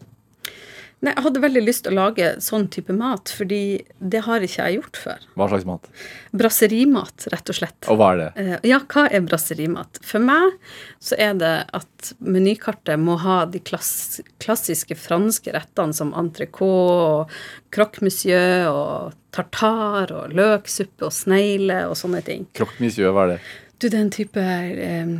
Nei, 0.99 1.13
jeg 1.15 1.23
hadde 1.23 1.39
veldig 1.45 1.61
lyst 1.63 1.85
til 1.85 1.93
å 1.93 1.99
lage 2.01 2.29
sånn 2.43 2.65
type 2.73 2.91
mat, 2.91 3.31
fordi 3.31 3.59
det 4.03 4.19
har 4.25 4.43
ikke 4.43 4.65
jeg 4.65 4.79
gjort 4.81 4.97
før. 4.99 5.21
Hva 5.39 5.45
slags 5.47 5.67
mat? 5.69 5.87
Brasserimat, 6.35 7.27
rett 7.31 7.51
og 7.53 7.55
slett. 7.55 7.87
Og 7.87 7.99
hva 8.01 8.09
er 8.13 8.19
det? 8.19 8.27
Eh, 8.41 8.67
Ja, 8.67 8.81
hva 8.91 9.05
er 9.07 9.23
brasserimat? 9.23 10.01
For 10.03 10.19
meg 10.19 10.57
så 10.99 11.15
er 11.17 11.37
det 11.39 11.53
at 11.77 12.11
menykartet 12.19 12.99
må 12.99 13.15
ha 13.23 13.45
de 13.47 13.61
klass 13.63 14.19
klassiske 14.43 14.97
franske 14.99 15.53
rettene 15.55 15.95
som 15.95 16.11
entrecôte 16.19 16.67
og 16.69 17.31
croque 17.71 18.03
monsieur 18.03 18.67
og 18.67 19.15
tartar 19.35 20.11
og 20.11 20.35
løksuppe 20.35 21.07
og 21.07 21.15
snegle 21.15 21.83
og 21.87 21.95
sånne 21.99 22.21
ting. 22.25 22.47
Croque 22.57 22.79
monsieur, 22.83 23.13
hva 23.15 23.27
er 23.29 23.35
det? 23.37 23.41
Du, 23.79 23.85
det 23.87 23.95
er 23.95 24.01
en 24.01 24.11
type 24.11 24.41
eh, 24.43 25.11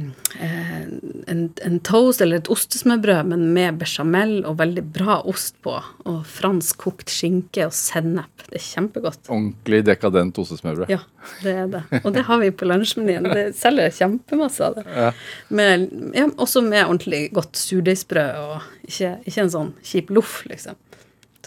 en, 1.31 1.43
en 1.63 1.77
toast 1.87 2.19
eller 2.19 2.41
et 2.41 2.49
ostesmørbrød, 2.51 3.29
men 3.31 3.45
med 3.55 3.77
bechamel 3.79 4.41
og 4.43 4.57
veldig 4.59 4.83
bra 4.97 5.21
ost 5.31 5.55
på. 5.63 5.77
Og 6.03 6.17
fransk 6.27 6.83
kokt 6.83 7.13
skinke 7.13 7.69
og 7.69 7.71
sennep. 7.75 8.43
Det 8.49 8.59
er 8.59 8.65
kjempegodt. 8.65 9.21
Ordentlig 9.31 9.79
dekadent 9.87 10.41
ostesmørbrød. 10.43 10.91
Ja, 10.91 10.99
det 11.45 11.55
er 11.63 11.71
det. 11.71 11.83
Og 12.03 12.11
det 12.17 12.25
har 12.27 12.43
vi 12.43 12.51
på 12.51 12.67
lunsjmenyen. 12.67 13.31
Det 13.31 13.47
selger 13.55 13.95
kjempemasse 13.95 14.67
av 14.67 14.79
det. 14.81 14.85
Ja. 14.91 15.09
Med, 15.55 15.87
ja, 16.19 16.27
også 16.35 16.65
med 16.65 16.83
ordentlig 16.83 17.29
godt 17.39 17.55
surdeigsbrød, 17.59 18.43
og 18.43 18.91
ikke, 18.91 19.15
ikke 19.23 19.45
en 19.45 19.55
sånn 19.55 19.73
kjip 19.87 20.11
loff, 20.19 20.41
liksom. 20.51 20.75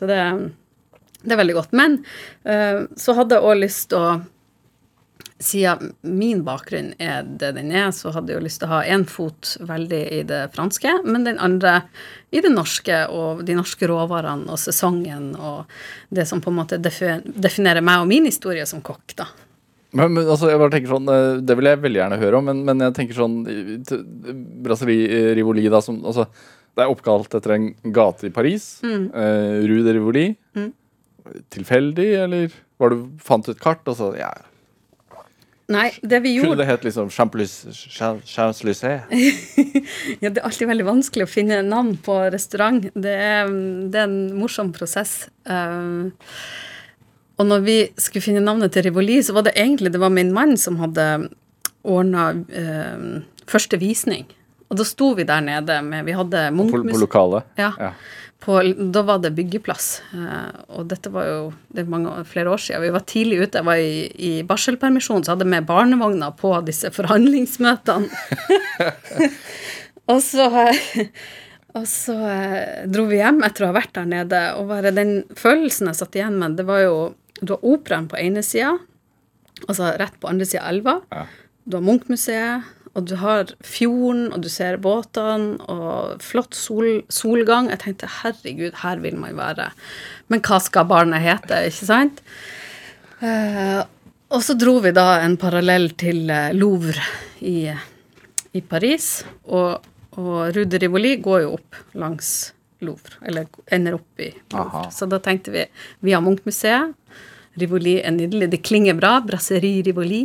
Så 0.00 0.08
det, 0.08 0.20
det 1.20 1.36
er 1.36 1.44
veldig 1.44 1.60
godt. 1.60 1.76
Men 1.76 2.00
eh, 2.48 2.86
så 2.96 3.20
hadde 3.20 3.36
jeg 3.36 3.52
òg 3.52 3.66
lyst 3.66 3.90
til 3.92 4.00
å 4.00 4.20
Siden 5.42 5.92
min 6.06 6.44
bakgrunn 6.46 6.92
er 7.02 7.24
det 7.26 7.52
den 7.56 7.72
er, 7.74 7.90
så 7.94 8.12
hadde 8.14 8.30
jeg 8.30 8.38
jo 8.38 8.44
lyst 8.44 8.60
til 8.62 8.68
å 8.68 8.76
ha 8.76 8.82
én 8.94 9.04
fot 9.08 9.56
veldig 9.66 10.02
i 10.18 10.20
det 10.28 10.42
franske, 10.54 10.92
men 11.02 11.26
den 11.26 11.40
andre 11.42 11.80
i 12.30 12.40
det 12.44 12.52
norske 12.52 13.00
og 13.10 13.42
de 13.48 13.56
norske 13.58 13.88
råvarene 13.90 14.46
og 14.52 14.60
sesongen 14.60 15.32
og 15.36 15.72
det 16.14 16.28
som 16.30 16.42
på 16.42 16.52
en 16.52 16.60
måte 16.60 16.78
definerer 16.78 17.82
meg 17.84 18.04
og 18.04 18.10
min 18.12 18.28
historie 18.30 18.66
som 18.68 18.84
kokk, 18.84 19.16
da. 19.18 19.26
Men, 19.92 20.14
men 20.14 20.24
altså, 20.24 20.48
jeg 20.48 20.60
bare 20.60 20.72
tenker 20.72 20.88
sånn, 20.88 21.08
eh, 21.12 21.40
Det 21.44 21.56
vil 21.58 21.68
jeg 21.68 21.80
veldig 21.82 21.98
gjerne 22.00 22.20
høre 22.22 22.38
om, 22.38 22.46
men, 22.48 22.62
men 22.64 22.84
jeg 22.86 22.94
tenker 22.96 23.18
sånn 23.18 23.34
Brasserie 24.64 25.34
Rivoli, 25.36 25.66
da, 25.72 25.82
som 25.84 25.98
altså, 26.00 26.24
Det 26.72 26.84
er 26.84 26.92
oppkalt 26.92 27.36
etter 27.36 27.58
en 27.58 27.66
gate 27.92 28.30
i 28.30 28.32
Paris. 28.32 28.70
Eh, 28.88 29.58
Rue 29.68 29.84
de 29.84 29.96
Rivoli. 29.98 30.24
Tilfeldig, 31.52 32.08
eller 32.24 32.56
var 32.80 32.94
du, 32.94 33.04
fant 33.22 33.44
du 33.44 33.52
et 33.52 33.60
kart, 33.60 33.84
og 33.84 33.98
så 33.98 34.08
ja, 34.16 34.32
Nei, 35.72 35.88
det 36.02 36.20
vi 36.24 36.34
Kunne 36.36 36.52
gjorde 36.52 36.62
det 36.62 36.68
hett 36.68 36.84
liksom 36.86 37.08
Champs-Élysées? 37.12 39.06
Ja, 40.22 40.30
det 40.30 40.40
er 40.40 40.46
alltid 40.46 40.68
veldig 40.70 40.86
vanskelig 40.86 41.26
å 41.26 41.30
finne 41.30 41.62
navn 41.66 41.94
på 42.04 42.18
restaurant. 42.32 42.84
Det 42.94 43.14
er, 43.14 43.48
det 43.92 44.02
er 44.02 44.08
en 44.08 44.36
morsom 44.38 44.72
prosess. 44.74 45.26
Um, 45.48 46.12
og 47.40 47.48
når 47.48 47.64
vi 47.66 47.76
skulle 47.98 48.24
finne 48.24 48.44
navnet 48.44 48.74
til 48.74 48.86
Rivoli, 48.86 49.18
så 49.24 49.34
var 49.36 49.48
det 49.48 49.56
egentlig 49.56 49.92
det 49.94 50.02
var 50.02 50.12
min 50.14 50.32
mann 50.34 50.54
som 50.60 50.78
hadde 50.82 51.06
ordna 51.82 52.30
um, 52.36 53.22
første 53.50 53.80
visning. 53.80 54.28
Og 54.72 54.78
da 54.80 54.86
sto 54.88 55.12
vi 55.18 55.26
der 55.28 55.42
nede 55.44 55.78
med 55.84 56.06
Vi 56.08 56.14
hadde 56.16 56.46
På, 56.56 56.82
på 56.86 57.00
lokalet? 57.02 57.48
Ja. 57.60 57.72
Ja. 57.78 57.92
På, 58.42 58.56
da 58.94 59.02
var 59.06 59.20
det 59.22 59.30
byggeplass. 59.36 60.02
eh, 60.18 60.62
og 60.74 60.88
dette 60.90 61.12
var 61.14 61.28
jo 61.28 61.42
det 61.70 61.84
er 61.84 61.92
mange, 61.92 62.14
flere 62.26 62.50
år 62.50 62.58
siden. 62.64 62.82
Vi 62.82 62.94
var 62.96 63.04
tidlig 63.06 63.38
ute. 63.44 63.60
Jeg 63.60 63.68
var 63.68 63.78
i, 63.78 64.00
i 64.18 64.32
barselpermisjon, 64.46 65.22
så 65.22 65.34
hadde 65.34 65.46
jeg 65.46 65.52
med 65.54 65.68
barnevogna 65.68 66.32
på 66.34 66.50
disse 66.66 66.90
forhandlingsmøtene. 66.90 68.10
og 70.12 70.18
så, 70.26 70.48
eh, 70.64 71.06
og 71.78 71.86
så 71.86 72.16
eh, 72.32 72.82
dro 72.90 73.06
vi 73.12 73.20
hjem 73.22 73.44
etter 73.46 73.68
å 73.68 73.70
ha 73.70 73.78
vært 73.78 73.94
der 74.00 74.10
nede, 74.10 74.42
og 74.58 74.72
bare 74.74 74.94
den 74.96 75.20
følelsen 75.38 75.92
jeg 75.92 76.00
satt 76.02 76.18
igjen 76.18 76.40
med, 76.42 76.58
det 76.58 76.66
var 76.68 76.82
jo 76.84 76.96
Du 77.42 77.56
har 77.56 77.64
operaen 77.66 78.04
på 78.06 78.18
ene 78.20 78.42
sida, 78.46 78.76
altså 79.64 79.88
rett 79.98 80.18
på 80.22 80.28
andre 80.30 80.46
sida 80.46 80.60
av 80.62 80.74
elva. 80.74 80.92
Ja. 81.10 81.24
Du 81.66 81.78
har 81.78 81.82
Munchmuseet, 81.86 82.68
og 82.92 83.06
du 83.08 83.14
har 83.20 83.54
fjorden, 83.64 84.26
og 84.34 84.42
du 84.44 84.50
ser 84.52 84.76
båtene, 84.82 85.56
og 85.72 86.20
flott 86.24 86.56
sol, 86.56 87.00
solgang. 87.12 87.70
Jeg 87.72 87.80
tenkte 87.86 88.10
herregud, 88.20 88.76
her 88.82 89.00
vil 89.00 89.16
man 89.20 89.38
være. 89.38 89.70
Men 90.32 90.44
hva 90.44 90.60
skal 90.60 90.88
barnet 90.90 91.24
hete, 91.24 91.62
ikke 91.70 91.88
sant? 91.88 92.20
Eh, 93.24 93.80
og 94.32 94.44
så 94.44 94.56
dro 94.58 94.78
vi 94.84 94.92
da 94.96 95.22
en 95.22 95.38
parallell 95.40 95.92
til 96.00 96.28
eh, 96.32 96.52
Louvre 96.56 97.04
i, 97.40 97.72
i 98.52 98.64
Paris, 98.66 99.22
og, 99.48 99.84
og 100.20 100.34
Rue 100.52 100.68
de 100.68 100.80
Rivoli 100.82 101.16
går 101.24 101.44
jo 101.46 101.54
opp 101.56 101.82
langs 101.96 102.52
Louvre, 102.84 103.16
eller 103.24 103.48
ender 103.72 103.96
opp 103.96 104.20
i 104.20 104.32
Louvre. 104.32 104.66
Aha. 104.66 104.88
Så 104.92 105.08
da 105.08 105.20
tenkte 105.22 105.54
vi 105.54 105.64
vi 106.04 106.12
har 106.12 106.24
Munchmuseet. 106.24 106.92
Rivoli 107.60 107.98
er 108.00 108.14
nydelig. 108.16 108.48
Det 108.52 108.62
klinger 108.64 108.96
bra. 108.96 109.18
Brasserie 109.24 109.82
Rivoli. 109.84 110.22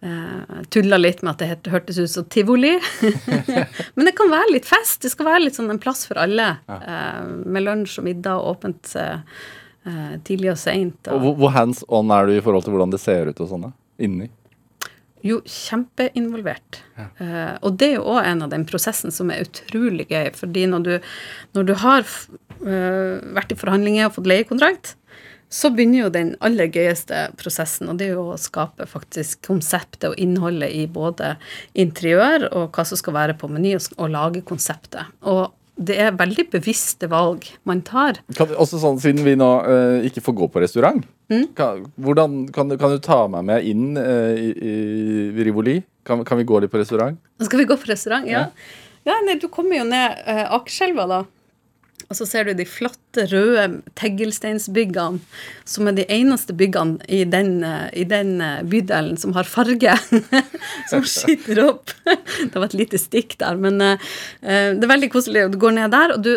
Uh, 0.00 0.62
Tulla 0.72 0.96
litt 0.96 1.20
med 1.20 1.34
at 1.34 1.62
det 1.64 1.72
hørtes 1.72 1.98
ut 2.00 2.10
som 2.10 2.24
tivoli. 2.32 2.72
Men 3.96 4.08
det 4.08 4.14
kan 4.16 4.32
være 4.32 4.54
litt 4.54 4.68
fest. 4.68 5.02
Det 5.04 5.12
skal 5.12 5.28
være 5.28 5.44
litt 5.44 5.58
sånn 5.58 5.70
en 5.72 5.82
plass 5.82 6.06
for 6.08 6.20
alle. 6.22 6.54
eh, 6.72 7.22
med 7.44 7.66
lunsj 7.66 7.98
og 8.00 8.06
middag 8.08 8.40
og 8.40 8.56
åpent 8.56 8.94
eh, 8.96 9.20
tidlig 10.24 10.54
og 10.54 10.60
seint. 10.60 11.10
Og 11.12 11.34
hvor, 11.36 11.52
hands 11.52 11.84
on 11.88 12.12
er 12.14 12.28
du 12.28 12.36
i 12.36 12.42
forhold 12.44 12.64
til 12.64 12.76
hvordan 12.76 12.94
det 12.94 13.02
ser 13.02 13.28
ut 13.28 13.42
og 13.44 13.50
sånn? 13.52 13.72
Inni? 14.00 14.30
Jo, 15.26 15.42
kjempeinvolvert. 15.44 16.80
Eh, 16.96 17.56
og 17.60 17.76
det 17.80 17.90
er 17.90 17.98
jo 17.98 18.06
òg 18.14 18.24
en 18.24 18.46
av 18.46 18.52
den 18.54 18.64
prosessen 18.68 19.12
som 19.12 19.32
er 19.32 19.44
utrolig 19.44 20.08
gøy. 20.08 20.30
Fordi 20.36 20.64
når 20.70 20.86
du, 20.86 20.92
når 21.58 21.68
du 21.68 21.74
har 21.82 22.06
øh, 22.06 23.20
vært 23.36 23.52
i 23.52 23.58
forhandlinger 23.60 24.08
og 24.08 24.16
fått 24.16 24.30
leiekontrakt, 24.30 24.94
så 25.50 25.70
begynner 25.74 26.04
jo 26.04 26.10
den 26.14 26.34
aller 26.46 26.70
gøyeste 26.70 27.24
prosessen, 27.38 27.88
og 27.90 27.98
det 27.98 28.06
er 28.06 28.18
jo 28.18 28.28
å 28.32 28.38
skape 28.38 28.86
faktisk 28.86 29.42
konseptet 29.48 30.12
og 30.12 30.20
innholdet 30.22 30.70
i 30.70 30.84
både 30.86 31.32
interiør 31.74 32.46
og 32.52 32.68
hva 32.76 32.84
som 32.86 33.00
skal 33.00 33.16
være 33.16 33.34
på 33.38 33.50
meny, 33.50 33.74
og, 33.96 34.04
lage 34.14 34.44
konseptet. 34.46 35.10
Og 35.26 35.48
det 35.80 35.96
er 36.04 36.14
veldig 36.14 36.44
bevisste 36.52 37.08
valg 37.10 37.48
man 37.66 37.80
tar. 37.86 38.20
Kan, 38.36 38.52
også 38.62 38.78
sånn, 38.78 39.00
Siden 39.02 39.26
vi 39.26 39.34
nå 39.38 39.48
uh, 39.64 40.06
ikke 40.06 40.22
får 40.22 40.36
gå 40.38 40.48
på 40.54 40.62
restaurant, 40.62 41.02
kan, 41.58 41.82
hvordan, 41.98 42.44
kan, 42.54 42.70
du, 42.70 42.76
kan 42.78 42.94
du 42.94 43.02
ta 43.02 43.24
meg 43.30 43.46
med 43.50 43.66
inn 43.66 43.98
uh, 43.98 44.30
i, 44.34 44.52
i 44.54 45.46
Rivoli? 45.46 45.80
Kan, 46.06 46.22
kan 46.28 46.38
vi 46.38 46.46
gå 46.46 46.62
litt 46.62 46.70
på 46.70 46.78
restaurant? 46.78 47.18
Skal 47.42 47.64
vi 47.64 47.68
gå 47.70 47.78
på 47.80 47.90
restaurant? 47.90 48.28
Ja. 48.30 48.46
ja 49.08 49.18
nei, 49.26 49.38
du 49.40 49.48
kommer 49.50 49.80
jo 49.80 49.88
ned 49.88 50.22
uh, 50.26 50.46
Akerselva, 50.60 51.10
da. 51.10 51.22
Og 52.10 52.18
så 52.18 52.26
ser 52.26 52.48
du 52.48 52.56
de 52.58 52.66
flotte, 52.66 53.22
røde 53.30 53.84
teglsteinsbyggene, 53.98 55.20
som 55.68 55.86
er 55.86 55.94
de 55.94 56.06
eneste 56.10 56.56
byggene 56.58 56.98
i 57.06 57.20
den, 57.22 57.60
eh, 57.62 57.86
i 58.02 58.06
den 58.08 58.40
eh, 58.42 58.64
bydelen 58.66 59.14
som 59.20 59.36
har 59.36 59.46
farge. 59.46 59.94
som 60.90 61.06
skyter 61.06 61.62
opp. 61.68 61.94
det 62.02 62.56
var 62.56 62.66
et 62.66 62.78
lite 62.80 62.98
stikk 62.98 63.38
der, 63.38 63.60
men 63.62 63.78
eh, 63.84 64.10
det 64.42 64.82
er 64.82 64.90
veldig 64.90 65.12
koselig. 65.14 65.46
Du 65.54 65.60
går 65.62 65.78
ned 65.78 65.94
der, 65.94 66.16
og 66.16 66.26
du, 66.26 66.32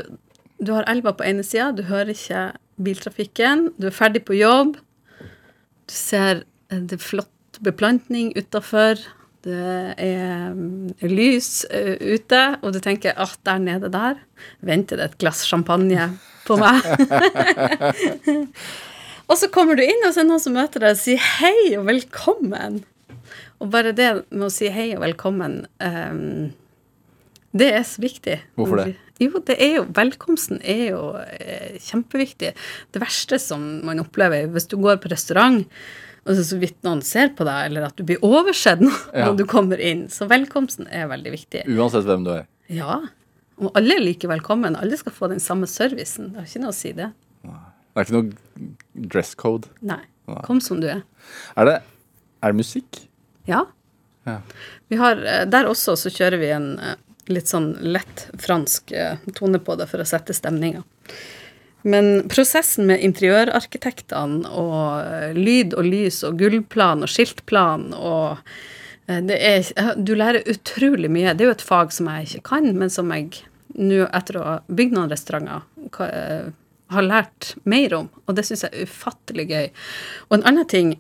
du 0.62 0.76
har 0.78 0.86
elva 0.94 1.16
på 1.18 1.26
ene 1.26 1.46
sida, 1.48 1.72
du 1.74 1.82
hører 1.90 2.14
ikke 2.14 2.46
biltrafikken, 2.84 3.72
du 3.82 3.90
er 3.90 3.98
ferdig 3.98 4.22
på 4.30 4.38
jobb. 4.38 4.78
Du 5.90 5.98
ser 5.98 6.46
det 6.70 7.02
flott 7.02 7.58
beplantning 7.66 8.30
utafor. 8.38 9.02
Det 9.44 9.96
er 10.00 10.54
mm, 10.56 10.94
lys 11.12 11.66
eh, 11.68 11.98
ute, 12.00 12.42
og 12.64 12.72
du 12.76 12.80
tenker 12.84 13.18
at 13.20 13.36
der 13.44 13.60
nede 13.60 13.90
der 13.92 14.22
venter 14.64 15.00
det 15.00 15.10
et 15.10 15.18
glass 15.20 15.44
champagne 15.50 16.14
på 16.48 16.56
meg. 16.62 16.80
og 19.30 19.36
så 19.40 19.50
kommer 19.52 19.76
du 19.76 19.84
inn, 19.84 20.06
og 20.08 20.14
så 20.14 20.22
er 20.22 20.24
det 20.24 20.32
noen 20.32 20.44
som 20.46 20.56
møter 20.56 20.86
deg 20.86 20.96
og 20.96 21.02
sier 21.02 21.28
hei 21.42 21.74
og 21.76 21.90
velkommen. 21.92 22.84
Og 23.60 23.72
bare 23.74 23.92
det 23.96 24.10
med 24.30 24.48
å 24.48 24.54
si 24.54 24.72
hei 24.72 24.94
og 24.96 25.04
velkommen, 25.04 25.66
um, 25.84 26.54
det 27.52 27.70
er 27.76 27.84
så 27.88 28.04
viktig. 28.04 28.40
Hvorfor 28.60 28.80
det? 28.80 28.96
Jo, 29.22 29.30
det 29.46 29.56
er 29.62 29.76
jo, 29.78 29.84
velkomsten 29.94 30.58
er 30.66 30.88
jo 30.96 31.02
eh, 31.22 31.76
kjempeviktig. 31.86 32.54
Det 32.92 33.02
verste 33.04 33.38
som 33.40 33.62
man 33.86 34.02
opplever 34.02 34.48
hvis 34.52 34.66
du 34.72 34.78
går 34.82 34.98
på 35.04 35.12
restaurant, 35.14 35.68
og 36.24 36.38
så 36.38 36.44
så 36.48 36.58
vidt 36.62 36.80
noen 36.88 37.02
ser 37.06 37.30
på 37.38 37.46
deg, 37.46 37.68
eller 37.68 37.86
at 37.90 37.98
du 38.00 38.06
blir 38.08 38.24
oversett 38.26 38.82
når, 38.86 39.02
Ja. 39.14 39.28
du 39.38 39.44
kommer 39.50 39.78
inn. 39.84 40.08
Så 40.10 40.26
velkomsten 40.32 40.88
er 40.90 41.10
veldig 41.12 41.34
viktig. 41.36 41.66
Uansett 41.76 42.08
hvem 42.10 42.24
du 42.26 42.32
er. 42.40 42.48
Ja. 42.74 43.02
Og 43.62 43.70
alle 43.78 44.00
er 44.00 44.02
like 44.08 44.28
velkommen. 44.32 44.76
Alle 44.80 44.98
skal 44.98 45.14
få 45.14 45.30
den 45.30 45.44
samme 45.44 45.68
servicen. 45.70 46.32
Det 46.34 46.42
har 46.42 46.50
ikke 46.50 46.64
noe 46.64 46.74
å 46.74 46.78
si, 46.80 46.94
det. 46.98 47.12
Det 47.44 48.02
er 48.02 48.08
ikke 48.08 48.18
noe 48.18 49.08
dress 49.14 49.36
code. 49.38 49.70
Nei. 49.86 50.00
Nei. 50.26 50.42
Kom 50.48 50.58
som 50.64 50.80
du 50.82 50.88
er. 50.90 51.04
Er 51.60 51.68
det, 51.70 51.76
er 52.42 52.54
det 52.56 52.58
musikk? 52.64 53.04
Ja. 53.46 53.66
Ja. 54.26 54.40
Vi 54.90 54.98
har, 54.98 55.20
eh, 55.28 55.44
der 55.46 55.68
også 55.70 55.94
så 56.00 56.10
kjører 56.10 56.40
vi 56.42 56.50
en 56.56 56.70
eh, 56.80 56.96
litt 57.32 57.48
sånn 57.52 57.74
lett 57.82 58.28
fransk 58.40 58.92
eh, 58.92 59.16
tone 59.38 59.62
på 59.64 59.78
det 59.80 59.88
for 59.92 60.04
å 60.04 60.08
sette 60.08 60.36
stemninga. 60.36 60.84
Men 61.84 62.30
prosessen 62.32 62.88
med 62.88 63.04
interiørarkitektene 63.04 64.50
og 64.50 64.84
eh, 65.04 65.36
lyd 65.36 65.76
og 65.78 65.88
lys 65.88 66.22
og 66.28 66.40
gulvplan 66.40 67.04
og 67.04 67.12
skiltplan 67.12 67.90
og 67.98 68.40
eh, 69.08 69.22
det 69.28 69.40
er, 69.40 69.72
Du 70.00 70.16
lærer 70.16 70.48
utrolig 70.50 71.12
mye. 71.12 71.36
Det 71.36 71.46
er 71.46 71.52
jo 71.52 71.58
et 71.58 71.70
fag 71.70 71.96
som 71.96 72.12
jeg 72.12 72.30
ikke 72.30 72.50
kan, 72.54 72.72
men 72.78 72.92
som 72.94 73.12
jeg 73.14 73.32
nå, 73.74 74.04
etter 74.10 74.40
å 74.40 74.44
ha 74.48 74.58
bygd 74.68 74.94
noen 74.98 75.12
restauranter, 75.12 75.64
har 76.94 77.06
lært 77.08 77.56
mer 77.66 77.96
om. 77.98 78.12
Og 78.28 78.38
det 78.38 78.46
syns 78.46 78.68
jeg 78.68 78.74
er 78.76 78.86
ufattelig 78.86 79.48
gøy. 79.50 79.72
Og 80.30 80.38
en 80.38 80.46
annen 80.52 80.70
ting 80.70 80.94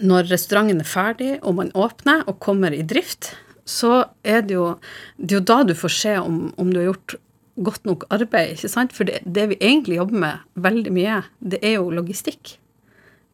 når 0.00 0.28
restauranten 0.30 0.82
er 0.82 0.88
ferdig, 0.88 1.30
og 1.40 1.56
man 1.58 1.72
åpner 1.76 2.22
og 2.28 2.38
kommer 2.42 2.74
i 2.74 2.84
drift, 2.86 3.34
så 3.70 4.04
er 4.26 4.44
det 4.46 4.56
jo, 4.58 4.68
det 5.16 5.34
er 5.34 5.40
jo 5.40 5.48
da 5.52 5.60
du 5.66 5.74
får 5.78 5.96
se 5.96 6.14
om, 6.20 6.48
om 6.60 6.72
du 6.72 6.80
har 6.82 6.90
gjort 6.90 7.18
godt 7.60 7.84
nok 7.88 8.08
arbeid. 8.14 8.56
ikke 8.56 8.72
sant? 8.72 8.96
For 8.96 9.08
det, 9.08 9.20
det 9.24 9.50
vi 9.52 9.60
egentlig 9.60 10.00
jobber 10.00 10.24
med 10.24 10.64
veldig 10.68 10.94
mye, 10.96 11.20
det 11.38 11.62
er 11.62 11.78
jo 11.78 11.92
logistikk. 11.94 12.56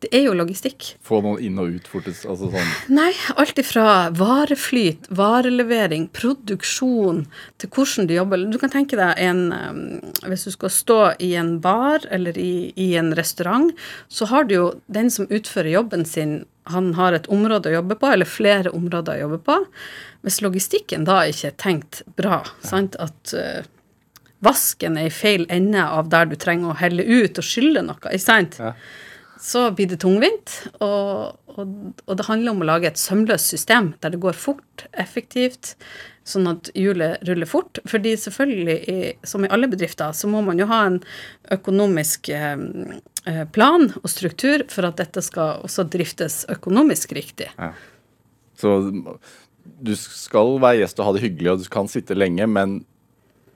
Det 0.04 0.10
er 0.12 0.26
jo 0.26 0.34
logistikk. 0.36 0.90
Få 1.04 1.22
noen 1.24 1.40
inn 1.40 1.56
og 1.60 1.72
ut 1.72 1.86
fortest? 1.88 2.26
Altså 2.28 2.50
sånn. 2.52 2.72
Nei, 2.92 3.08
alt 3.40 3.56
ifra 3.62 4.10
vareflyt, 4.14 5.08
varelevering, 5.16 6.10
produksjon, 6.12 7.22
til 7.56 7.72
hvordan 7.72 8.10
du 8.10 8.12
jobber. 8.18 8.44
Du 8.52 8.58
kan 8.60 8.74
tenke 8.74 8.98
deg 9.00 9.16
en 9.24 9.40
um, 9.54 9.80
Hvis 10.28 10.44
du 10.44 10.52
skal 10.52 10.74
stå 10.74 10.98
i 11.24 11.32
en 11.40 11.56
bar 11.64 12.04
eller 12.12 12.36
i, 12.36 12.74
i 12.76 12.90
en 13.00 13.14
restaurant, 13.16 13.72
så 14.12 14.28
har 14.28 14.44
du 14.44 14.54
jo 14.58 14.66
den 14.92 15.08
som 15.12 15.30
utfører 15.32 15.72
jobben 15.78 16.04
sin, 16.04 16.42
han 16.72 16.92
har 16.98 17.14
et 17.14 17.28
område 17.32 17.70
å 17.70 17.78
jobbe 17.78 17.96
på, 18.00 18.10
eller 18.10 18.28
flere 18.28 18.72
områder 18.74 19.16
å 19.16 19.24
jobbe 19.26 19.40
på. 19.46 19.58
Hvis 20.26 20.40
logistikken 20.42 21.06
da 21.06 21.20
ikke 21.30 21.52
er 21.52 21.58
tenkt 21.62 22.02
bra, 22.18 22.40
sant, 22.66 22.98
at 23.02 23.34
uh, 23.38 23.66
vasken 24.44 24.98
er 24.98 25.10
i 25.10 25.14
feil 25.14 25.46
ende 25.52 25.84
av 25.84 26.10
der 26.12 26.30
du 26.30 26.36
trenger 26.40 26.72
å 26.72 26.80
helle 26.80 27.06
ut 27.06 27.38
og 27.38 27.46
skylle 27.46 27.84
noe, 27.86 28.00
ikke 28.02 28.24
sant? 28.24 28.58
Ja. 28.60 28.74
så 29.42 29.68
blir 29.76 29.86
det 29.90 30.00
tungvint. 30.02 30.56
Og, 30.80 31.36
og, 31.54 31.78
og 32.06 32.18
det 32.18 32.26
handler 32.26 32.54
om 32.54 32.64
å 32.64 32.70
lage 32.72 32.90
et 32.90 33.00
sømløst 33.00 33.52
system 33.52 33.94
der 34.02 34.14
det 34.14 34.22
går 34.24 34.38
fort, 34.38 34.86
effektivt, 34.92 35.76
sånn 36.26 36.48
at 36.50 36.70
hjulet 36.74 37.22
ruller 37.28 37.48
fort. 37.48 37.80
Fordi 37.88 38.16
selvfølgelig, 38.18 38.76
i, 38.90 39.12
som 39.26 39.46
i 39.46 39.50
alle 39.52 39.70
bedrifter, 39.70 40.14
så 40.16 40.30
må 40.30 40.42
man 40.46 40.60
jo 40.60 40.68
ha 40.70 40.82
en 40.88 40.98
økonomisk 41.54 42.30
eh, 42.34 42.56
eh, 43.26 43.44
plan 43.54 43.88
og 44.02 44.10
struktur 44.10 44.66
for 44.72 44.88
at 44.88 44.98
dette 45.00 45.22
skal 45.24 45.62
også 45.66 45.86
driftes 45.92 46.42
økonomisk 46.52 47.14
riktig. 47.16 47.50
Så 48.58 48.78
du 49.82 49.94
skal 49.98 50.56
være 50.62 50.82
gjest 50.82 51.00
og 51.00 51.08
ha 51.08 51.16
det 51.16 51.24
hyggelig, 51.26 51.52
og 51.52 51.64
du 51.64 51.70
kan 51.72 51.90
sitte 51.90 52.16
lenge, 52.16 52.46
men 52.50 52.80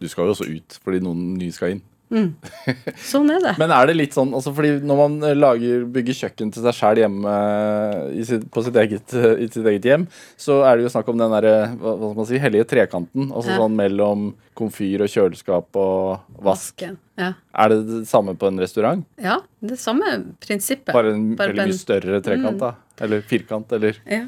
du 0.01 0.09
skal 0.09 0.29
jo 0.29 0.35
også 0.37 0.49
ut 0.49 0.79
fordi 0.85 1.03
noen 1.05 1.35
nye 1.41 1.55
skal 1.55 1.77
inn. 1.77 1.85
Sånn 2.11 3.31
er 3.31 3.39
det. 3.45 3.53
Men 3.61 3.71
er 3.71 3.87
det 3.87 3.95
litt 3.97 4.15
sånn 4.17 4.33
altså 4.35 4.51
fordi 4.55 4.73
når 4.83 4.99
man 4.99 5.13
eh, 5.29 5.35
lager, 5.39 5.85
bygger 5.95 6.17
kjøkken 6.25 6.51
til 6.55 6.65
seg 6.65 6.75
sjæl 6.75 7.01
hjemme 7.05 7.35
eh, 7.35 8.19
i 8.19 8.25
sitt, 8.27 8.49
på 8.51 8.65
sitt 8.67 8.75
eget, 8.83 9.15
eh, 9.15 9.45
i 9.45 9.49
sitt 9.51 9.67
eget 9.71 9.87
hjem, 9.87 10.07
så 10.41 10.61
er 10.67 10.77
det 10.81 10.89
jo 10.89 10.93
snakk 10.97 11.11
om 11.13 11.21
den 11.23 11.31
derre 11.37 11.55
hva, 11.79 11.93
hva 11.95 12.11
skal 12.11 12.19
man 12.23 12.29
si, 12.33 12.41
hellige 12.43 12.67
trekanten. 12.73 13.31
Altså 13.31 13.55
Ja. 13.55 13.61
sånn 13.63 13.79
mellom 13.79 14.27
komfyr 14.59 15.07
og 15.07 15.13
kjøleskap 15.13 15.79
og 15.81 16.43
vask. 16.45 16.83
Ja. 17.21 17.31
Er 17.55 17.73
det 17.73 17.81
det 17.89 18.03
samme 18.11 18.35
på 18.37 18.49
en 18.51 18.59
restaurant? 18.61 19.07
ja, 19.21 19.39
det 19.63 19.79
samme 19.81 20.11
prinsippet. 20.43 20.93
Bare 20.97 21.15
en 21.15 21.35
Bare 21.37 21.53
veldig 21.55 21.63
en- 21.63 21.71
mye 21.75 21.79
større 21.79 22.21
trekant, 22.27 22.59
da? 22.59 22.75
Eller 23.01 23.23
firkant, 23.23 23.71
eller 23.73 23.97
Ja. 24.11 24.25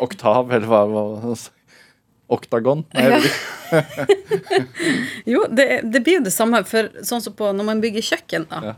oktav, 0.00 0.52
eller 0.52 0.66
hva, 0.68 0.84
hva 0.86 1.34
Oktagon? 2.26 2.84
Jo, 5.26 5.40
det, 5.50 5.80
det 5.90 6.00
blir 6.00 6.20
jo 6.20 6.26
det 6.26 6.30
samme 6.30 6.60
for 6.68 6.86
sånn 7.02 7.22
som 7.22 7.34
på 7.34 7.48
når 7.50 7.66
man 7.66 7.80
bygger 7.82 8.04
kjøkken, 8.12 8.44
da. 8.50 8.60
Ja. 8.62 8.74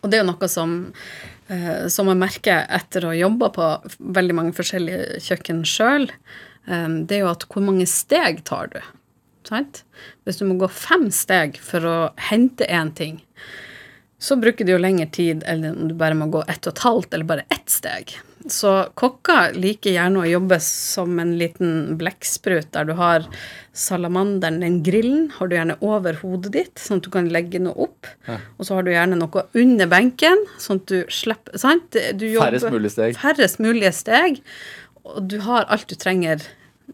Og 0.00 0.10
det 0.10 0.18
er 0.18 0.22
jo 0.22 0.30
noe 0.30 0.48
som, 0.48 0.74
eh, 1.48 1.86
som 1.92 2.08
jeg 2.08 2.20
merker 2.20 2.66
etter 2.72 3.04
å 3.04 3.12
ha 3.12 3.16
jobba 3.16 3.50
på 3.56 3.68
veldig 4.18 4.36
mange 4.36 4.54
forskjellige 4.56 5.20
kjøkken 5.24 5.64
sjøl, 5.68 6.08
eh, 6.68 6.88
det 7.08 7.16
er 7.18 7.24
jo 7.24 7.32
at 7.32 7.48
hvor 7.48 7.64
mange 7.64 7.88
steg 7.88 8.44
tar 8.48 8.72
du? 8.74 8.80
Sant? 9.48 9.82
Hvis 10.24 10.40
du 10.40 10.46
må 10.48 10.58
gå 10.60 10.68
fem 10.72 11.08
steg 11.12 11.56
for 11.64 11.84
å 11.88 11.98
hente 12.28 12.68
én 12.68 12.92
ting, 12.96 13.20
så 14.20 14.36
bruker 14.36 14.68
det 14.68 14.74
jo 14.74 14.80
lengre 14.80 15.08
tid 15.08 15.44
enn 15.48 15.64
om 15.64 15.88
du 15.88 15.94
bare 15.96 16.16
må 16.16 16.28
gå 16.32 16.44
ett 16.44 16.66
og 16.68 16.74
et 16.74 16.84
halvt 16.84 17.16
eller 17.16 17.28
bare 17.28 17.48
ett 17.48 17.72
steg. 17.72 18.18
Så 18.48 18.70
kokker 18.96 19.52
liker 19.52 19.92
gjerne 19.92 20.22
å 20.22 20.28
jobbe 20.28 20.56
som 20.64 21.18
en 21.20 21.34
liten 21.40 21.98
blekksprut, 22.00 22.70
der 22.72 22.86
du 22.88 22.94
har 22.96 23.26
salamanderen, 23.76 24.62
den 24.64 24.78
grillen, 24.86 25.26
har 25.36 25.50
du 25.50 25.56
gjerne 25.58 25.76
over 25.84 26.16
hodet 26.22 26.54
ditt, 26.54 26.80
sånn 26.80 27.02
at 27.02 27.08
du 27.08 27.10
kan 27.12 27.28
legge 27.32 27.60
noe 27.60 27.76
opp. 27.88 28.08
Og 28.56 28.64
så 28.66 28.78
har 28.78 28.86
du 28.86 28.92
gjerne 28.94 29.18
noe 29.20 29.44
under 29.60 29.90
benken, 29.92 30.46
sånn 30.60 30.80
at 30.80 30.88
du 30.88 31.12
slipper 31.12 31.60
Sant? 31.60 31.98
Du 32.16 32.26
Færrest 32.38 32.72
mulig 32.72 32.94
steg. 32.94 33.18
Færrest 33.20 33.60
mulige 33.60 33.92
steg. 33.96 34.40
Og 35.04 35.28
du 35.28 35.40
har 35.44 35.68
alt 35.68 35.88
du 35.90 35.96
trenger 36.00 36.44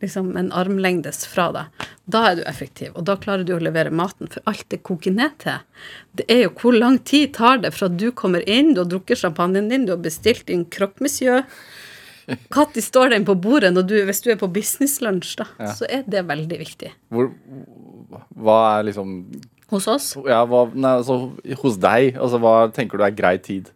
liksom 0.02 0.32
en 0.36 0.52
armlengdes 0.54 1.24
fra 1.30 1.48
deg. 1.54 1.86
Da 2.10 2.22
er 2.30 2.38
du 2.38 2.42
effektiv, 2.46 2.92
og 2.94 3.06
da 3.08 3.16
klarer 3.20 3.46
du 3.46 3.54
å 3.56 3.62
levere 3.62 3.90
maten, 3.94 4.30
for 4.30 4.44
alt 4.50 4.66
det 4.72 4.82
koker 4.86 5.14
ned 5.14 5.34
til. 5.42 5.58
Det 6.18 6.26
er 6.32 6.44
jo 6.44 6.52
hvor 6.60 6.76
lang 6.76 7.00
tid 7.08 7.34
tar 7.38 7.62
det 7.64 7.72
fra 7.74 7.88
du 7.88 8.10
kommer 8.16 8.44
inn, 8.48 8.74
du 8.74 8.82
har 8.84 8.90
drukket 8.92 9.22
champagnen 9.24 9.70
din, 9.72 9.86
du 9.88 9.94
har 9.96 10.02
bestilt 10.02 10.46
din 10.50 10.64
croque 10.64 11.02
monsieur. 11.02 11.44
Når 12.26 12.80
står 12.82 13.12
den 13.14 13.26
på 13.26 13.36
bordet 13.38 13.70
du, 13.86 13.96
hvis 14.02 14.22
du 14.24 14.32
er 14.32 14.38
på 14.40 14.50
businesslunsj, 14.50 15.36
da, 15.38 15.46
så 15.78 15.86
er 15.86 16.02
det 16.10 16.24
veldig 16.26 16.58
viktig. 16.58 16.90
Hvor, 17.14 17.30
hva 18.34 18.58
er 18.78 18.88
liksom 18.88 19.20
Hos 19.70 19.86
oss 19.90 20.12
Ja, 20.26 20.44
hva 20.46 20.68
Nei, 20.74 20.92
altså 21.00 21.16
hos 21.62 21.78
deg, 21.82 22.18
altså 22.22 22.38
hva 22.42 22.54
tenker 22.74 22.98
du 22.98 23.06
er 23.06 23.14
grei 23.14 23.34
tid? 23.42 23.72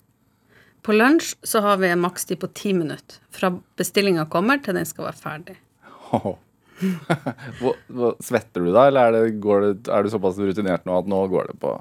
på 0.83 0.95
lunsj 0.97 1.35
så 1.43 1.61
har 1.61 1.77
vi 1.77 1.91
en 1.93 2.01
makstid 2.01 2.41
på 2.41 2.49
ti 2.57 2.73
minutter. 2.75 3.21
Fra 3.31 3.53
bestillinga 3.79 4.27
kommer 4.33 4.63
til 4.63 4.75
den 4.79 4.89
skal 4.89 5.11
være 5.11 5.21
ferdig. 5.21 5.57
Hva- 7.61 8.15
Svetter 8.25 8.65
du 8.65 8.71
da, 8.73 8.87
eller 8.89 9.11
er, 9.11 9.17
det, 9.17 9.41
går 9.43 9.67
det, 9.67 9.73
er 9.93 10.03
du 10.07 10.11
såpass 10.13 10.39
rutinert 10.41 10.87
nå 10.89 10.99
at 11.03 11.09
nå 11.11 11.23
går 11.33 11.51
det 11.53 11.59
på 11.63 11.77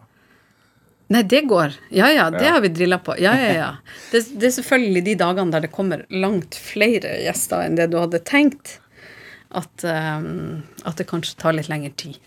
Nei, 1.09 1.23
det 1.25 1.39
går. 1.49 1.73
Ja 1.89 2.05
ja, 2.13 2.27
det 2.29 2.45
har 2.53 2.61
vi 2.61 2.69
drilla 2.69 2.99
på. 3.01 3.15
Ja 3.17 3.31
ja 3.33 3.47
ja. 3.55 3.69
Det, 4.11 4.19
det 4.37 4.45
er 4.45 4.53
selvfølgelig 4.59 5.01
de 5.07 5.15
dagene 5.17 5.49
der 5.55 5.63
det 5.65 5.71
kommer 5.73 6.03
langt 6.13 6.53
flere 6.61 7.15
gjester 7.23 7.63
enn 7.65 7.79
det 7.79 7.87
du 7.89 7.95
hadde 7.97 8.19
tenkt, 8.29 8.75
at, 9.49 9.81
um, 9.89 10.59
at 10.85 10.99
det 11.01 11.07
kanskje 11.09 11.39
tar 11.41 11.55
litt 11.57 11.71
lengre 11.71 11.89
tid. 11.97 12.19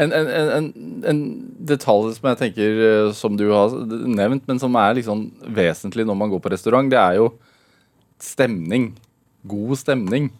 En, 0.00 0.08
en, 0.16 0.30
en, 0.32 0.70
en 1.12 1.20
detalj 1.68 2.14
som 2.16 2.30
jeg 2.30 2.40
tenker 2.40 2.80
eh, 2.86 3.10
som 3.14 3.36
du 3.38 3.44
har 3.52 3.76
nevnt, 3.92 4.48
men 4.48 4.58
som 4.58 4.72
er 4.80 4.96
liksom 4.96 5.26
vesentlig 5.60 6.08
når 6.08 6.16
man 6.24 6.32
går 6.32 6.40
på 6.46 6.54
restaurant, 6.56 6.88
det 6.90 6.98
er 6.98 7.20
jo 7.20 7.28
stemning. 8.24 8.94
God 9.44 9.76
stemning. 9.84 10.32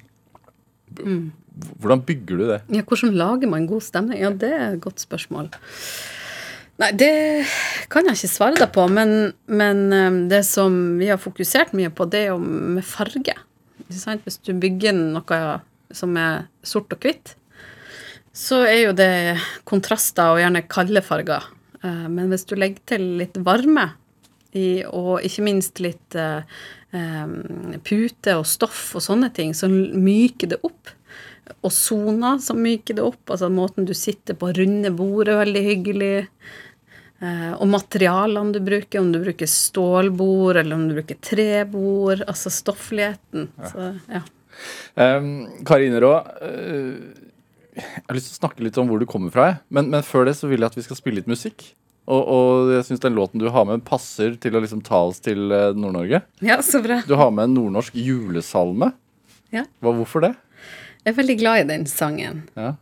Hvordan 1.82 2.04
bygger 2.06 2.38
du 2.38 2.44
det? 2.52 2.60
Ja, 2.74 2.84
hvordan 2.86 3.16
lager 3.18 3.50
man 3.50 3.66
god 3.66 3.82
stemning? 3.86 4.20
Ja, 4.22 4.30
det 4.30 4.52
er 4.54 4.66
et 4.76 4.82
godt 4.84 5.02
spørsmål. 5.02 5.50
Nei, 6.78 6.92
det 6.94 7.10
kan 7.90 8.06
jeg 8.06 8.20
ikke 8.20 8.30
svare 8.30 8.58
deg 8.60 8.70
på, 8.74 8.84
men, 8.92 9.32
men 9.50 9.80
um, 9.90 10.18
det 10.30 10.44
som 10.46 10.72
vi 11.00 11.08
har 11.10 11.18
fokusert 11.18 11.74
mye 11.74 11.90
på, 11.90 12.06
det 12.06 12.20
er 12.20 12.30
jo 12.30 12.38
med 12.38 12.86
farge. 12.86 13.34
Hvis 13.88 14.38
du 14.46 14.52
bygger 14.54 14.94
noe 14.94 15.40
som 15.96 16.14
er 16.20 16.46
sort 16.62 16.94
og 16.94 17.02
hvitt, 17.02 17.34
så 18.36 18.60
er 18.68 18.84
jo 18.84 18.94
det 18.94 19.10
kontraster 19.66 20.36
og 20.36 20.42
gjerne 20.42 20.66
kalde 20.70 21.02
farger. 21.02 21.48
Uh, 21.82 22.06
men 22.06 22.30
hvis 22.30 22.46
du 22.46 22.54
legger 22.54 22.94
til 22.94 23.08
litt 23.18 23.40
varme 23.42 23.88
i, 24.56 24.84
og 24.86 25.24
ikke 25.26 25.44
minst 25.44 25.80
litt 25.84 26.16
um, 26.16 27.34
pute 27.84 28.36
og 28.38 28.46
stoff 28.48 28.94
og 28.96 29.04
sånne 29.04 29.28
ting, 29.36 29.52
så 29.54 29.68
myker 29.68 30.54
det 30.54 30.62
opp 30.64 30.94
og 31.64 31.72
soner 31.74 32.38
som 32.42 32.60
myker 32.62 32.98
det 32.98 33.04
opp. 33.04 33.30
Altså 33.32 33.50
måten 33.52 33.88
du 33.88 33.94
sitter 33.96 34.36
på, 34.38 34.52
runde 34.56 34.92
bord 34.94 35.30
er 35.30 35.40
veldig 35.42 35.62
hyggelig. 35.64 36.14
Eh, 37.18 37.52
og 37.56 37.66
materialene 37.72 38.54
du 38.54 38.60
bruker, 38.62 39.00
om 39.00 39.10
du 39.14 39.18
bruker 39.22 39.50
stålbord 39.50 40.60
eller 40.60 40.78
om 40.78 40.86
du 40.90 40.96
bruker 40.98 41.18
trebord. 41.24 42.24
Altså 42.28 42.52
stoffligheten. 42.54 43.48
Ja. 43.58 43.72
Så, 43.72 43.88
ja. 44.12 44.24
Um, 44.98 45.32
Kari 45.66 45.86
Inerå, 45.86 46.16
uh, 46.42 47.28
jeg 47.78 48.06
har 48.08 48.16
lyst 48.16 48.32
til 48.32 48.34
å 48.34 48.40
snakke 48.40 48.64
litt 48.66 48.78
om 48.80 48.88
hvor 48.90 48.98
du 48.98 49.06
kommer 49.06 49.34
fra. 49.34 49.50
Men, 49.70 49.90
men, 49.92 50.06
før 50.06 50.26
det 50.28 50.38
så 50.38 50.50
vil 50.50 50.62
jeg 50.62 50.72
at 50.72 50.78
vi 50.78 50.86
skal 50.86 50.98
spille 50.98 51.20
litt 51.20 51.30
musikk. 51.30 51.70
Og, 52.08 52.28
og 52.32 52.70
jeg 52.72 52.86
syns 52.88 53.02
den 53.02 53.16
låten 53.18 53.40
du 53.42 53.50
har 53.52 53.66
med, 53.68 53.84
passer 53.84 54.38
til 54.40 54.56
å 54.56 54.62
liksom 54.64 54.80
ta 54.86 55.02
oss 55.10 55.20
til 55.24 55.52
uh, 55.52 55.76
Nord-Norge. 55.76 56.22
Ja, 56.44 56.56
så 56.64 56.80
bra. 56.84 57.02
Du 57.04 57.14
har 57.20 57.32
med 57.34 57.50
en 57.50 57.56
nordnorsk 57.58 57.96
julesalme. 58.00 58.94
Ja. 59.52 59.66
Hva, 59.84 59.92
hvorfor 59.98 60.24
det? 60.24 60.32
Jeg 61.04 61.12
er 61.12 61.18
veldig 61.18 61.36
glad 61.40 61.62
i 61.62 61.66
den 61.68 61.84
sangen. 61.90 62.46
Ja. 62.56 62.74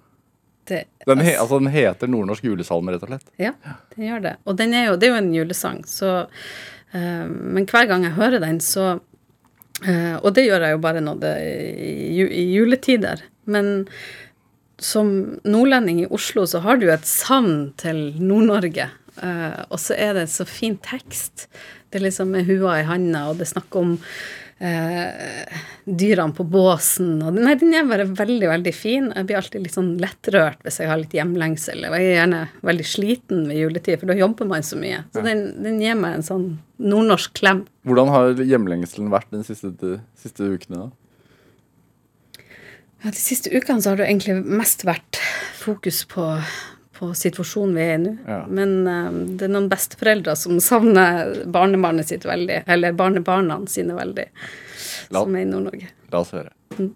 Det, 0.67 0.85
den, 1.07 1.23
he, 1.23 1.37
altså, 1.39 1.61
den, 1.63 1.71
heter 1.71 2.11
Nordnorsk 2.11 2.47
julesalme, 2.47 2.95
rett 2.95 3.05
og 3.07 3.13
slett? 3.13 3.29
Ja, 3.39 3.53
den 3.95 4.07
gjør 4.09 4.23
det. 4.25 4.33
Og 4.51 4.57
den 4.59 4.73
er 4.75 4.89
jo, 4.89 4.97
det 4.99 5.07
er 5.07 5.13
jo 5.13 5.21
en 5.21 5.35
julesang, 5.35 5.83
så 5.87 6.13
uh, 6.27 7.27
Men 7.31 7.69
hver 7.71 7.87
gang 7.91 8.07
jeg 8.07 8.17
hører 8.17 8.43
den, 8.43 8.59
så 8.63 8.97
uh, 8.99 10.17
Og 10.25 10.33
det 10.35 10.47
gjør 10.49 10.67
jeg 10.67 10.75
jo 10.75 10.83
bare 10.83 11.03
når 11.07 11.21
det 11.23 11.35
i, 11.47 12.27
i 12.27 12.45
juletider. 12.57 13.23
Men 13.47 13.87
som 14.83 15.11
nordlending 15.47 16.03
i 16.03 16.11
Oslo, 16.13 16.45
så 16.51 16.61
har 16.67 16.83
du 16.83 16.89
et 16.91 17.07
savn 17.09 17.71
til 17.81 18.11
Nord-Norge. 18.19 18.91
Uh, 19.21 19.65
og 19.71 19.79
så 19.81 19.97
er 19.99 20.17
det 20.19 20.27
så 20.33 20.47
fin 20.49 20.77
tekst. 20.83 21.47
Det 21.91 22.01
er 22.01 22.09
liksom 22.09 22.35
med 22.35 22.49
hua 22.49 22.81
i 22.81 22.89
handa, 22.89 23.29
og 23.31 23.39
det 23.39 23.47
er 23.47 23.55
snakk 23.55 23.79
om 23.79 23.95
uh, 23.97 25.63
dyrene 25.87 26.37
på 26.37 26.45
båsen. 26.51 27.15
Og, 27.23 27.39
nei, 27.39 27.55
den 27.61 27.75
er 27.77 27.89
bare 27.89 28.09
veldig, 28.11 28.51
veldig 28.51 28.75
fin. 28.77 29.09
Jeg 29.15 29.29
blir 29.29 29.41
alltid 29.41 29.65
litt 29.65 29.77
sånn 29.77 29.95
lettrørt 30.03 30.61
hvis 30.67 30.81
jeg 30.83 30.91
har 30.91 31.01
litt 31.01 31.17
hjemlengsel. 31.17 31.87
Og 31.89 31.97
jeg 31.97 32.11
er 32.11 32.19
gjerne 32.21 32.43
veldig 32.67 32.89
sliten 32.93 33.49
ved 33.51 33.63
juletid, 33.63 34.01
for 34.03 34.13
da 34.13 34.19
jobber 34.19 34.51
man 34.53 34.67
så 34.67 34.81
mye. 34.81 35.03
Så 35.15 35.23
ja. 35.23 35.29
den, 35.31 35.49
den, 35.65 35.81
gir 35.85 35.99
meg 36.01 36.19
en 36.19 36.29
sånn 36.29 36.47
nordnorsk 36.83 37.37
klem. 37.41 37.65
Hvordan 37.89 38.13
har 38.13 38.45
hjemlengselen 38.45 39.13
vært 39.15 39.33
de 39.33 39.43
siste, 39.47 39.73
de 39.81 39.99
siste 40.21 40.53
ukene, 40.53 40.87
da? 40.87 40.93
Ja, 43.05 43.13
De 43.13 43.21
siste 43.21 43.53
ukene 43.53 43.83
så 43.83 43.93
har 43.93 44.01
det 44.01 44.09
egentlig 44.09 44.41
mest 44.43 44.83
vært 44.89 45.21
fokus 45.61 46.05
på 46.09 46.25
på 46.97 47.11
situasjonen 47.15 47.77
vi 47.77 47.85
er 47.85 47.95
i 47.95 48.03
nå. 48.03 48.13
Ja. 48.27 48.43
Men 48.49 48.77
um, 48.89 49.19
det 49.37 49.49
er 49.49 49.53
noen 49.53 49.71
besteforeldre 49.73 50.37
som 50.39 50.61
savner 50.65 51.43
barnebarnet 51.53 52.09
sitt 52.11 52.27
veldig. 52.29 52.63
Eller 52.73 52.97
barnebarna 52.97 53.61
sine 53.71 53.97
veldig, 53.99 54.29
la, 55.11 55.21
som 55.21 55.37
er 55.37 55.45
i 55.45 55.51
Nord-Norge. 55.51 55.91
La 56.13 56.23
oss 56.23 56.33
høre. 56.37 56.55
Mm. 56.79 56.95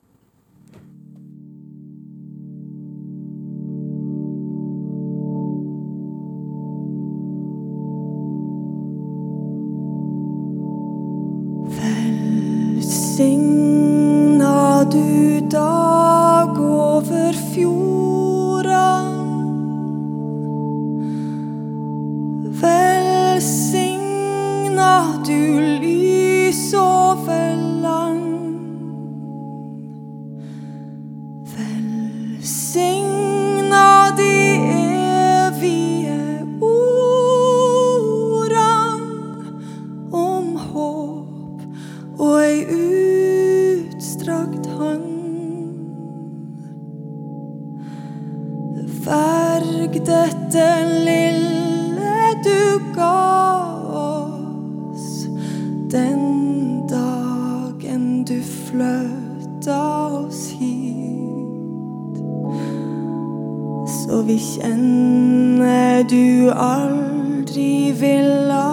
Så 64.11 64.23
vi 64.27 64.35
kjenner 64.43 66.03
du 66.11 66.51
aldri 66.51 67.93
vil 67.95 68.27
la 68.49 68.73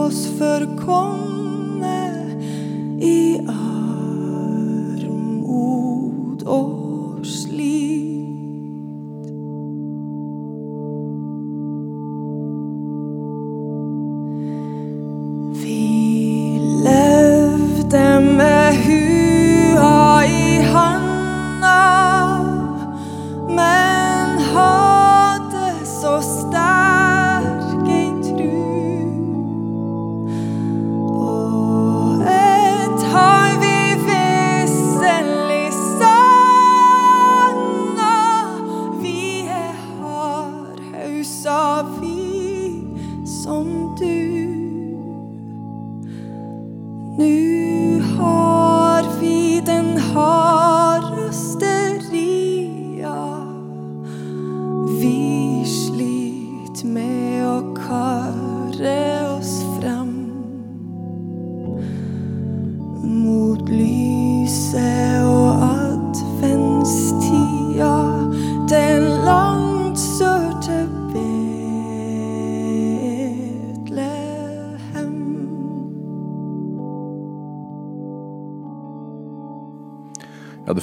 oss 0.00 0.22
forkomme 0.38 1.98
i 3.04 3.36
armod 3.36 3.55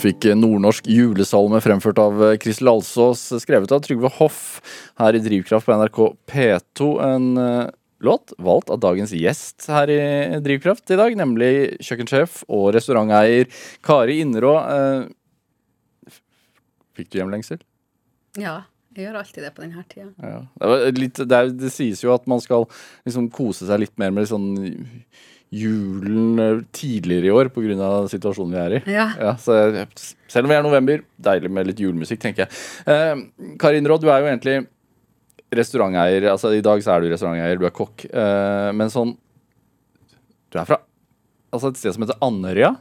fikk 0.03 0.27
eh, 0.29 0.37
nordnorsk 0.37 0.87
julesalme 0.89 1.61
fremført 1.63 2.01
av 2.01 2.19
eh, 2.25 2.35
Kristel 2.41 2.71
Alsås, 2.71 3.29
skrevet 3.43 3.71
av 3.73 3.83
Trygve 3.85 4.11
Hoff 4.19 4.43
her 4.99 5.15
i 5.17 5.21
Drivkraft 5.23 5.69
på 5.69 5.77
NRK 5.79 6.01
P2. 6.29 6.89
En 7.07 7.29
eh, 7.39 7.71
låt 8.03 8.35
valgt 8.37 8.73
av 8.73 8.81
dagens 8.83 9.13
gjest 9.15 9.69
her 9.71 9.91
i 9.93 10.01
Drivkraft 10.43 10.91
i 10.91 10.99
dag, 10.99 11.15
nemlig 11.19 11.53
kjøkkensjef 11.83 12.41
og 12.51 12.73
restauranteier 12.75 13.47
Kari 13.85 14.19
Innerå. 14.23 14.57
Eh, 14.59 16.13
fikk 16.97 17.13
du 17.13 17.21
hjemlengsel? 17.21 17.63
Ja, 18.39 18.63
jeg 18.95 19.07
gjør 19.07 19.19
alltid 19.21 19.43
det 19.43 19.51
på 19.55 19.63
denne 19.65 19.83
tida. 19.89 20.09
Ja. 20.21 20.39
Det, 20.61 20.97
litt, 20.99 21.21
det, 21.21 21.37
er, 21.39 21.51
det 21.63 21.71
sies 21.73 22.01
jo 22.03 22.13
at 22.13 22.25
man 22.29 22.41
skal 22.43 22.67
liksom 23.07 23.29
kose 23.33 23.65
seg 23.69 23.79
litt 23.83 23.95
mer 24.01 24.11
med 24.15 24.27
sånn 24.29 24.51
julen 25.53 26.39
eh, 26.41 26.61
tidligere 26.73 27.29
i 27.29 27.33
år 27.33 27.49
pga. 27.53 27.89
situasjonen 28.09 28.53
vi 28.55 28.61
er 28.63 28.75
i. 28.77 28.83
Ja. 28.93 29.07
Ja, 29.19 29.33
så 29.37 29.57
jeg- 29.75 29.87
selv 30.27 30.45
om 30.47 30.49
vi 30.53 30.55
er 30.57 30.63
november, 30.65 31.03
deilig 31.21 31.51
med 31.51 31.67
litt 31.67 31.79
julemusikk, 31.83 32.19
tenker 32.23 32.47
jeg. 32.47 32.49
Eh, 32.87 33.55
Karin 33.61 33.85
Råd, 33.85 34.01
du 34.01 34.09
er 34.09 34.21
jo 34.23 34.31
egentlig 34.31 34.67
restauranteier. 35.53 36.25
Altså, 36.31 36.49
I 36.57 36.61
dag 36.65 36.81
så 36.81 36.95
er 36.95 37.01
du 37.01 37.09
restauranteier, 37.13 37.59
du 37.59 37.65
er 37.67 37.75
kokk. 37.75 38.05
Eh, 38.09 38.71
men 38.73 38.89
sånn 38.89 39.15
Du 40.53 40.59
er 40.59 40.65
fra 40.65 40.77
altså 41.53 41.69
et 41.69 41.77
sted 41.77 41.93
som 41.93 42.03
heter 42.05 42.17
Andørja. 42.21 42.75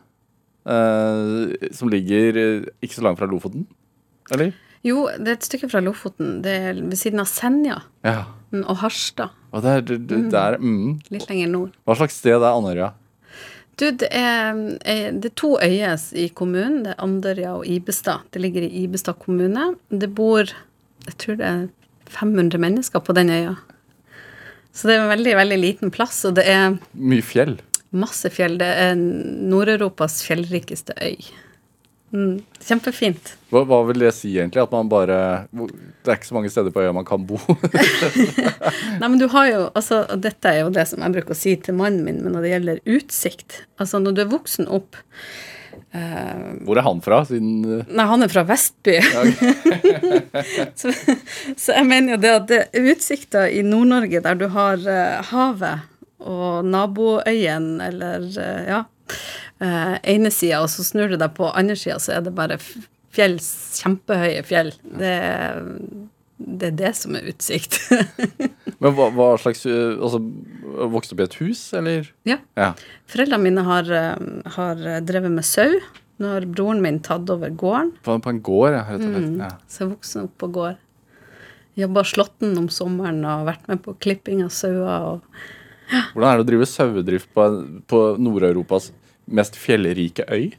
Eh, 0.64 1.70
som 1.72 1.88
ligger 1.92 2.37
eh, 2.40 2.66
ikke 2.85 2.94
så 2.98 3.03
langt 3.05 3.18
fra 3.18 3.27
Lofoten, 3.27 3.66
eller? 4.33 4.53
Jo, 4.85 5.05
det 5.18 5.29
er 5.31 5.37
et 5.38 5.47
stykke 5.47 5.68
fra 5.71 5.81
Lofoten. 5.85 6.40
Det 6.42 6.53
er 6.71 6.81
ved 6.81 6.99
siden 6.99 7.23
av 7.23 7.29
Senja 7.31 7.77
Ja. 8.05 8.25
mm, 8.51 8.64
og 8.64 8.77
Harstad. 8.83 9.31
Og 9.53 9.62
det 9.62 9.71
er, 9.77 9.85
det, 9.92 9.99
det, 10.09 10.38
er 10.38 10.57
mm. 10.59 11.01
Litt 11.12 11.29
lenger 11.31 11.49
nord. 11.53 11.71
Hva 11.87 11.97
slags 12.01 12.16
sted 12.18 12.35
er 12.40 12.49
Andørja? 12.51 12.90
Du, 13.79 13.87
det 13.90 14.09
er, 14.12 14.59
eh, 14.85 15.09
det 15.14 15.31
er 15.31 15.37
to 15.38 15.55
øyer 15.62 16.03
i 16.18 16.27
kommunen. 16.29 16.83
Det 16.85 16.92
er 16.97 17.03
Andørja 17.05 17.55
og 17.61 17.66
Ibestad. 17.66 18.27
Det 18.35 18.42
ligger 18.42 18.62
i 18.66 18.85
Ibestad 18.85 19.18
kommune. 19.23 19.75
Det 19.88 20.11
bor 20.14 20.45
jeg 21.07 21.16
tror 21.18 21.38
det 21.40 21.47
er 21.49 21.62
500 22.12 22.59
mennesker 22.62 23.01
på 23.03 23.14
den 23.16 23.31
øya. 23.33 23.55
Så 24.73 24.88
det 24.88 24.97
er 24.97 25.03
en 25.05 25.11
veldig, 25.12 25.33
veldig 25.37 25.59
liten 25.61 25.90
plass, 25.92 26.21
og 26.29 26.37
det 26.38 26.45
er 26.49 26.77
Mye 26.95 27.23
fjell. 27.25 27.57
masse 27.92 28.31
fjell. 28.33 28.55
Det 28.61 28.68
er 28.68 28.95
Nord-Europas 28.97 30.21
fjellrikeste 30.25 30.95
øy. 31.03 31.18
Mm, 32.12 32.42
kjempefint. 32.61 33.31
Hva, 33.48 33.62
hva 33.64 33.79
vil 33.88 34.03
det 34.05 34.11
si 34.12 34.35
egentlig? 34.35 34.61
At 34.61 34.72
man 34.75 34.90
bare 34.92 35.46
Det 35.48 36.11
er 36.11 36.18
ikke 36.18 36.29
så 36.29 36.37
mange 36.37 36.51
steder 36.53 36.75
på 36.75 36.83
øya 36.85 36.92
man 36.92 37.07
kan 37.09 37.25
bo. 37.25 37.38
Nei, 39.01 39.07
men 39.07 39.16
du 39.20 39.31
har 39.33 39.48
jo, 39.48 39.62
altså, 39.72 40.03
og 40.12 40.20
Dette 40.20 40.51
er 40.51 40.61
jo 40.61 40.75
det 40.75 40.85
som 40.90 41.01
jeg 41.01 41.14
bruker 41.14 41.33
å 41.33 41.38
si 41.38 41.55
til 41.57 41.79
mannen 41.79 42.05
min, 42.05 42.20
men 42.20 42.37
når 42.37 42.44
det 42.44 42.53
gjelder 42.53 42.83
utsikt 42.98 43.62
Altså, 43.81 44.03
når 44.03 44.16
du 44.16 44.22
er 44.27 44.31
voksen 44.35 44.68
opp 44.68 44.98
Hvor 45.92 46.77
er 46.77 46.85
han 46.85 47.01
fra? 47.05 47.22
Siden 47.29 47.64
uh... 47.64 47.88
Nei, 47.88 48.07
han 48.11 48.25
er 48.27 48.33
fra 48.33 48.44
Vestby. 48.48 48.98
så, 50.81 50.92
så 51.57 51.79
jeg 51.79 51.88
mener 51.88 52.14
jo 52.14 52.20
det 52.20 52.35
at 52.37 52.48
det 52.53 52.61
er 52.68 52.92
utsikter 52.92 53.48
i 53.48 53.64
Nord-Norge 53.64 54.20
der 54.25 54.37
du 54.40 54.51
har 54.53 54.85
uh, 54.85 55.33
havet 55.33 55.88
og 56.22 56.68
naboøyen, 56.68 57.81
eller 57.83 58.29
ja 58.68 58.85
uh, 59.62 59.96
ene 60.03 60.33
sida, 60.35 60.62
og 60.62 60.70
så 60.72 60.85
snur 60.87 61.12
du 61.12 61.18
deg 61.20 61.37
på 61.37 61.51
andre 61.53 61.77
sida, 61.79 61.98
så 62.03 62.16
er 62.16 62.27
det 62.27 62.35
bare 62.37 62.59
fjell, 63.12 63.38
kjempehøye 63.79 64.42
fjell. 64.46 64.72
Det, 64.83 65.14
det 66.42 66.70
er 66.72 66.77
det 66.81 66.92
som 66.98 67.16
er 67.18 67.29
utsikt. 67.33 67.79
Men 68.83 68.94
hva, 68.96 69.09
hva 69.14 69.29
slags 69.38 69.62
eh, 69.68 69.94
Altså, 69.94 70.18
vokste 70.90 71.14
opp 71.14 71.22
i 71.22 71.27
et 71.29 71.37
hus, 71.38 71.61
eller? 71.79 72.09
ja. 72.27 72.40
Ja. 72.59 72.72
Foreldrene 73.12 73.44
mine 73.44 73.64
har, 73.66 73.90
eh, 73.94 74.31
har 74.57 74.87
drevet 75.07 75.35
med 75.35 75.46
sau. 75.46 75.77
Nå 76.22 76.31
har 76.35 76.46
broren 76.46 76.83
min 76.85 77.01
tatt 77.03 77.31
over 77.33 77.51
gården. 77.51 77.92
På, 78.07 78.16
på 78.22 78.33
en 78.33 78.40
gård, 78.44 78.72
ja, 78.77 78.83
rett 78.88 79.05
og 79.05 79.14
slett. 79.14 79.37
Ja. 79.42 79.51
Så 79.70 79.85
jeg 79.85 79.92
vokste 79.92 80.25
opp 80.27 80.35
på 80.42 80.51
gård. 80.55 80.81
Jobba 81.79 82.05
slåtten 82.05 82.59
om 82.61 82.68
sommeren 82.72 83.22
og 83.25 83.46
vært 83.48 83.68
med 83.70 83.81
på 83.85 83.94
klipping 84.05 84.42
av 84.44 84.53
sauer. 84.53 85.07
og 85.14 86.03
Hvordan 86.12 86.29
er 86.29 86.40
det 86.40 86.44
å 86.44 86.48
drive 86.51 86.68
sauedrift 86.68 87.31
på, 87.35 87.46
på 87.88 88.03
Nord-Europas 88.20 88.90
mest 89.27 89.57
fjellrike 89.59 90.27
øy? 90.31 90.53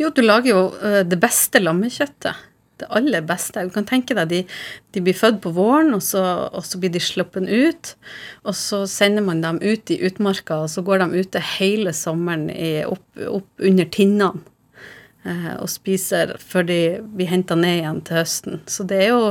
Jo, 0.00 0.10
du 0.10 0.22
lager 0.24 0.50
jo 0.52 0.62
eh, 0.82 1.02
det 1.06 1.18
beste 1.22 1.62
lammekjøttet. 1.62 2.48
Det 2.82 2.88
aller 2.90 3.22
beste. 3.22 3.62
Du 3.62 3.70
kan 3.70 3.86
tenke 3.86 4.16
deg, 4.16 4.30
de, 4.32 4.40
de 4.90 5.02
blir 5.04 5.14
født 5.14 5.42
på 5.44 5.52
våren, 5.54 5.92
og 5.94 6.02
så, 6.02 6.22
og 6.50 6.64
så 6.66 6.80
blir 6.82 6.90
de 6.90 7.02
sluppet 7.02 7.46
ut. 7.46 7.92
Og 8.48 8.56
så 8.58 8.82
sender 8.90 9.22
man 9.22 9.42
dem 9.44 9.60
ut 9.62 9.92
i 9.92 10.00
utmarka, 10.08 10.64
og 10.64 10.72
så 10.72 10.82
går 10.82 11.04
de 11.04 11.22
ute 11.22 11.42
hele 11.58 11.92
sommeren 11.94 12.48
i, 12.50 12.82
opp, 12.88 13.04
opp 13.28 13.62
under 13.62 13.86
tinnene. 13.92 14.42
eh, 15.24 15.54
og 15.60 15.70
spiser 15.70 16.34
før 16.42 16.66
de 16.66 16.80
blir 17.14 17.30
henta 17.30 17.54
ned 17.54 17.82
igjen 17.82 18.02
til 18.08 18.18
høsten. 18.18 18.60
Så 18.66 18.86
det 18.88 19.04
er 19.04 19.12
jo 19.12 19.24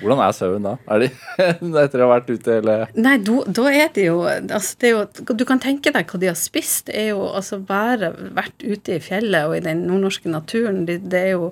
Hvordan 0.00 0.20
er 0.24 0.32
sauen 0.32 0.64
da? 0.64 0.72
Er 0.88 1.02
de 1.02 1.08
etter 1.82 2.00
å 2.00 2.06
ha 2.06 2.14
vært 2.14 2.30
ute 2.32 2.54
hele 2.56 2.76
Nei, 2.96 3.16
do- 3.26 3.42
da 3.44 3.66
er 3.68 3.90
de 3.96 4.06
jo 4.06 4.22
altså 4.30 4.78
det 4.80 4.92
jo, 4.94 5.00
Du 5.36 5.44
kan 5.48 5.60
tenke 5.60 5.92
deg 5.92 6.08
hva 6.08 6.20
de 6.22 6.30
har 6.30 6.38
spist. 6.40 6.86
Det 6.88 6.96
er 7.02 7.08
jo 7.10 7.26
altså 7.28 7.58
bare 7.68 8.12
vært 8.36 8.64
ute 8.64 8.96
i 8.96 9.02
fjellet 9.04 9.50
og 9.50 9.56
i 9.58 9.62
den 9.66 9.82
nordnorske 9.88 10.32
naturen. 10.32 10.84
De, 10.88 10.96
det 11.02 11.20
er 11.26 11.30
jo, 11.34 11.50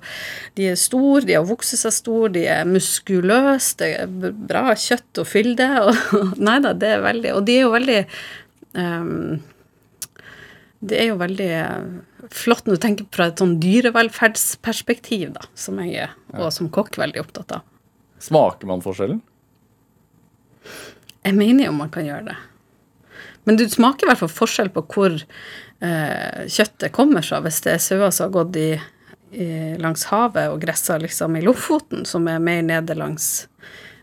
de 0.56 0.70
er 0.72 0.80
store, 0.80 1.26
de 1.28 1.36
har 1.36 1.44
vokst 1.48 1.76
seg 1.76 1.92
store, 1.98 2.32
de 2.38 2.46
er 2.48 2.64
muskuløse, 2.68 3.76
det 3.82 3.90
er 4.06 4.32
bra 4.48 4.64
kjøtt 4.78 5.20
og 5.24 5.28
fylde. 5.28 5.68
Og, 5.88 6.34
nei 6.40 6.56
da, 6.64 6.72
det 6.72 6.88
er 6.96 7.04
veldig 7.04 7.34
Og 7.36 7.44
de 7.48 7.58
er 7.58 7.64
jo 7.66 7.72
veldig 7.74 7.98
um, 8.80 9.38
Det 10.80 10.98
er 11.02 11.08
jo 11.10 11.16
veldig 11.20 11.50
flott 12.34 12.66
når 12.68 12.76
du 12.78 12.82
tenker 12.82 13.06
fra 13.14 13.28
et 13.30 13.40
sånn 13.40 13.56
dyrevelferdsperspektiv, 13.62 15.30
da, 15.36 15.44
som 15.58 15.78
jeg 15.82 15.94
er, 16.06 16.14
og 16.38 16.50
som 16.54 16.68
kokk, 16.72 16.98
veldig 17.00 17.22
opptatt 17.22 17.54
av. 17.58 17.64
Smaker 18.18 18.70
man 18.70 18.84
forskjellen? 18.84 19.20
Jeg 21.22 21.36
mener 21.36 21.68
jo 21.68 21.74
man 21.76 21.90
kan 21.92 22.06
gjøre 22.06 22.30
det. 22.30 22.36
Men 23.48 23.56
du 23.56 23.64
smaker 23.68 24.06
i 24.06 24.10
hvert 24.10 24.20
fall 24.20 24.32
forskjell 24.32 24.70
på 24.74 24.84
hvor 24.92 25.14
eh, 25.16 26.40
kjøttet 26.52 26.92
kommer 26.92 27.24
fra. 27.24 27.40
Hvis 27.44 27.62
det 27.64 27.74
er 27.74 27.82
sauer 27.82 28.12
som 28.12 28.28
har 28.28 28.34
gått 28.34 28.58
i, 28.60 28.70
i, 29.32 29.50
langs 29.80 30.04
havet 30.10 30.50
og 30.52 30.60
gressa 30.62 30.98
liksom 31.00 31.38
i 31.38 31.44
Lofoten, 31.46 32.04
som 32.08 32.28
er 32.28 32.42
mer 32.44 32.60
nede 32.66 32.96
langs 32.98 33.46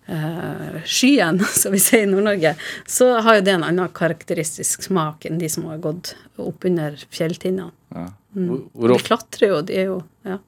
eh, 0.08 0.80
skyen, 0.86 1.44
som 1.62 1.76
vi 1.76 1.82
sier 1.84 2.08
i 2.08 2.10
Nord-Norge, 2.10 2.56
så 2.90 3.12
har 3.20 3.40
jo 3.40 3.46
det 3.46 3.54
en 3.58 3.68
annen 3.68 3.94
karakteristisk 3.94 4.88
smak 4.90 5.28
enn 5.30 5.38
de 5.42 5.52
som 5.52 5.68
har 5.70 5.84
gått 5.84 6.16
oppunder 6.42 6.98
fjelltinnene. 7.14 7.70
Ja. 7.96 8.10
Mm. 8.36 8.66
De 8.74 9.00
klatrer 9.00 9.54
jo, 9.54 9.62
de 9.64 9.78
er 9.80 9.86
jo 9.88 10.02
ja. 10.28 10.42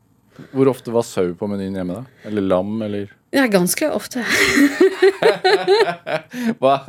hvor 0.51 0.67
ofte 0.67 0.91
var 0.91 1.05
sau 1.07 1.29
på 1.37 1.47
menyen 1.47 1.77
hjemme, 1.79 2.01
da? 2.01 2.25
Eller 2.27 2.43
lam, 2.49 2.73
eller 2.83 3.13
ja, 3.35 3.47
ganske 3.51 3.89
ofte. 3.91 4.23
Hva? 6.61 6.79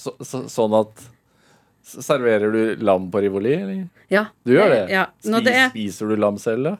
Så, 0.00 0.14
så, 0.20 0.46
sånn 0.48 0.74
at 0.78 1.08
Serverer 1.82 2.52
du 2.54 2.76
lam 2.84 3.08
på 3.10 3.20
rivoli, 3.20 3.52
eller? 3.58 3.80
Ja. 4.12 4.28
Du 4.46 4.54
gjør 4.54 4.70
det? 4.70 4.82
Ja. 4.92 5.08
Spis, 5.18 5.44
det 5.44 5.54
er 5.58 5.72
Spiser 5.72 6.12
du 6.12 6.16
lam 6.20 6.38
selv, 6.40 6.70
da? 6.70 6.76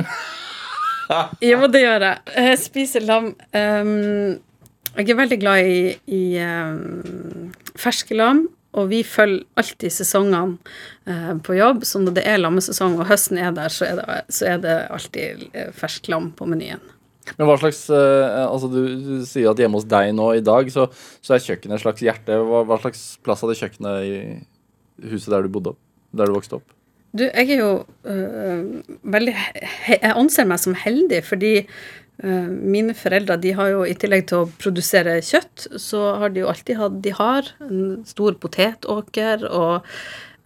Jo, 1.42 1.66
det 1.66 1.82
gjør 1.82 2.04
jeg. 2.06 2.18
Jeg 2.38 2.58
spiser 2.62 3.02
lam. 3.02 3.32
Um, 3.50 4.38
jeg 4.94 5.10
er 5.10 5.18
veldig 5.18 5.38
glad 5.42 5.66
i, 5.66 5.80
i 6.06 6.22
um, 6.38 7.50
ferske 7.78 8.14
lam, 8.14 8.44
og 8.78 8.92
vi 8.92 9.00
følger 9.06 9.42
alltid 9.58 9.94
sesongene 9.94 10.58
uh, 11.10 11.34
på 11.42 11.58
jobb. 11.58 11.82
Så 11.86 12.02
når 12.02 12.20
det 12.20 12.26
er 12.30 12.38
lammesesong 12.38 12.94
og 12.98 13.10
høsten 13.10 13.42
er 13.42 13.50
der, 13.56 13.74
så 13.74 13.88
er 13.88 13.98
det, 13.98 14.20
så 14.30 14.52
er 14.52 14.62
det 14.62 14.76
alltid 14.86 15.44
uh, 15.50 15.68
fersk 15.74 16.10
lam 16.14 16.30
på 16.38 16.46
menyen. 16.50 16.82
Men 17.38 17.48
hva 17.48 17.56
slags 17.60 17.84
eh, 17.94 18.42
Altså, 18.46 18.70
du, 18.72 18.80
du 19.04 19.14
sier 19.28 19.50
at 19.52 19.60
hjemme 19.60 19.78
hos 19.80 19.88
deg 19.88 20.12
nå 20.16 20.32
i 20.38 20.44
dag, 20.44 20.70
så, 20.72 20.88
så 21.22 21.36
er 21.36 21.44
kjøkkenet 21.44 21.78
et 21.78 21.84
slags 21.84 22.04
hjerte. 22.04 22.40
Hva, 22.46 22.64
hva 22.68 22.80
slags 22.82 23.04
plass 23.24 23.44
hadde 23.44 23.58
kjøkkenet 23.60 24.04
i 24.08 25.08
huset 25.12 25.32
der 25.34 25.46
du 25.46 25.52
bodde 25.52 25.74
opp? 25.74 25.80
Der 26.16 26.30
du 26.30 26.36
vokste 26.36 26.58
opp? 26.58 26.76
Du, 27.10 27.24
jeg 27.26 27.56
er 27.56 27.58
jo 27.58 27.70
øh, 28.06 28.82
veldig 29.10 29.32
Jeg 29.34 30.12
anser 30.14 30.46
meg 30.46 30.60
som 30.62 30.76
heldig, 30.78 31.24
fordi 31.26 31.54
mine 32.20 32.92
foreldre 32.92 33.38
de 33.40 33.54
har 33.56 33.70
jo 33.70 33.84
i 33.88 33.94
tillegg 33.96 34.26
til 34.28 34.42
å 34.42 34.48
produsere 34.60 35.14
kjøtt, 35.24 35.70
så 35.80 36.02
har 36.20 36.34
de 36.34 36.42
jo 36.42 36.50
alltid 36.50 36.76
hatt 36.76 36.98
De 37.00 37.14
har 37.16 37.48
en 37.64 38.02
stor 38.04 38.36
potetåker 38.42 39.46
og 39.48 39.86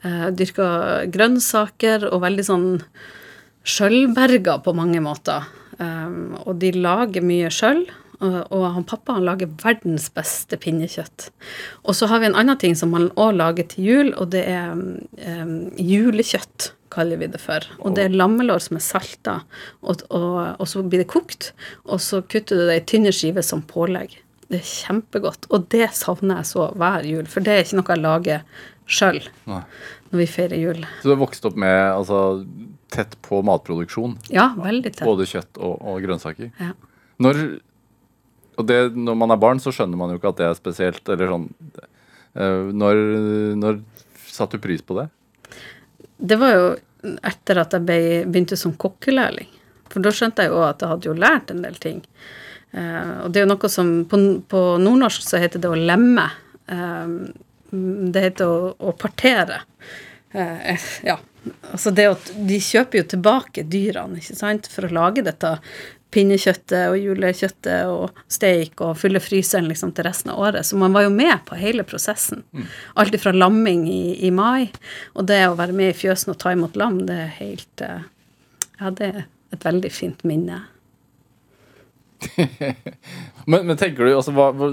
øh, 0.07 0.29
dyrka 0.39 0.69
grønnsaker 1.11 2.07
og 2.13 2.23
veldig 2.23 2.47
sånn 2.47 2.69
sjølberga 3.65 4.59
på 4.63 4.75
mange 4.77 5.01
måter. 5.03 5.49
Um, 5.79 6.35
og 6.45 6.59
de 6.63 6.73
lager 6.77 7.25
mye 7.25 7.51
sjøl. 7.53 7.85
Og, 8.25 8.37
og 8.55 8.63
han 8.77 8.87
pappa 8.89 9.17
han 9.17 9.27
lager 9.27 9.51
verdens 9.61 10.07
beste 10.15 10.57
pinnekjøtt. 10.61 11.29
Og 11.83 11.99
så 11.99 12.09
har 12.09 12.23
vi 12.23 12.31
en 12.31 12.39
annen 12.39 12.59
ting 12.61 12.77
som 12.79 12.95
han 12.97 13.11
òg 13.21 13.35
lager 13.37 13.67
til 13.73 13.89
jul, 13.89 14.13
og 14.15 14.31
det 14.33 14.45
er 14.49 14.73
um, 14.73 15.55
julekjøtt, 15.77 16.71
kaller 16.95 17.19
vi 17.19 17.27
det 17.27 17.41
for. 17.43 17.67
Og 17.83 17.97
det 17.97 18.05
er 18.07 18.15
lammelår 18.15 18.63
som 18.63 18.79
er 18.79 18.85
salta, 18.87 19.41
og, 19.83 20.05
og, 20.15 20.37
og 20.63 20.69
så 20.71 20.85
blir 20.87 21.03
det 21.03 21.11
kokt. 21.11 21.51
Og 21.91 21.99
så 22.01 22.23
kutter 22.23 22.63
du 22.63 22.69
det 22.71 22.79
i 22.79 22.85
tynne 22.93 23.13
skiver 23.13 23.45
som 23.45 23.65
pålegg. 23.67 24.15
Det 24.47 24.61
er 24.61 24.71
kjempegodt. 24.71 25.51
Og 25.51 25.67
det 25.75 25.91
savner 25.99 26.41
jeg 26.41 26.53
så 26.53 26.69
hver 26.79 27.09
jul, 27.09 27.27
for 27.31 27.45
det 27.45 27.57
er 27.57 27.67
ikke 27.67 27.81
noe 27.81 27.97
jeg 27.97 28.05
lager 28.05 28.63
sjøl 28.87 29.21
når 30.15 30.21
vi 30.21 30.27
feirer 30.31 30.61
jul. 30.61 30.83
Så 31.01 31.09
du 31.09 31.15
har 31.15 31.23
vokst 31.23 31.47
opp 31.49 31.57
med 31.59 31.75
altså, 31.75 32.19
tett 32.95 33.17
på 33.27 33.41
matproduksjon. 33.47 34.17
Ja, 34.35 34.53
veldig 34.59 34.93
tett. 34.95 35.07
Både 35.07 35.27
kjøtt 35.29 35.59
og, 35.59 35.77
og 35.83 36.01
grønnsaker. 36.05 36.51
Ja. 36.61 36.73
Når, 37.25 37.43
og 38.59 38.69
det, 38.71 38.79
når 38.97 39.19
man 39.19 39.35
er 39.35 39.43
barn, 39.43 39.63
så 39.63 39.75
skjønner 39.75 39.99
man 40.01 40.13
jo 40.13 40.21
ikke 40.21 40.33
at 40.35 40.41
det 40.41 40.49
er 40.49 40.57
spesielt. 40.59 41.03
Eller 41.11 41.31
sånn, 41.35 41.49
eh, 42.39 42.73
når, 42.75 43.03
når 43.61 43.83
satte 44.31 44.59
du 44.59 44.65
pris 44.65 44.83
på 44.83 44.99
det? 44.99 45.09
Det 46.17 46.39
var 46.41 46.55
jo 46.55 46.67
etter 47.27 47.61
at 47.61 47.75
jeg 47.77 47.85
ble, 47.85 48.01
begynte 48.31 48.59
som 48.59 48.75
kokkelærling. 48.81 49.51
For 49.93 50.03
da 50.03 50.13
skjønte 50.15 50.47
jeg 50.47 50.55
jo 50.55 50.63
at 50.67 50.83
jeg 50.83 50.91
hadde 50.91 51.11
jo 51.11 51.17
lært 51.19 51.53
en 51.53 51.63
del 51.65 51.77
ting. 51.83 52.01
Uh, 52.75 53.25
og 53.25 53.29
det 53.31 53.39
er 53.41 53.45
jo 53.45 53.51
noe 53.53 53.69
som 53.71 53.91
På, 54.11 54.19
på 54.51 54.61
nordnorsk 54.83 55.23
så 55.23 55.39
heter 55.39 55.63
det 55.63 55.71
å 55.71 55.79
lemme. 55.79 56.25
Uh, 56.67 57.31
det 57.71 58.25
heter 58.25 58.51
å, 58.51 58.73
å 58.75 58.95
partere. 58.99 59.61
Uh, 60.35 60.75
ja. 61.07 61.19
Altså 61.73 61.93
det 61.95 62.07
at 62.09 62.31
de 62.49 62.61
kjøper 62.63 63.03
jo 63.03 63.09
tilbake 63.15 63.67
dyrene, 63.69 64.21
ikke 64.21 64.37
sant, 64.39 64.69
for 64.71 64.87
å 64.87 64.95
lage 64.95 65.25
dette 65.27 65.51
pinnekjøttet 66.15 66.93
og 66.93 66.99
julekjøttet 67.01 67.91
og 67.91 68.21
steik 68.31 68.81
og 68.85 68.95
fylle 69.01 69.21
fryseren 69.23 69.67
liksom 69.71 69.93
til 69.97 70.07
resten 70.07 70.31
av 70.35 70.43
året. 70.47 70.67
Så 70.67 70.79
man 70.79 70.95
var 70.95 71.07
jo 71.07 71.13
med 71.15 71.43
på 71.49 71.59
hele 71.59 71.85
prosessen. 71.87 72.45
Alt 73.01 73.17
fra 73.23 73.35
lamming 73.35 73.87
i, 73.91 74.05
i 74.27 74.31
mai, 74.35 74.71
og 75.15 75.27
det 75.31 75.43
å 75.49 75.57
være 75.59 75.77
med 75.77 75.93
i 75.93 75.99
fjøsen 75.99 76.35
og 76.35 76.39
ta 76.43 76.55
imot 76.55 76.79
lam, 76.81 77.03
det 77.09 77.19
er 77.27 77.35
helt 77.41 77.85
eh, 77.85 78.07
Ja, 78.81 78.91
det 78.91 79.11
er 79.11 79.21
et 79.55 79.67
veldig 79.67 79.91
fint 79.95 80.25
minne. 80.27 80.65
Men, 83.45 83.67
men 83.67 83.77
tenker 83.77 84.07
du, 84.07 84.15
altså, 84.17 84.33
hva, 84.33 84.47
hva, 84.57 84.71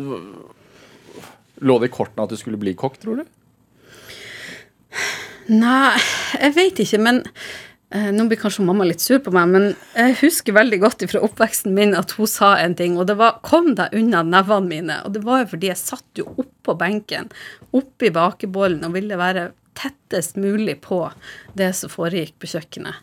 Lå 1.68 1.76
det 1.82 1.90
i 1.90 1.92
kortene 1.92 2.24
at 2.24 2.32
du 2.32 2.40
skulle 2.40 2.58
bli 2.62 2.72
kokk, 2.80 2.96
tror 3.02 3.20
du? 3.20 3.26
Nei, 5.52 6.00
jeg 6.40 6.56
vet 6.56 6.80
ikke, 6.80 7.00
men 7.04 7.22
eh, 7.92 8.10
Nå 8.16 8.28
blir 8.30 8.40
kanskje 8.40 8.64
mamma 8.64 8.86
litt 8.88 9.04
sur 9.04 9.20
på 9.24 9.34
meg, 9.36 9.50
men 9.52 9.66
jeg 9.98 10.16
husker 10.22 10.56
veldig 10.56 10.80
godt 10.84 11.04
fra 11.12 11.24
oppveksten 11.28 11.76
min 11.76 11.96
at 11.98 12.14
hun 12.16 12.30
sa 12.30 12.54
en 12.62 12.76
ting, 12.80 12.96
og 12.96 13.10
det 13.10 13.18
var 13.20 13.42
'kom 13.44 13.74
deg 13.76 13.92
unna 13.92 14.24
nevene 14.24 14.70
mine'. 14.70 15.00
Og 15.06 15.14
det 15.14 15.24
var 15.26 15.44
jo 15.44 15.52
fordi 15.56 15.68
jeg 15.68 15.82
satt 15.82 16.08
jo 16.16 16.30
oppå 16.38 16.78
benken, 16.80 17.32
oppi 17.74 18.10
bakebollen, 18.10 18.86
og 18.86 18.96
ville 18.96 19.18
være 19.20 19.52
tettest 19.76 20.38
mulig 20.38 20.80
på 20.82 21.12
det 21.56 21.74
som 21.76 21.90
foregikk 21.90 22.40
på 22.40 22.48
kjøkkenet. 22.56 22.96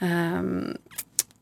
Um, 0.00 0.76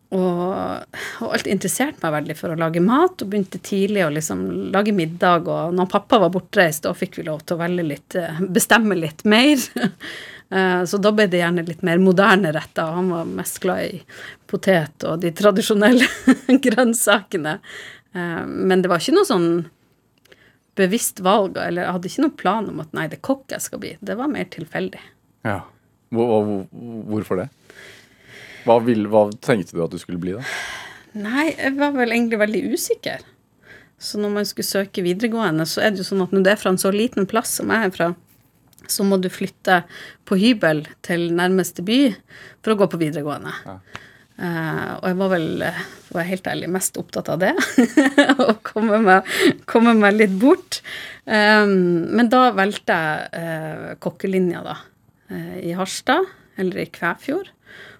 og, 0.08 0.96
og 1.20 1.34
alt 1.36 1.48
interesserte 1.52 2.00
meg 2.00 2.14
veldig 2.14 2.36
for 2.38 2.54
å 2.54 2.58
lage 2.58 2.80
mat, 2.80 3.20
og 3.20 3.28
begynte 3.28 3.60
tidlig 3.60 4.06
å 4.06 4.12
liksom 4.14 4.40
lage 4.72 4.94
middag. 4.96 5.48
Og 5.52 5.74
når 5.76 5.90
pappa 5.92 6.20
var 6.22 6.32
bortreist, 6.32 6.86
da 6.86 6.94
fikk 6.96 7.20
vi 7.20 7.26
lov 7.26 7.42
til 7.44 7.60
å 7.60 7.68
litt, 7.82 8.16
eh, 8.16 8.40
bestemme 8.48 8.98
litt 8.98 9.24
mer. 9.28 9.56
Eh, 10.48 10.82
Så 10.88 10.96
da 10.96 11.10
ble 11.12 11.26
det 11.28 11.42
gjerne 11.42 11.60
litt 11.60 11.82
mer 11.84 11.98
moderne 12.00 12.48
retter. 12.56 12.94
Han 12.96 13.10
var 13.12 13.26
mest 13.28 13.58
glad 13.60 13.82
i 13.84 13.98
potet 14.48 15.04
og 15.04 15.18
de 15.20 15.28
tradisjonelle 15.36 16.06
grønnsakene. 16.64 17.58
Eh, 18.16 18.46
Men 18.48 18.80
det 18.80 18.88
var 18.88 18.96
ikke 18.96 19.18
noe 19.18 19.28
sånn 19.28 19.50
bevisst 20.80 21.20
valg, 21.20 21.58
eller 21.60 21.84
jeg 21.84 21.92
hadde 21.98 22.08
ikke 22.08 22.24
noen 22.24 22.38
plan 22.40 22.70
om 22.72 22.80
at 22.80 22.96
nei, 22.96 23.04
det 23.12 23.18
er 23.18 23.26
kokk 23.28 23.52
jeg 23.52 23.60
skal 23.66 23.82
bli. 23.82 23.92
Det 24.00 24.16
var 24.16 24.32
mer 24.32 24.48
tilfeldig. 24.48 25.02
Ja. 25.44 25.58
Hvor, 26.16 26.32
hvor, 26.32 26.64
hvorfor 27.12 27.42
det? 27.42 27.48
Hva, 28.66 28.78
vil, 28.84 29.06
hva 29.10 29.28
tenkte 29.44 29.76
du 29.76 29.82
at 29.84 29.94
du 29.94 30.00
skulle 30.00 30.20
bli, 30.22 30.36
da? 30.36 30.44
Nei, 31.18 31.50
jeg 31.54 31.74
var 31.78 31.94
vel 31.96 32.14
egentlig 32.14 32.40
veldig 32.40 32.62
usikker. 32.74 33.22
Så 33.98 34.20
når 34.22 34.34
man 34.36 34.46
skulle 34.46 34.68
søke 34.68 35.02
videregående, 35.02 35.66
så 35.66 35.82
er 35.82 35.92
det 35.92 36.02
jo 36.02 36.08
sånn 36.12 36.22
at 36.26 36.34
når 36.34 36.44
du 36.44 36.50
er 36.52 36.60
fra 36.60 36.72
en 36.74 36.80
så 36.80 36.92
liten 36.94 37.26
plass 37.30 37.56
som 37.58 37.72
jeg 37.74 37.88
er 37.88 37.94
fra, 37.94 38.12
så 38.88 39.04
må 39.04 39.18
du 39.20 39.28
flytte 39.32 39.82
på 40.28 40.38
hybel 40.38 40.84
til 41.04 41.28
nærmeste 41.36 41.82
by 41.84 42.02
for 42.62 42.72
å 42.74 42.78
gå 42.78 42.88
på 42.92 43.00
videregående. 43.00 43.52
Eh, 44.38 44.90
og 45.00 45.06
jeg 45.08 45.18
var 45.18 45.32
vel, 45.32 45.48
for 46.04 46.14
å 46.14 46.18
være 46.20 46.30
helt 46.30 46.50
ærlig, 46.52 46.70
mest 46.78 47.00
opptatt 47.00 47.30
av 47.34 47.42
det. 47.42 47.52
Å 48.46 48.54
komme 48.62 49.18
komme 49.68 49.96
meg 49.98 50.14
litt 50.14 50.36
bort. 50.38 50.78
Um, 51.26 52.06
men 52.14 52.30
da 52.30 52.48
valgte 52.56 52.94
jeg 52.94 53.42
uh, 53.42 53.96
kokkelinja, 54.00 54.62
da. 54.64 54.76
Uh, 55.28 55.56
I 55.58 55.74
Harstad, 55.76 56.30
eller 56.56 56.84
i 56.84 56.88
Kvæfjord. 56.94 57.50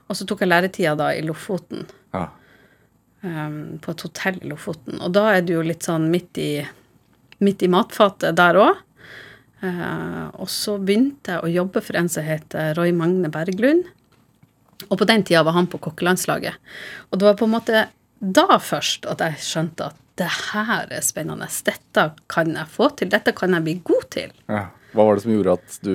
Og 0.08 0.16
så 0.16 0.24
tok 0.28 0.40
jeg 0.44 0.48
læretida 0.50 0.94
da 0.96 1.10
i 1.14 1.22
Lofoten 1.22 1.86
Ja. 2.14 2.28
um, 3.22 3.78
på 3.82 3.92
et 3.92 4.04
hotell 4.06 4.38
i 4.42 4.48
Lofoten. 4.48 5.00
Og 5.04 5.12
da 5.12 5.26
er 5.36 5.42
du 5.44 5.52
jo 5.58 5.62
litt 5.66 5.84
sånn 5.84 6.08
midt 6.10 6.38
i, 6.40 6.50
midt 7.44 7.62
i 7.62 7.68
matfatet 7.68 8.36
der 8.38 8.54
òg. 8.62 8.76
og 10.38 10.48
så 10.48 10.76
begynte 10.78 11.34
jeg 11.34 11.42
å 11.42 11.50
jobbe 11.50 11.80
for 11.82 11.96
en 11.98 12.08
som 12.08 12.22
heter 12.24 12.74
Roy 12.78 12.92
Magne 12.94 13.28
Berglund. 13.28 13.84
Og 14.88 14.98
på 15.00 15.04
den 15.10 15.24
tida 15.26 15.42
var 15.42 15.56
han 15.56 15.66
på 15.66 15.80
kokkelandslaget. 15.82 16.54
Og 17.10 17.18
det 17.18 17.26
var 17.26 17.34
på 17.40 17.48
en 17.48 17.56
måte 17.56 17.86
da 18.20 18.58
først 18.62 19.06
at 19.10 19.20
jeg 19.22 19.42
skjønte 19.42 19.90
at 19.90 19.96
det 20.18 20.28
her 20.52 20.88
er 20.90 21.02
spennende. 21.02 21.46
Dette 21.66 22.04
kan 22.30 22.54
jeg 22.54 22.70
få 22.70 22.88
til. 22.98 23.10
Dette 23.10 23.34
kan 23.34 23.54
jeg 23.54 23.66
bli 23.66 23.74
god 23.86 24.06
til. 24.14 24.32
Ja. 24.48 24.68
Hva 24.94 25.04
var 25.04 25.18
det 25.18 25.22
som 25.26 25.34
gjorde 25.34 25.58
at 25.58 25.76
du 25.84 25.94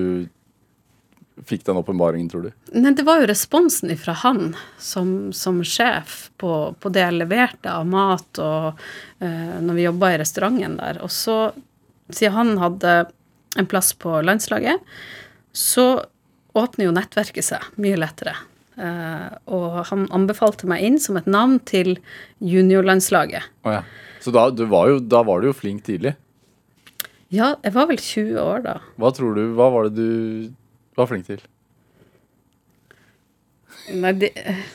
fikk 1.46 1.66
den 1.66 1.80
åpenbaringen, 1.80 2.30
tror 2.30 2.48
du? 2.48 2.52
Nei, 2.76 2.94
det 2.94 3.06
var 3.08 3.22
jo 3.22 3.30
responsen 3.30 3.92
ifra 3.94 4.16
han 4.24 4.54
som, 4.82 5.34
som 5.34 5.64
sjef 5.66 6.30
på, 6.42 6.54
på 6.80 6.94
det 6.94 7.04
jeg 7.04 7.18
leverte 7.18 7.74
av 7.74 7.90
mat, 7.90 8.30
og 8.42 8.80
eh, 9.24 9.60
når 9.64 9.80
vi 9.80 9.88
jobba 9.88 10.14
i 10.14 10.22
restauranten 10.22 10.78
der. 10.80 11.02
Og 11.06 11.12
så, 11.14 11.38
siden 12.14 12.38
han 12.38 12.56
hadde 12.62 12.96
en 13.60 13.70
plass 13.70 13.94
på 13.98 14.22
landslaget, 14.26 14.82
så 15.54 16.06
åpner 16.58 16.88
jo 16.88 16.96
nettverket 16.96 17.50
seg 17.50 17.70
mye 17.82 17.98
lettere. 18.00 18.36
Eh, 18.78 19.30
og 19.54 19.84
han 19.90 20.08
anbefalte 20.14 20.70
meg 20.70 20.86
inn 20.86 21.00
som 21.02 21.18
et 21.20 21.30
navn 21.30 21.60
til 21.70 21.96
juniorlandslaget. 22.42 23.50
Oh, 23.66 23.74
ja. 23.80 23.84
Så 24.24 24.34
da, 24.34 24.48
du 24.54 24.66
var 24.72 24.90
jo, 24.90 25.02
da 25.02 25.22
var 25.26 25.42
du 25.42 25.50
jo 25.50 25.58
flink 25.58 25.84
tidlig. 25.90 26.16
Ja, 27.34 27.56
jeg 27.66 27.74
var 27.74 27.90
vel 27.90 27.98
20 27.98 28.38
år 28.40 28.66
da. 28.66 28.76
Hva 29.02 29.10
tror 29.16 29.34
du, 29.38 29.48
hva 29.58 29.70
var 29.74 29.90
det 29.90 29.98
du 29.98 30.52
var 30.98 31.10
flink 31.10 31.28
til? 31.28 31.44
Nei, 33.92 34.14
det, 34.16 34.30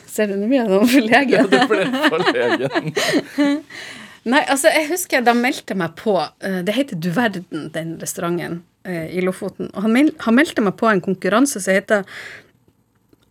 ser 0.05 0.29
du 0.29 0.35
nå 0.37 0.49
av 0.61 0.69
noe 0.69 0.85
for 0.89 1.07
ja, 1.09 1.23
Du 1.49 1.55
ble 1.71 1.85
forlegen. 2.11 3.63
Nei, 4.29 4.41
altså, 4.51 4.69
jeg 4.73 4.89
husker 4.91 5.23
da 5.25 5.33
meldte 5.33 5.77
meg 5.79 5.95
på 5.97 6.13
eh, 6.19 6.59
Det 6.67 6.75
heter 6.75 6.99
Du 7.01 7.09
verden, 7.15 7.69
den 7.73 7.95
restauranten 8.01 8.59
eh, 8.85 9.07
i 9.15 9.23
Lofoten. 9.23 9.71
Og 9.73 9.87
han, 9.87 9.95
meld, 9.95 10.13
han 10.25 10.37
meldte 10.37 10.65
meg 10.65 10.75
på 10.79 10.89
en 10.91 11.01
konkurranse 11.03 11.61
som 11.63 11.73
heter 11.73 12.05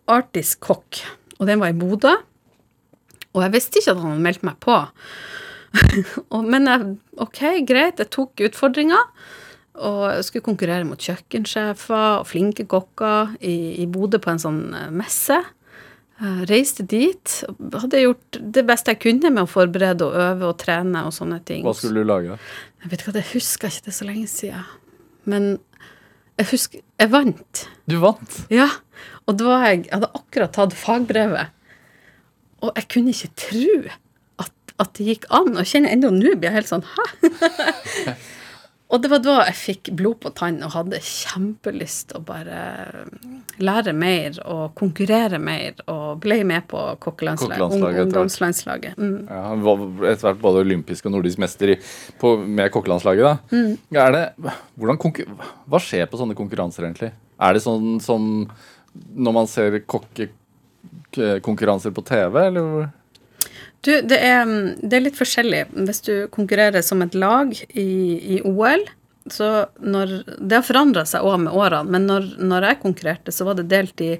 Artist 0.08 0.58
kokk. 0.64 1.02
Og 1.38 1.46
den 1.46 1.60
var 1.62 1.70
i 1.70 1.78
Bodø. 1.78 2.16
Og 3.36 3.44
jeg 3.44 3.54
visste 3.54 3.78
ikke 3.78 3.92
at 3.94 4.00
han 4.00 4.14
hadde 4.14 4.24
meldt 4.24 4.46
meg 4.48 4.56
på. 4.64 4.78
men 6.52 6.70
jeg, 6.72 6.94
OK, 7.20 7.42
greit, 7.68 8.00
jeg 8.00 8.10
tok 8.16 8.46
utfordringa. 8.48 8.98
Og 9.78 10.00
jeg 10.10 10.26
skulle 10.26 10.46
konkurrere 10.48 10.86
mot 10.88 11.00
kjøkkensjefer 11.00 12.20
og 12.20 12.26
flinke 12.28 12.66
kokker 12.70 13.36
i, 13.40 13.82
i 13.82 13.86
Bodø 13.90 14.20
på 14.22 14.32
en 14.32 14.42
sånn 14.42 14.60
eh, 14.74 14.90
messe. 14.94 15.38
Reiste 16.18 16.82
dit. 16.82 17.34
Hadde 17.78 18.00
gjort 18.02 18.38
det 18.42 18.64
beste 18.66 18.90
jeg 18.90 19.02
kunne 19.04 19.30
med 19.30 19.44
å 19.44 19.50
forberede 19.50 20.08
og 20.08 20.16
øve 20.18 20.48
og 20.50 20.56
trene 20.58 21.04
og 21.06 21.14
sånne 21.14 21.38
ting. 21.46 21.62
Hva 21.62 21.76
skulle 21.78 22.02
du 22.02 22.10
lage? 22.10 22.38
Jeg 22.82 22.90
vet 22.90 23.04
ikke 23.04 23.14
jeg 23.20 23.30
husker 23.36 23.70
ikke 23.70 23.86
det 23.86 23.94
så 23.94 24.08
lenge 24.08 24.30
siden. 24.32 24.64
Men 25.28 25.46
jeg 26.38 26.50
husker 26.52 26.82
Jeg 26.98 27.10
vant. 27.10 27.62
Du 27.86 27.98
vant. 28.02 28.40
Ja. 28.50 28.66
Og 29.30 29.38
da 29.38 29.60
jeg, 29.68 29.84
jeg 29.86 29.94
hadde 29.94 30.10
akkurat 30.18 30.54
tatt 30.56 30.74
fagbrevet. 30.74 31.54
Og 32.66 32.74
jeg 32.74 32.88
kunne 32.90 33.14
ikke 33.14 33.30
tro 33.38 33.68
at, 34.42 34.74
at 34.82 34.92
det 34.98 35.06
gikk 35.12 35.28
an. 35.30 35.54
Og 35.54 35.70
kjenner 35.70 35.94
ennå 35.94 36.10
nå 36.14 36.34
blir 36.34 36.50
jeg 36.50 36.56
helt 36.58 36.72
sånn 36.72 36.86
Hæ? 36.96 37.06
og 38.88 39.02
det 39.04 39.10
var 39.12 39.20
da 39.20 39.34
jeg 39.50 39.56
fikk 39.58 39.90
blod 39.98 40.16
på 40.22 40.30
tann 40.36 40.62
og 40.64 40.70
hadde 40.72 40.98
kjempelyst 41.04 42.14
å 42.16 42.18
bare 42.24 42.60
lære 43.60 43.92
mer 43.92 44.38
og 44.48 44.72
konkurrere 44.78 45.38
mer. 45.42 45.74
Og 45.92 46.16
ble 46.22 46.44
med 46.48 46.64
på 46.70 46.96
kokkelandslaget. 47.04 48.00
Ungdomslandslaget. 48.06 48.96
Mm. 48.96 49.28
Ja, 49.28 49.42
han 49.50 49.60
var 49.66 49.76
etter 50.08 50.24
hvert 50.30 50.40
både 50.40 50.64
olympisk 50.64 51.04
og 51.04 51.12
nordisk 51.18 51.38
mester 51.44 51.74
på, 52.20 52.28
med 52.40 52.72
kokkelandslaget. 52.72 53.24
da. 53.28 53.34
Er 54.06 54.10
det, 54.16 54.24
hvordan 54.80 54.98
hva 55.68 55.78
skjer 55.84 56.04
på 56.08 56.18
sånne 56.20 56.38
konkurranser, 56.38 56.82
egentlig? 56.88 57.12
Er 57.36 57.50
det 57.54 57.62
sånn 57.66 57.86
som 58.02 58.20
når 59.14 59.32
man 59.36 59.46
ser 59.50 59.78
kokkekonkurranser 59.84 61.90
på 61.92 62.02
TV, 62.08 62.46
eller? 62.48 62.88
Du, 63.86 63.92
det 64.02 64.18
er, 64.18 64.48
det 64.82 64.96
er 64.96 65.04
litt 65.04 65.18
forskjellig. 65.18 65.66
Hvis 65.86 66.02
du 66.06 66.12
konkurrerer 66.34 66.82
som 66.82 67.02
et 67.04 67.14
lag 67.14 67.52
i, 67.70 67.90
i 68.38 68.40
OL, 68.42 68.84
så 69.32 69.68
når 69.78 70.22
Det 70.38 70.56
har 70.56 70.64
forandra 70.64 71.04
seg 71.04 71.26
òg 71.26 71.42
med 71.42 71.52
årene, 71.52 71.92
men 71.92 72.06
når, 72.08 72.30
når 72.40 72.64
jeg 72.70 72.80
konkurrerte, 72.84 73.34
så 73.34 73.44
var 73.44 73.58
det 73.58 73.68
delt 73.68 74.00
i, 74.00 74.14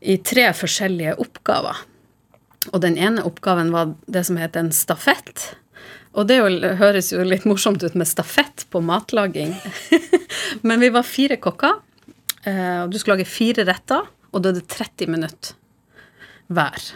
i 0.00 0.18
tre 0.20 0.50
forskjellige 0.54 1.16
oppgaver. 1.22 1.80
Og 2.72 2.82
den 2.84 2.98
ene 3.00 3.24
oppgaven 3.24 3.72
var 3.72 3.94
det 4.06 4.26
som 4.28 4.36
heter 4.40 4.66
en 4.66 4.74
stafett. 4.74 5.52
Og 6.12 6.28
det 6.28 6.38
jo, 6.40 6.48
høres 6.80 7.12
jo 7.14 7.24
litt 7.24 7.46
morsomt 7.48 7.82
ut 7.84 7.96
med 7.98 8.08
stafett 8.10 8.66
på 8.72 8.82
matlaging. 8.84 9.54
Men 10.66 10.82
vi 10.82 10.92
var 10.92 11.06
fire 11.08 11.38
kokker, 11.40 11.80
eh, 12.44 12.78
og 12.84 12.92
du 12.92 12.98
skulle 12.98 13.18
lage 13.18 13.30
fire 13.30 13.64
retter, 13.68 14.08
og 14.32 14.44
da 14.44 14.52
er 14.52 14.60
det 14.60 14.68
30 14.68 15.14
minutter 15.14 15.56
hver. 16.52 16.92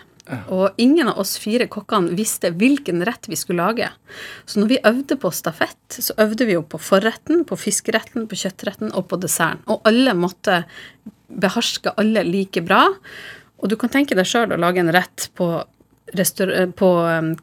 Og 0.54 0.78
ingen 0.78 1.08
av 1.10 1.18
oss 1.18 1.34
fire 1.42 1.66
kokkene 1.70 2.14
visste 2.16 2.52
hvilken 2.54 3.02
rett 3.06 3.26
vi 3.28 3.36
skulle 3.38 3.64
lage. 3.64 3.88
Så 4.46 4.62
når 4.62 4.70
vi 4.70 4.80
øvde 4.86 5.16
på 5.18 5.32
stafett, 5.34 5.98
så 5.98 6.14
øvde 6.22 6.46
vi 6.46 6.54
jo 6.54 6.62
på 6.62 6.78
forretten, 6.78 7.42
på 7.48 7.58
fiskeretten, 7.58 8.28
på 8.30 8.38
kjøttretten 8.44 8.94
og 8.94 9.08
på 9.10 9.18
desserten. 9.22 9.64
Og 9.66 9.82
alle 9.88 10.14
måtte 10.14 10.62
beherske 11.26 11.94
alle 11.98 12.22
like 12.28 12.62
bra. 12.64 12.84
Og 13.62 13.70
du 13.70 13.76
kan 13.80 13.90
tenke 13.92 14.16
deg 14.18 14.28
sjøl 14.28 14.54
å 14.54 14.60
lage 14.62 14.82
en 14.82 14.92
rett 14.94 15.28
på, 15.38 15.50
eh, 15.58 16.24
på 16.70 16.90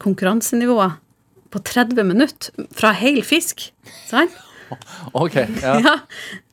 konkurransenivå 0.00 0.90
på 1.50 1.58
30 1.66 2.04
minutter 2.06 2.66
fra 2.76 2.92
hel 2.96 3.22
fisk. 3.26 3.72
Sant? 4.06 4.30
Ok, 5.18 5.34
ja. 5.34 5.72
Ja. 5.82 5.96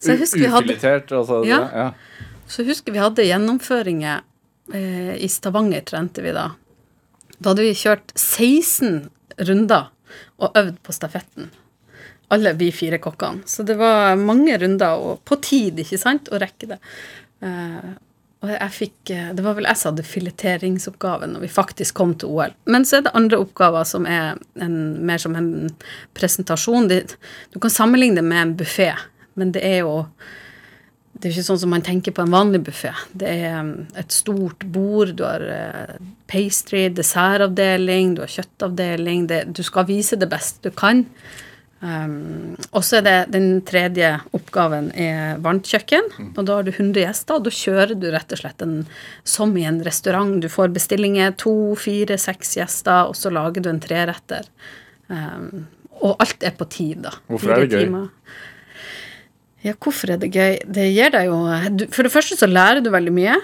Ufiletert, 0.01 1.11
altså. 1.13 1.43
Ja. 1.45 1.59
ja. 1.69 1.91
Så 2.49 2.63
jeg 2.63 2.71
husker 2.71 2.95
vi 2.95 3.03
hadde 3.03 3.25
gjennomføringer 3.27 4.23
eh, 4.23 4.23
i 4.73 5.27
Stavanger, 5.31 5.85
trente 5.87 6.21
vi 6.21 6.33
da. 6.35 6.49
Da 7.37 7.53
hadde 7.53 7.63
vi 7.63 7.75
kjørt 7.77 8.11
16 8.17 9.05
runder 9.47 9.91
og 10.41 10.57
øvd 10.57 10.81
på 10.83 10.95
stafetten. 10.95 11.51
Alle 12.33 12.53
vi 12.59 12.71
fire 12.75 12.99
kokkene. 12.99 13.45
Så 13.47 13.63
det 13.63 13.77
var 13.79 14.17
mange 14.19 14.57
runder 14.59 14.99
og 14.99 15.21
på 15.27 15.37
tid, 15.43 15.79
ikke 15.83 15.99
sant, 16.01 16.31
å 16.33 16.41
rekke 16.41 16.73
det. 16.73 16.79
Eh, 17.45 17.93
og 18.43 18.49
jeg 18.53 18.73
fikk 18.73 19.11
eh, 19.13 19.29
Det 19.37 19.43
var 19.45 19.55
vel 19.57 19.67
jeg 19.69 19.79
som 19.79 19.91
hadde 19.91 20.05
fileteringsoppgaven 20.05 21.31
når 21.33 21.45
vi 21.45 21.51
faktisk 21.51 21.97
kom 21.97 22.15
til 22.19 22.33
OL. 22.33 22.57
Men 22.69 22.85
så 22.85 22.99
er 22.99 23.07
det 23.07 23.15
andre 23.17 23.39
oppgaver 23.45 23.87
som 23.87 24.09
er 24.09 24.41
en, 24.61 24.75
mer 25.05 25.21
som 25.21 25.37
en 25.39 25.69
presentasjon. 26.17 26.89
Du 26.89 27.61
kan 27.61 27.73
sammenligne 27.73 28.19
det 28.19 28.27
med 28.27 28.43
en 28.43 28.57
buffé, 28.59 28.91
men 29.39 29.53
det 29.55 29.63
er 29.65 29.81
jo 29.85 30.03
det 31.17 31.29
er 31.29 31.33
ikke 31.33 31.47
sånn 31.47 31.59
som 31.63 31.71
man 31.73 31.85
tenker 31.85 32.13
på 32.13 32.21
en 32.23 32.33
vanlig 32.33 32.61
buffé. 32.67 32.91
Det 33.17 33.31
er 33.47 33.57
um, 33.63 33.73
et 33.97 34.13
stort 34.13 34.65
bord, 34.73 35.15
du 35.17 35.23
har 35.25 35.41
eh, 35.41 35.97
pastry, 36.29 36.87
dessertavdeling, 36.93 38.13
du 38.17 38.23
har 38.25 38.31
kjøttavdeling. 38.31 39.25
Det, 39.31 39.41
du 39.57 39.63
skal 39.65 39.87
vise 39.89 40.19
det 40.19 40.29
beste 40.29 40.69
du 40.69 40.75
kan. 40.77 41.05
Um, 41.79 42.55
og 42.71 42.81
så 42.85 42.97
er 42.99 43.03
det 43.05 43.15
den 43.35 43.59
tredje 43.65 44.15
oppgaven 44.33 44.89
er 44.97 45.41
varmt 45.45 45.69
kjøkken. 45.69 46.09
Og 46.29 46.41
da 46.45 46.59
har 46.59 46.67
du 46.67 46.71
100 46.73 47.01
gjester, 47.03 47.39
og 47.39 47.47
da 47.47 47.53
kjører 47.53 47.95
du 47.97 48.09
rett 48.13 48.33
og 48.37 48.41
slett 48.41 48.65
en, 48.65 48.75
som 49.25 49.55
i 49.57 49.65
en 49.69 49.81
restaurant. 49.85 50.35
Du 50.41 50.49
får 50.53 50.73
bestillinger 50.75 51.33
to, 51.41 51.55
fire, 51.81 52.19
seks 52.21 52.57
gjester, 52.59 53.09
og 53.09 53.17
så 53.17 53.33
lager 53.33 53.65
du 53.65 53.71
en 53.73 53.81
treretter. 53.81 54.49
Um, 55.09 55.65
og 55.97 56.19
alt 56.21 56.45
er 56.45 56.53
på 56.57 56.69
tid, 56.69 57.01
da. 57.07 57.15
Hvorfor 57.29 57.55
er 57.55 57.65
det 57.65 57.73
gøy? 57.73 57.87
timer. 57.87 58.11
Ja, 59.67 59.75
hvorfor 59.75 60.13
er 60.13 60.19
det 60.21 60.31
gøy? 60.31 60.59
Det 60.63 60.85
gir 60.93 61.11
deg 61.13 61.27
jo 61.27 61.39
du, 61.75 61.87
For 61.91 62.07
det 62.07 62.13
første 62.13 62.37
så 62.39 62.47
lærer 62.49 62.83
du 62.83 62.91
veldig 62.93 63.13
mye. 63.15 63.35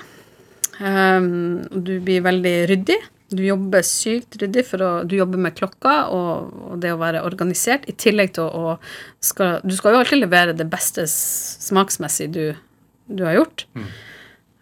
Um, 0.80 1.64
du 1.70 1.98
blir 2.04 2.24
veldig 2.26 2.56
ryddig. 2.72 3.00
Du 3.34 3.42
jobber 3.42 3.84
sykt 3.86 4.38
ryddig, 4.42 4.64
for 4.68 4.84
å, 4.86 4.92
du 5.10 5.16
jobber 5.18 5.42
med 5.42 5.56
klokka 5.58 5.94
og, 6.14 6.54
og 6.70 6.82
det 6.84 6.92
å 6.94 7.00
være 7.02 7.24
organisert, 7.26 7.88
i 7.90 7.96
tillegg 7.98 8.36
til 8.38 8.46
å, 8.46 8.74
å 8.76 9.24
skal, 9.26 9.58
Du 9.66 9.74
skal 9.76 9.96
jo 9.96 10.04
alltid 10.04 10.22
levere 10.22 10.58
det 10.58 10.68
beste 10.70 11.08
smaksmessig 11.10 12.30
du, 12.36 12.44
du 13.10 13.24
har 13.26 13.40
gjort. 13.40 13.66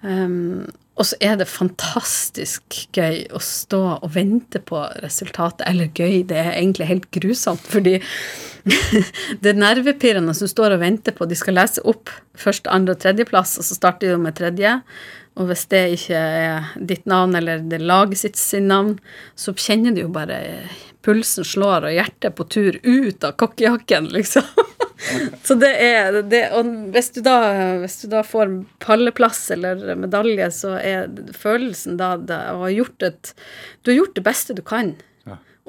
Um, 0.02 0.70
og 1.00 1.08
så 1.08 1.18
er 1.24 1.38
det 1.40 1.50
fantastisk 1.50 2.76
gøy 2.94 3.24
å 3.34 3.42
stå 3.42 3.82
og 3.98 4.10
vente 4.16 4.62
på 4.64 4.84
resultatet. 5.02 5.66
Eller 5.68 5.92
gøy, 5.98 6.22
det 6.30 6.38
er 6.38 6.54
egentlig 6.54 6.90
helt 6.92 7.08
grusomt, 7.16 7.64
fordi 7.74 7.98
det 9.42 9.54
er 9.54 9.58
nervepirrende 9.58 10.36
som 10.38 10.50
står 10.50 10.76
og 10.76 10.84
venter 10.84 11.16
på 11.18 11.26
De 11.30 11.38
skal 11.38 11.58
lese 11.58 11.82
opp 11.88 12.12
første, 12.38 12.70
andre 12.70 12.96
og 12.96 13.02
tredjeplass, 13.02 13.58
og 13.58 13.68
så 13.68 13.78
starter 13.78 14.14
de 14.14 14.22
med 14.22 14.38
tredje. 14.38 14.78
Og 15.40 15.48
hvis 15.48 15.66
det 15.72 15.82
ikke 15.96 16.20
er 16.20 16.72
ditt 16.76 17.08
navn, 17.10 17.36
eller 17.40 17.64
det 17.72 17.82
laget 17.82 18.20
sitt 18.20 18.40
sin 18.40 18.68
navn, 18.72 18.98
så 19.40 19.56
kjenner 19.56 19.96
du 19.96 20.04
jo 20.04 20.12
bare 20.14 20.42
pulsen 21.06 21.48
slår 21.48 21.88
og 21.88 21.96
hjertet 21.96 22.36
på 22.38 22.46
tur 22.52 22.78
ut 22.84 23.26
av 23.26 23.38
kokkejakken, 23.40 24.12
liksom. 24.14 24.46
Så 25.48 25.56
det 25.58 25.72
er 25.82 26.20
det, 26.30 26.44
Og 26.54 26.68
hvis 26.94 27.10
du, 27.16 27.24
da, 27.26 27.38
hvis 27.82 28.04
du 28.04 28.10
da 28.12 28.22
får 28.22 28.52
palleplass 28.84 29.48
eller 29.56 29.96
medalje, 29.98 30.52
så 30.54 30.76
er 30.78 31.10
følelsen 31.34 31.98
da 31.98 32.14
det, 32.22 32.38
å 32.54 32.62
ha 32.68 32.70
gjort 32.70 33.08
et 33.10 33.32
Du 33.82 33.90
har 33.92 34.04
gjort 34.04 34.20
det 34.20 34.26
beste 34.28 34.54
du 34.54 34.62
kan. 34.62 34.94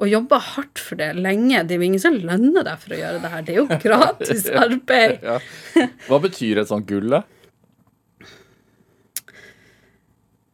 Og 0.01 0.09
jobba 0.09 0.39
hardt 0.41 0.81
for 0.81 0.97
det 0.97 1.11
lenge. 1.19 1.61
Det 1.67 1.75
er 1.75 1.81
jo 1.81 1.85
ingen 1.85 2.01
som 2.01 2.15
lønner 2.17 2.65
deg 2.65 2.81
for 2.81 2.95
å 2.95 2.97
gjøre 2.97 3.21
det 3.21 3.29
her. 3.33 3.43
Det 3.45 3.53
er 3.53 3.59
jo 3.59 3.79
gratis 3.83 4.47
arbeid. 4.63 5.19
Ja. 5.21 5.37
Hva 6.07 6.19
betyr 6.23 6.63
et 6.63 6.71
sånt 6.71 6.89
gull, 6.89 7.13
da? 7.13 7.21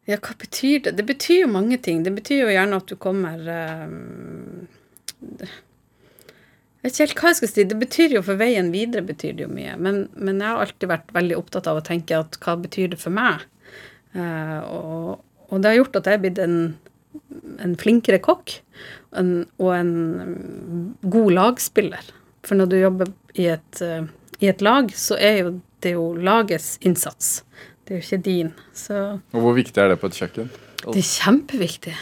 Ja, 0.10 0.18
hva 0.18 0.34
betyr 0.42 0.84
det? 0.88 0.96
Det 0.98 1.06
betyr 1.08 1.44
jo 1.46 1.54
mange 1.54 1.78
ting. 1.86 2.04
Det 2.04 2.12
betyr 2.18 2.44
jo 2.44 2.52
gjerne 2.52 2.82
at 2.82 2.90
du 2.90 2.96
kommer 3.00 3.40
um, 3.80 4.68
Jeg 5.22 6.84
vet 6.84 6.94
ikke 6.94 7.06
helt 7.06 7.22
hva 7.22 7.32
jeg 7.32 7.40
skal 7.40 7.52
si. 7.54 7.68
Det 7.70 7.80
betyr 7.80 8.18
jo 8.18 8.26
for 8.26 8.40
veien 8.42 8.74
videre 8.76 9.06
betyr 9.06 9.38
det 9.38 9.46
jo 9.46 9.54
mye. 9.54 9.78
Men, 9.80 10.08
men 10.18 10.42
jeg 10.42 10.50
har 10.50 10.66
alltid 10.66 10.92
vært 10.92 11.16
veldig 11.16 11.40
opptatt 11.40 11.70
av 11.70 11.80
å 11.80 11.86
tenke 11.86 12.20
at 12.26 12.40
hva 12.44 12.58
betyr 12.60 12.92
det 12.92 13.00
for 13.00 13.16
meg? 13.16 13.46
Uh, 14.18 14.60
og, 14.66 15.12
og 15.48 15.62
det 15.62 15.72
har 15.72 15.80
gjort 15.84 16.00
at 16.02 16.10
jeg 16.10 16.18
er 16.18 16.24
blitt 16.26 16.42
en, 16.42 16.58
en 17.62 17.78
flinkere 17.80 18.20
kokk 18.26 18.58
en, 19.18 19.34
og 19.58 19.74
en 19.76 20.94
god 21.02 21.32
lagspiller. 21.34 22.12
For 22.46 22.60
når 22.60 22.72
du 22.72 22.78
jobber 22.80 23.12
i 23.36 23.50
et, 23.56 23.82
eh, 23.82 24.08
i 24.40 24.50
et 24.52 24.62
lag, 24.62 24.92
så 24.96 25.18
er 25.20 25.44
jo 25.44 25.54
det 25.84 25.94
jo 25.96 26.10
lagets 26.20 26.78
innsats. 26.84 27.44
Det 27.86 27.96
er 27.96 28.02
jo 28.02 28.06
ikke 28.06 28.24
din. 28.24 28.50
Så 28.76 29.22
Og 29.34 29.40
hvor 29.42 29.56
viktig 29.56 29.80
er 29.82 29.94
det 29.94 30.00
på 30.02 30.08
et 30.12 30.20
kjøkken? 30.20 30.50
det 30.80 31.02
er 31.02 31.08
kjempeviktig. 31.08 31.94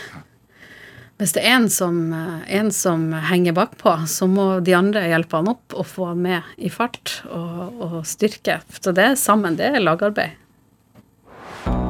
Hvis 1.17 1.33
det 1.33 1.41
er 1.41 1.55
en 1.55 1.69
som, 1.69 2.13
eh, 2.13 2.57
en 2.59 2.71
som 2.71 3.11
henger 3.11 3.53
bakpå, 3.53 4.07
så 4.07 4.27
må 4.29 4.63
de 4.63 4.75
andre 4.77 5.07
hjelpe 5.09 5.37
han 5.39 5.49
opp 5.49 5.73
og 5.73 5.85
få 5.85 6.09
han 6.11 6.21
med 6.21 6.43
i 6.57 6.69
fart 6.69 7.23
og, 7.25 7.81
og 7.81 8.05
styrke. 8.05 8.61
Så 8.69 8.93
det 8.93 9.03
er 9.03 9.15
sammen, 9.15 9.57
det 9.57 9.65
er 9.73 9.81
lagarbeid. 9.81 10.37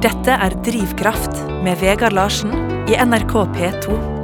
Dette 0.01 0.32
er 0.32 0.55
Drivkraft 0.63 1.43
med 1.63 1.78
Vegard 1.82 2.13
Larsen 2.13 2.53
i 2.88 2.95
NRK 2.95 3.34
P2. 3.57 4.16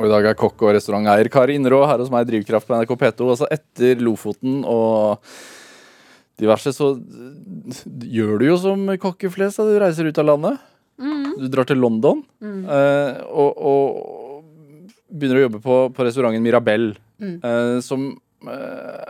Og 0.00 0.08
i 0.08 0.12
dag 0.14 0.30
er 0.30 0.36
kokk 0.38 0.62
og 0.64 0.72
restauranteier 0.72 1.28
Kari 1.28 1.58
Innerå 1.58 1.82
her 1.84 2.00
hos 2.00 2.08
meg 2.12 2.24
i 2.24 2.30
Drivkraft 2.30 2.68
på 2.68 2.78
NRK 2.78 2.94
P2. 3.02 3.26
Altså 3.34 3.48
etter 3.52 4.00
Lofoten 4.00 4.62
og 4.64 5.20
diverse, 6.40 6.72
så 6.72 6.94
gjør 8.08 8.40
du 8.40 8.46
jo 8.46 8.56
som 8.62 8.86
kokker 9.02 9.32
flest. 9.34 9.60
Du 9.60 9.76
reiser 9.82 10.08
ut 10.08 10.20
av 10.22 10.28
landet. 10.30 10.62
Du 11.40 11.46
drar 11.52 11.68
til 11.68 11.80
London 11.80 12.18
eh, 12.44 13.20
og, 13.28 13.60
og 13.60 14.80
begynner 15.08 15.40
å 15.40 15.44
jobbe 15.46 15.60
på, 15.64 15.76
på 15.96 16.04
restauranten 16.04 16.44
Mirabelle, 16.44 16.92
eh, 17.20 17.76
som 17.84 18.10
eh, 18.44 19.06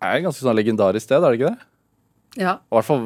er 0.00 0.14
et 0.14 0.24
ganske 0.24 0.40
sånn 0.40 0.56
legendarisk 0.56 1.04
sted, 1.04 1.20
er 1.20 1.34
det 1.34 1.40
ikke 1.40 1.52
det? 1.52 1.66
Ja. 2.40 2.54
Og 2.70 2.78
I 2.78 2.78
hvert 2.78 2.88
fall 2.88 3.04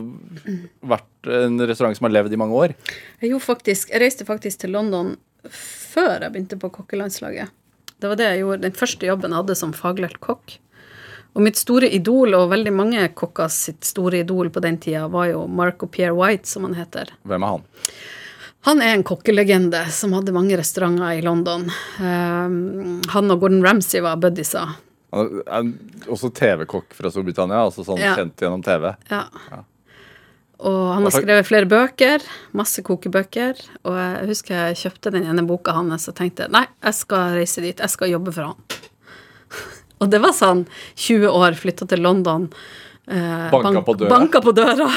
vært 0.95 1.31
en 1.41 1.59
restaurant 1.67 1.99
som 1.99 2.07
har 2.07 2.15
levd 2.15 2.37
i 2.37 2.41
mange 2.41 2.61
år. 2.61 2.77
Jo, 3.25 3.41
faktisk, 3.43 3.91
jeg 3.91 4.05
reiste 4.05 4.27
faktisk 4.29 4.63
til 4.63 4.75
London 4.77 5.15
før 5.95 6.17
jeg 6.21 6.33
begynte 6.35 6.59
på 6.61 6.71
kokkelandslaget. 6.75 7.55
Det 8.03 8.11
var 8.11 8.19
det 8.21 8.27
jeg 8.33 8.43
gjorde, 8.43 8.65
den 8.67 8.77
første 8.77 9.07
jobben 9.09 9.33
jeg 9.33 9.41
hadde 9.43 9.57
som 9.59 9.73
faglært 9.77 10.19
kokk. 10.25 10.59
Og 11.35 11.43
mitt 11.43 11.59
store 11.59 11.89
idol, 11.91 12.35
og 12.39 12.51
veldig 12.53 12.73
mange 12.75 13.07
kokker 13.19 13.49
sitt 13.51 13.87
store 13.87 14.21
idol 14.23 14.51
på 14.55 14.63
den 14.63 14.77
tida, 14.83 15.07
var 15.11 15.31
jo 15.33 15.47
Marco 15.51 15.89
Pierre 15.91 16.15
White, 16.15 16.47
som 16.51 16.67
han 16.69 16.77
heter. 16.79 17.11
Hvem 17.27 17.43
er 17.43 17.55
han? 17.57 17.65
Han 18.65 18.81
er 18.81 18.95
en 18.95 19.03
kokkelegende 19.05 19.83
som 19.93 20.15
hadde 20.17 20.33
mange 20.33 20.57
restauranter 20.57 21.19
i 21.19 21.25
London. 21.27 21.67
Um, 21.99 23.03
han 23.13 23.35
og 23.35 23.43
Gordon 23.43 23.65
Ramsay 23.67 24.01
var 24.05 24.17
buddiesa. 24.23 24.63
Han 25.15 25.43
er 25.47 26.09
også 26.11 26.31
TV-kokk 26.35 26.95
fra 26.97 27.11
Storbritannia, 27.13 27.61
altså 27.67 27.85
sånn 27.87 28.01
Ja. 28.01 28.15
kjent 28.17 28.41
gjennom 28.41 28.63
TV. 28.65 28.95
Ja. 29.11 29.25
Ja. 29.51 29.61
Og 30.65 30.95
han 30.95 31.05
har 31.05 31.13
skrevet 31.13 31.45
flere 31.49 31.69
bøker, 31.69 32.23
masse 32.57 32.81
kokebøker. 32.87 33.59
Og 33.85 33.99
jeg 33.99 34.29
husker 34.31 34.55
jeg 34.57 34.79
kjøpte 34.81 35.13
den 35.13 35.27
ene 35.29 35.45
boka 35.45 35.75
hans 35.77 36.09
og 36.09 36.17
tenkte 36.17 36.49
nei, 36.53 36.65
jeg 36.85 36.97
skal 37.03 37.35
reise 37.37 37.61
dit, 37.65 37.77
jeg 37.85 37.93
skal 37.93 38.13
jobbe 38.15 38.33
for 38.33 38.49
han. 38.53 38.81
og 40.01 40.09
det 40.13 40.23
var 40.25 40.33
sånn 40.37 40.65
20 40.97 41.29
år, 41.29 41.59
flytta 41.61 41.89
til 41.91 42.01
London. 42.05 42.49
eh, 43.09 43.51
Banka 43.53 43.83
på 43.85 43.97
døra. 44.01 44.11
Banka 44.15 44.41
på 44.41 44.55
døra. 44.57 44.89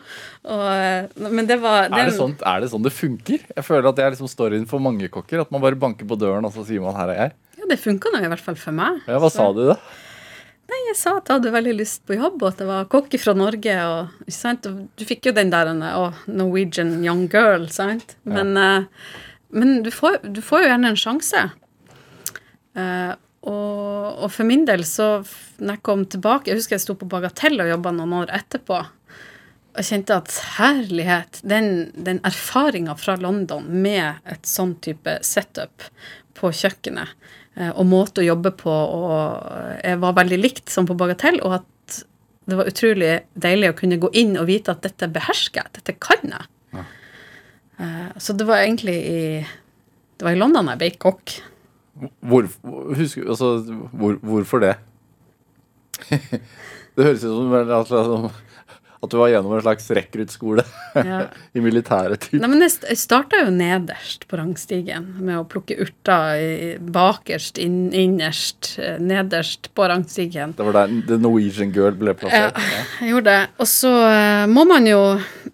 og, 0.52 0.66
eh, 0.74 1.08
men 1.32 1.48
det 1.48 1.58
var 1.64 1.88
Er 1.88 2.10
det, 2.10 2.16
sånn, 2.18 2.36
er 2.44 2.60
det 2.60 2.70
sånn 2.74 2.84
det 2.84 2.92
funker? 2.92 3.40
Jeg 3.56 3.64
føler 3.64 3.88
at 3.88 3.96
det 3.96 4.04
er 4.04 4.12
liksom 4.16 4.28
storyen 4.30 4.68
for 4.68 4.84
mange 4.84 5.08
kokker. 5.08 5.40
At 5.46 5.54
man 5.54 5.64
bare 5.64 5.80
banker 5.80 6.08
på 6.08 6.18
døren, 6.20 6.44
og 6.44 6.52
så 6.52 6.66
sier 6.68 6.84
man 6.84 6.94
'her 6.94 7.14
er 7.14 7.22
jeg'. 7.24 7.32
Ja, 7.56 7.70
det 7.72 7.80
funka 7.80 8.12
nå 8.12 8.20
i 8.20 8.28
hvert 8.28 8.44
fall 8.44 8.54
for 8.60 8.76
meg. 8.76 9.00
Ja, 9.08 9.16
Hva 9.18 9.32
sa 9.32 9.48
du 9.56 9.64
da? 9.72 9.78
Nei, 10.66 10.78
jeg 10.88 10.96
sa 10.98 11.12
at 11.18 11.28
jeg 11.28 11.38
hadde 11.38 11.52
veldig 11.54 11.74
lyst 11.78 12.02
på 12.08 12.16
jobb, 12.16 12.40
og 12.40 12.48
at 12.48 12.62
jeg 12.62 12.68
var 12.68 12.88
kokk 12.90 13.12
fra 13.22 13.36
Norge. 13.38 13.76
Og, 13.86 14.24
og 14.26 14.80
du 14.98 15.04
fikk 15.06 15.28
jo 15.28 15.36
den 15.36 15.52
der 15.52 15.70
å, 15.70 16.08
Norwegian 16.26 16.96
young 17.04 17.26
girl, 17.30 17.68
sant? 17.70 18.16
Men, 18.26 18.56
eh, 18.58 19.12
men 19.54 19.78
du, 19.86 19.92
får, 19.94 20.24
du 20.26 20.42
får 20.42 20.64
jo 20.64 20.72
gjerne 20.72 20.90
en 20.90 20.98
sjanse. 20.98 21.44
Uh, 22.76 23.14
og, 23.46 24.24
og 24.26 24.32
for 24.34 24.48
min 24.48 24.66
del, 24.68 24.82
så 24.84 25.22
når 25.62 25.78
jeg 25.78 25.82
kom 25.86 26.02
tilbake 26.12 26.50
Jeg 26.50 26.58
husker 26.58 26.74
jeg 26.76 26.82
sto 26.82 26.96
på 26.98 27.08
Bagatell 27.08 27.62
og 27.62 27.70
jobba 27.70 27.92
noen 27.94 28.16
år 28.18 28.32
etterpå. 28.36 28.80
Og 29.76 29.86
kjente 29.86 30.16
at 30.18 30.34
herlighet, 30.56 31.40
den, 31.46 31.92
den 31.94 32.20
erfaringa 32.26 32.96
fra 32.98 33.14
London 33.20 33.68
med 33.70 34.24
et 34.26 34.48
sånn 34.48 34.74
type 34.84 35.18
setup 35.24 35.84
på 36.36 36.50
kjøkkenet, 36.52 37.12
og 37.56 37.86
måte 37.88 38.20
å 38.20 38.26
jobbe 38.26 38.50
på, 38.58 38.68
og 38.70 39.80
jeg 39.80 40.00
var 40.02 40.16
veldig 40.18 40.38
likt 40.42 40.72
som 40.72 40.84
på 40.88 40.96
Bagatell, 40.98 41.38
og 41.40 41.54
at 41.60 42.02
det 42.46 42.58
var 42.58 42.68
utrolig 42.70 43.12
deilig 43.34 43.70
å 43.72 43.76
kunne 43.78 43.98
gå 44.02 44.10
inn 44.14 44.36
og 44.38 44.46
vite 44.50 44.74
at 44.74 44.84
dette 44.84 45.08
behersker 45.10 45.62
jeg, 45.64 45.72
dette 45.80 45.94
kan 45.98 46.34
jeg. 46.36 46.82
Eh, 47.80 48.10
Så 48.22 48.36
det 48.36 48.46
var 48.48 48.62
egentlig 48.62 48.96
i 48.96 49.46
Det 50.16 50.24
var 50.24 50.32
i 50.32 50.38
London 50.38 50.68
jeg 50.72 50.78
ble 50.80 50.90
kokk. 50.96 51.34
Hvor, 52.24 52.46
husker, 52.96 53.26
altså, 53.28 53.58
hvor, 53.92 54.16
hvorfor 54.20 54.62
det? 54.62 54.74
det 56.08 57.04
høres 57.04 57.24
ut 57.24 57.32
som 57.32 57.50
vel 57.52 57.72
at, 59.02 59.10
du 59.12 59.16
var 59.20 59.28
gjennom 59.30 59.52
en 59.56 59.62
slags 59.62 59.86
rekruttskole 59.94 60.64
Ja. 60.96 61.20
i 61.54 61.60
militæret. 61.60 62.26
Typ. 62.30 62.40
Nei, 62.40 62.48
men 62.48 62.64
jeg 62.64 62.72
st- 62.74 62.96
starta 62.98 63.42
jo 63.44 63.50
nederst 63.54 64.24
på 64.30 64.38
rangstigen 64.40 65.06
med 65.20 65.36
å 65.38 65.44
plukke 65.48 65.76
urter 65.84 66.78
bakerst, 66.92 67.58
inn, 67.62 67.90
innerst, 67.96 68.74
eh, 68.82 68.96
nederst 69.02 69.70
på 69.76 69.86
rangstigen. 69.90 70.54
Det 70.56 70.64
var 70.66 70.78
der 70.80 70.94
The 71.08 71.18
Norwegian 71.20 71.72
Girl 71.76 71.94
ble 71.98 72.14
plassert? 72.18 72.56
Ja, 72.56 72.84
jeg 73.02 73.12
gjorde 73.14 73.34
det. 73.36 73.48
Og 73.62 73.68
så 73.70 73.92
eh, 74.08 74.46
må 74.50 74.64
man 74.68 74.86
jo 74.88 75.00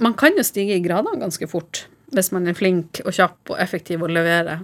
Man 0.02 0.14
kan 0.18 0.34
jo 0.38 0.42
stige 0.46 0.78
i 0.78 0.82
gradene 0.84 1.20
ganske 1.20 1.46
fort 1.50 1.84
hvis 2.12 2.28
man 2.34 2.44
er 2.50 2.52
flink 2.52 2.98
og 3.06 3.14
kjapp 3.16 3.54
og 3.54 3.60
effektiv 3.62 4.02
og 4.04 4.10
leverer. 4.12 4.58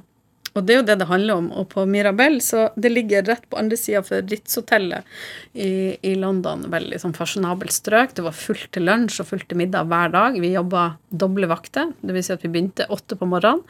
Og 0.57 0.65
det 0.65 0.75
er 0.75 0.81
jo 0.81 0.87
det 0.89 0.97
det 1.01 1.09
handler 1.11 1.41
om. 1.41 1.49
Og 1.61 1.69
på 1.73 1.85
Mirabelle, 1.89 2.41
så 2.45 2.69
det 2.77 2.93
ligger 2.93 3.27
rett 3.29 3.45
på 3.51 3.59
andre 3.61 3.79
sida 3.79 4.03
for 4.07 4.25
Ritz-hotellet 4.31 5.19
i, 5.53 5.97
i 6.03 6.15
London. 6.19 6.65
Veldig 6.73 7.01
sånn 7.03 7.17
fasjonabelt 7.17 7.75
strøk. 7.75 8.15
Det 8.17 8.25
var 8.27 8.37
fullt 8.37 8.71
til 8.75 8.89
lunsj 8.89 9.21
og 9.23 9.31
fullt 9.33 9.49
til 9.51 9.61
middag 9.61 9.91
hver 9.91 10.15
dag. 10.15 10.41
Vi 10.41 10.55
jobba 10.55 10.87
doble 11.11 11.51
vakter. 11.51 11.93
Vil 12.01 12.23
si 12.25 12.35
at 12.35 12.47
vi 12.47 12.53
begynte 12.55 12.89
åtte 12.95 13.19
på 13.19 13.29
morgenen. 13.29 13.65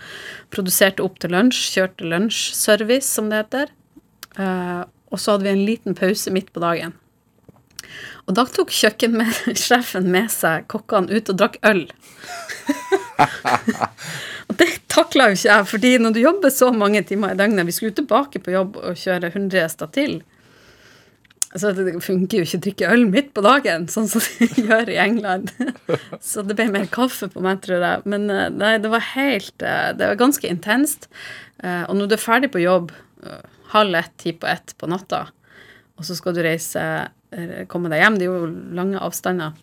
Produserte 0.54 1.04
opp 1.04 1.18
til 1.22 1.34
lunsj, 1.34 1.64
kjørte 1.74 2.14
lunsjservice, 2.14 3.10
som 3.10 3.32
det 3.32 3.42
heter. 3.42 3.74
Eh, 4.38 4.86
og 5.08 5.20
så 5.20 5.34
hadde 5.34 5.48
vi 5.48 5.54
en 5.54 5.66
liten 5.66 5.98
pause 5.98 6.32
midt 6.34 6.52
på 6.54 6.62
dagen. 6.62 6.94
Og 8.28 8.34
da 8.36 8.44
tok 8.44 8.72
kjøkkensjefen 8.74 10.10
med 10.14 10.28
seg 10.32 10.68
kokkene 10.70 11.16
ut 11.16 11.32
og 11.32 11.40
drakk 11.40 11.56
øl. 11.66 11.86
og 14.48 14.56
det 14.60 14.68
takla 14.88 15.28
jo 15.28 15.36
ikke 15.36 15.50
jeg, 15.50 15.68
fordi 15.68 15.92
når 16.00 16.14
du 16.16 16.20
jobber 16.22 16.52
så 16.54 16.70
mange 16.72 17.02
timer 17.04 17.34
i 17.34 17.38
døgnet 17.38 17.68
Vi 17.68 17.74
skulle 17.76 17.92
jo 17.92 17.98
tilbake 18.00 18.40
på 18.40 18.54
jobb 18.54 18.78
og 18.80 18.96
kjøre 18.96 19.28
100 19.28 19.58
gjester 19.60 19.90
til. 19.92 20.14
Så 21.56 21.72
det 21.72 21.94
funker 22.04 22.40
jo 22.40 22.44
ikke 22.44 22.58
å 22.58 22.62
drikke 22.66 22.88
øl 22.92 23.04
midt 23.08 23.30
på 23.36 23.44
dagen, 23.44 23.86
sånn 23.88 24.08
som 24.10 24.20
de 24.20 24.48
gjør 24.68 24.90
i 24.92 24.98
England. 25.00 25.52
Så 26.30 26.44
det 26.44 26.58
ble 26.58 26.66
mer 26.74 26.88
kaffe 26.92 27.30
på 27.32 27.40
meg, 27.44 27.62
tror 27.64 27.84
jeg. 27.84 28.02
Men 28.08 28.26
eh, 28.32 28.48
nei, 28.52 28.74
det 28.84 28.90
var 28.92 29.04
helt 29.14 29.64
eh, 29.64 29.94
Det 29.96 30.10
var 30.10 30.20
ganske 30.20 30.48
intenst. 30.48 31.08
Eh, 31.64 31.84
Og 31.88 31.96
når 31.96 32.10
du 32.10 32.16
er 32.18 32.24
ferdig 32.24 32.50
på 32.52 32.64
jobb 32.64 32.92
halv 33.72 33.96
ett, 33.98 34.12
ti 34.20 34.32
på 34.36 34.46
ett 34.46 34.76
på 34.78 34.86
natta, 34.88 35.24
og 35.98 36.06
så 36.06 36.14
skal 36.14 36.36
du 36.36 36.38
reise, 36.44 36.80
komme 37.68 37.90
deg 37.90 37.98
hjem, 38.00 38.14
det 38.20 38.28
er 38.28 38.30
jo 38.30 38.46
lange 38.78 39.00
avstander, 39.02 39.56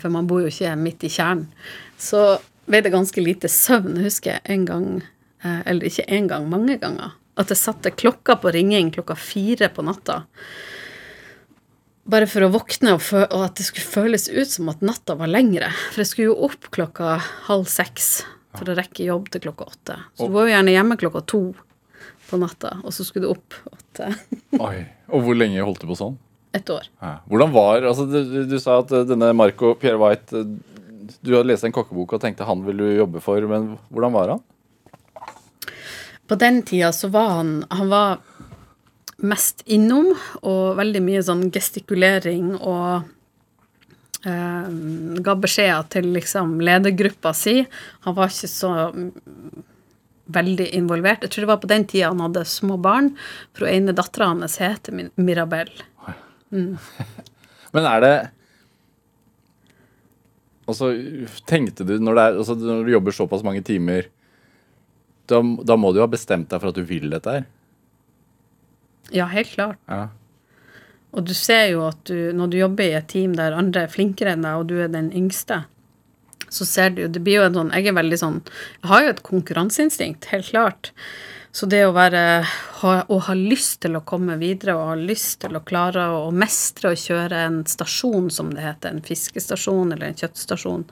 for 0.00 0.08
man 0.10 0.26
bor 0.26 0.40
jo 0.40 0.48
ikke 0.48 0.72
midt 0.80 1.04
i 1.04 1.10
kjernen, 1.12 1.44
så 2.00 2.22
det 2.66 2.92
ganske 2.94 3.20
lite 3.20 3.50
søvn, 3.50 3.98
husker 4.04 4.36
jeg, 4.36 4.44
en 4.54 4.64
gang, 4.68 4.86
eh, 5.44 5.60
eller 5.66 5.88
ikke 5.88 6.06
en 6.08 6.28
gang, 6.30 6.48
mange 6.50 6.78
ganger, 6.80 7.16
at 7.40 7.50
jeg 7.50 7.60
satte 7.60 7.92
klokka 7.94 8.38
på 8.40 8.52
ringing 8.54 8.92
klokka 8.94 9.16
fire 9.18 9.68
på 9.68 9.84
natta. 9.86 10.22
Bare 12.04 12.28
for 12.28 12.44
å 12.44 12.52
våkne 12.52 12.94
og, 12.98 13.04
og 13.16 13.40
at 13.46 13.56
det 13.58 13.64
skulle 13.64 13.88
føles 13.88 14.28
ut 14.28 14.50
som 14.50 14.68
at 14.68 14.82
natta 14.84 15.16
var 15.16 15.30
lengre. 15.32 15.70
For 15.92 16.02
jeg 16.02 16.10
skulle 16.10 16.32
jo 16.34 16.48
opp 16.50 16.68
klokka 16.74 17.16
halv 17.48 17.64
seks 17.72 18.26
for 18.54 18.70
å 18.70 18.76
rekke 18.76 19.06
jobb 19.08 19.30
til 19.32 19.46
klokka 19.46 19.70
åtte. 19.72 19.96
Så 20.14 20.28
du 20.28 20.34
var 20.36 20.46
jo 20.46 20.52
gjerne 20.52 20.74
hjemme 20.74 20.98
klokka 21.00 21.24
to 21.32 21.42
på 22.28 22.38
natta, 22.40 22.76
og 22.84 22.92
så 22.94 23.06
skulle 23.06 23.26
du 23.26 23.32
opp 23.32 23.56
åtte. 23.72 24.12
Oi. 24.66 24.84
Og 25.12 25.24
hvor 25.24 25.36
lenge 25.38 25.64
holdt 25.64 25.82
du 25.82 25.88
på 25.90 25.98
sånn? 25.98 26.20
Et 26.54 26.70
år. 26.70 26.86
Ja. 27.02 27.16
Hvordan 27.26 27.50
var 27.56 27.88
altså, 27.88 28.06
du, 28.06 28.20
du, 28.30 28.38
du 28.52 28.56
sa 28.62 28.78
at 28.84 28.92
eh, 28.94 29.06
denne 29.08 29.32
Marco 29.34 29.72
Pierre 29.80 29.98
White 29.98 30.38
eh, 30.38 30.52
Du 31.20 31.34
hadde 31.34 31.48
lest 31.50 31.66
en 31.66 31.74
kokkebok 31.74 32.16
og 32.16 32.22
tenkte 32.22 32.46
han 32.48 32.64
vil 32.66 32.80
du 32.80 32.86
jobbe 32.94 33.22
for, 33.24 33.44
men 33.50 33.74
hvordan 33.90 34.14
var 34.14 34.34
han? 34.34 34.44
På 36.28 36.38
den 36.40 36.62
tida 36.64 36.92
så 36.96 37.10
var 37.12 37.34
han 37.38 37.66
Han 37.70 37.90
var 37.90 38.22
mest 39.24 39.62
innom, 39.70 40.10
og 40.42 40.76
veldig 40.76 41.00
mye 41.04 41.20
sånn 41.24 41.46
gestikulering 41.54 42.56
og 42.58 43.06
eh, 44.26 44.66
ga 45.24 45.34
beskjeder 45.40 45.86
til 45.94 46.10
liksom 46.16 46.58
ledergruppa 46.60 47.32
si. 47.36 47.62
Han 48.04 48.16
var 48.18 48.32
ikke 48.34 48.50
så 48.50 48.72
veldig 50.34 50.66
involvert. 50.76 51.24
Jeg 51.24 51.32
tror 51.32 51.46
det 51.46 51.52
var 51.52 51.62
på 51.62 51.70
den 51.70 51.86
tida 51.88 52.10
han 52.10 52.20
hadde 52.24 52.44
små 52.48 52.76
barn, 52.80 53.12
for 53.54 53.64
hun 53.64 53.74
ene 53.74 53.96
dattera 53.96 54.32
hans 54.32 54.58
heter 54.60 55.08
Mirabel. 55.14 55.70
Mm. 56.52 56.76
Men 57.74 57.88
er 57.90 58.04
det 58.04 58.14
Altså, 60.64 60.90
tenkte 61.48 61.84
du 61.84 61.98
når, 62.00 62.18
er, 62.18 62.38
altså, 62.40 62.56
når 62.56 62.86
du 62.86 62.94
jobber 62.94 63.16
såpass 63.16 63.44
mange 63.44 63.60
timer 63.66 64.08
da, 65.28 65.40
da 65.40 65.76
må 65.80 65.92
du 65.92 66.00
jo 66.00 66.06
ha 66.06 66.10
bestemt 66.10 66.50
deg 66.50 66.60
for 66.60 66.72
at 66.72 66.78
du 66.78 66.84
vil 66.88 67.08
dette 67.12 67.32
her. 67.32 67.46
Ja, 69.12 69.26
helt 69.28 69.52
klart. 69.52 69.80
Ja. 69.88 70.08
Og 71.14 71.28
du 71.28 71.34
ser 71.36 71.68
jo 71.70 71.84
at 71.86 72.00
du, 72.08 72.32
når 72.36 72.50
du 72.50 72.58
jobber 72.58 72.88
i 72.88 72.96
et 72.98 73.08
team 73.12 73.36
der 73.38 73.56
andre 73.56 73.84
er 73.84 73.92
flinkere 73.92 74.34
enn 74.34 74.44
deg, 74.44 74.58
og 74.58 74.68
du 74.72 74.80
er 74.82 74.90
den 74.92 75.12
yngste, 75.14 75.62
så 76.54 76.66
ser 76.68 76.92
du 76.94 77.06
Det 77.08 77.22
blir 77.24 77.40
jo 77.40 77.46
en 77.48 77.56
sånn 77.56 77.70
Jeg 77.72 77.88
er 77.88 77.94
veldig 77.96 78.18
sånn 78.20 78.36
Jeg 78.44 78.88
har 78.90 79.00
jo 79.02 79.12
et 79.14 79.22
konkurranseinstinkt, 79.26 80.28
helt 80.30 80.50
klart. 80.52 80.90
Så 81.54 81.66
det 81.70 81.80
å 81.86 81.94
være 81.96 82.44
Å 82.84 83.18
ha 83.26 83.34
lyst 83.38 83.78
til 83.80 83.96
å 83.96 84.02
komme 84.04 84.36
videre 84.36 84.74
og 84.76 84.88
ha 84.90 84.96
lyst 84.98 85.38
til 85.44 85.56
å 85.56 85.62
klare 85.64 86.04
å 86.18 86.26
mestre 86.34 86.92
å 86.92 86.98
kjøre 86.98 87.38
en 87.46 87.62
stasjon, 87.68 88.28
som 88.28 88.50
det 88.52 88.66
heter, 88.66 88.92
en 88.92 89.04
fiskestasjon 89.04 89.94
eller 89.94 90.10
en 90.10 90.18
kjøttstasjon, 90.20 90.84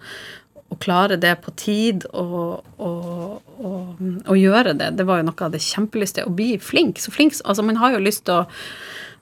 å 0.72 0.78
klare 0.80 1.18
det 1.20 1.34
på 1.44 1.52
tid 1.60 2.06
og, 2.16 2.62
og, 2.80 3.42
og, 3.60 4.00
og 4.24 4.38
gjøre 4.38 4.72
det, 4.78 4.94
det 4.96 5.04
var 5.08 5.20
jo 5.20 5.28
noe 5.28 5.44
av 5.44 5.52
det 5.52 5.60
kjempelyst 5.60 6.16
til. 6.16 6.28
Å 6.30 6.36
bli 6.36 6.54
flink. 6.62 7.02
Så 7.02 7.12
flink 7.12 7.36
Altså, 7.44 7.64
man 7.66 7.80
har 7.80 7.92
jo 7.92 8.00
lyst 8.00 8.24
til 8.28 8.40
å 8.40 8.46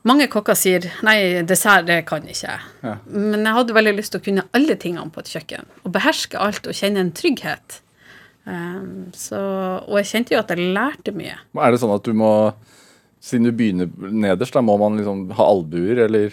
mange 0.09 0.31
kokker 0.33 0.57
sier 0.57 0.87
'nei, 1.05 1.43
dessert, 1.45 1.85
det 1.87 2.07
kan 2.09 2.25
ikke 2.25 2.47
jeg'. 2.47 2.69
Ja. 2.83 2.95
Men 3.05 3.45
jeg 3.45 3.57
hadde 3.59 3.77
veldig 3.77 3.97
lyst 3.99 4.15
til 4.15 4.21
å 4.21 4.25
kunne 4.25 4.47
alle 4.57 4.77
tingene 4.81 5.13
på 5.13 5.21
et 5.21 5.33
kjøkken. 5.35 5.69
Og 5.85 5.93
beherske 5.93 6.41
alt 6.41 6.67
og 6.67 6.77
kjenne 6.77 7.03
en 7.05 7.13
trygghet. 7.13 7.83
Um, 8.49 9.11
så, 9.15 9.39
og 9.85 9.99
jeg 10.01 10.09
kjente 10.11 10.35
jo 10.35 10.41
at 10.41 10.53
jeg 10.53 10.73
lærte 10.75 11.13
mye. 11.15 11.37
Er 11.61 11.73
det 11.73 11.81
sånn 11.83 11.97
at 11.97 12.07
du 12.07 12.15
må 12.17 12.33
Siden 13.21 13.45
du 13.45 13.53
begynner 13.53 13.91
nederst, 14.01 14.55
da 14.57 14.63
må 14.65 14.79
man 14.81 14.95
liksom 14.97 15.27
ha 15.37 15.45
albuer 15.45 15.99
eller 16.07 16.33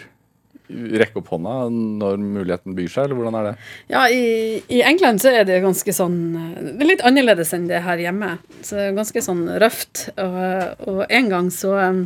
rekke 0.68 1.20
opp 1.20 1.30
hånda 1.32 1.54
når 1.72 2.20
muligheten 2.20 2.76
byr 2.76 2.88
seg, 2.92 3.06
eller 3.08 3.18
hvordan 3.18 3.36
er 3.38 3.46
det? 3.46 3.52
Ja, 3.92 4.02
i, 4.08 4.60
i 4.72 4.80
England 4.84 5.22
så 5.22 5.32
er 5.32 5.46
det 5.48 5.62
ganske 5.64 5.94
sånn 5.96 6.18
Det 6.56 6.84
er 6.84 6.90
litt 6.90 7.04
annerledes 7.08 7.52
enn 7.56 7.68
det 7.70 7.82
her 7.84 8.00
hjemme. 8.02 8.34
Så 8.60 8.76
det 8.76 8.86
er 8.86 8.98
ganske 8.98 9.22
sånn 9.24 9.44
røft. 9.62 10.08
Og, 10.20 10.88
og 10.88 11.02
en 11.08 11.30
gang 11.32 11.52
så 11.54 11.74
um, 11.76 12.02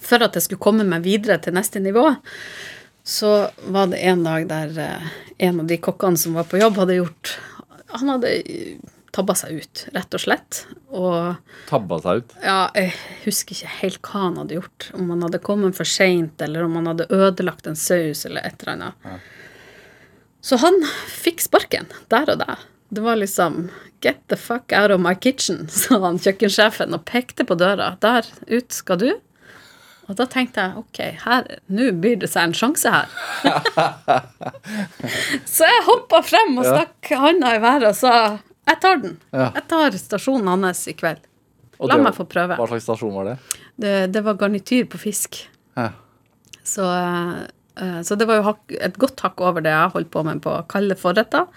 For 0.00 0.24
at 0.24 0.36
jeg 0.36 0.46
skulle 0.46 0.64
komme 0.64 0.88
meg 0.88 1.04
videre 1.04 1.38
til 1.42 1.56
neste 1.56 1.82
nivå, 1.84 2.06
så 3.04 3.32
var 3.74 3.90
det 3.92 4.04
en 4.06 4.22
dag 4.24 4.46
der 4.50 4.76
eh, 4.78 5.12
en 5.48 5.60
av 5.64 5.66
de 5.66 5.78
kokkene 5.82 6.20
som 6.20 6.36
var 6.38 6.46
på 6.46 6.60
jobb, 6.60 6.76
hadde 6.78 7.00
gjort 7.00 7.32
Han 7.98 8.12
hadde 8.14 8.30
tabba 9.12 9.34
seg 9.36 9.58
ut, 9.60 9.82
rett 9.92 10.14
og 10.16 10.22
slett. 10.22 10.62
Og 10.88 11.36
Tabba 11.68 11.98
seg 12.00 12.22
ut? 12.22 12.34
ja, 12.42 12.70
jeg 12.74 12.94
husker 13.26 13.54
ikke 13.58 13.72
helt 13.82 14.00
hva 14.08 14.22
han 14.26 14.38
hadde 14.40 14.56
gjort. 14.56 14.88
Om 14.96 15.10
han 15.12 15.22
hadde 15.26 15.40
kommet 15.44 15.76
for 15.76 15.84
seint, 15.88 16.40
eller 16.44 16.64
om 16.64 16.78
han 16.80 16.88
hadde 16.94 17.08
ødelagt 17.12 17.66
en 17.68 17.76
saus, 17.76 18.24
eller 18.28 18.40
et 18.48 18.62
eller 18.64 18.72
annet. 18.78 19.20
Så 20.42 20.56
han 20.58 20.80
fikk 21.12 21.44
sparken 21.44 21.86
der 22.10 22.32
og 22.32 22.40
da. 22.40 22.56
Det 22.92 23.00
var 23.04 23.16
liksom 23.20 23.68
Get 24.02 24.18
the 24.28 24.36
fuck 24.36 24.72
out 24.74 24.90
of 24.90 24.98
my 25.00 25.12
kitchen, 25.14 25.68
sa 25.80 26.00
han 26.02 26.16
kjøkkensjefen 26.18 26.96
og 26.96 27.04
pekte 27.06 27.44
på 27.46 27.54
døra. 27.54 27.92
Der 28.02 28.26
ut 28.50 28.72
skal 28.74 28.98
du. 28.98 29.10
Og 30.10 30.16
da 30.18 30.24
tenkte 30.26 30.58
jeg 30.64 30.80
ok, 30.80 30.98
her, 31.22 31.44
nå 31.70 31.92
byr 32.02 32.16
det 32.24 32.28
seg 32.32 32.48
en 32.48 32.56
sjanse 32.58 32.90
her. 32.90 33.12
så 35.54 35.68
jeg 35.68 35.84
hoppa 35.86 36.22
frem 36.26 36.56
og 36.58 36.66
Ja. 36.66 36.72
stakk 36.80 37.12
handa 37.22 37.52
i 37.56 37.60
været 37.62 37.86
og 37.92 37.94
sa 38.00 38.14
jeg 38.68 38.80
tar 38.80 38.96
den. 39.02 39.16
Ja. 39.34 39.50
Jeg 39.56 39.64
tar 39.68 39.96
stasjonen 39.98 40.48
hans 40.64 40.84
i 40.88 40.94
kveld. 40.94 41.24
Og 41.80 41.88
La 41.90 41.96
det- 41.96 42.04
meg 42.04 42.14
få 42.14 42.24
prøve. 42.30 42.56
Hva 42.56 42.68
slags 42.70 42.84
stasjon 42.86 43.12
var 43.16 43.24
det? 43.32 43.36
Det, 43.82 43.94
det 44.14 44.22
var 44.24 44.34
garnityr 44.38 44.84
på 44.92 44.98
fisk. 45.02 45.40
Ja. 45.76 45.88
Så, 46.62 46.84
eh, 46.86 48.00
så 48.06 48.14
det 48.18 48.28
var 48.28 48.38
jo 48.38 48.54
et 48.78 48.98
godt 49.02 49.20
hakk 49.24 49.40
over 49.42 49.60
det 49.64 49.72
jeg 49.74 49.90
holdt 49.96 50.10
på 50.14 50.22
med 50.24 50.42
på 50.44 50.54
kalde 50.70 50.94
forretter. 51.00 51.48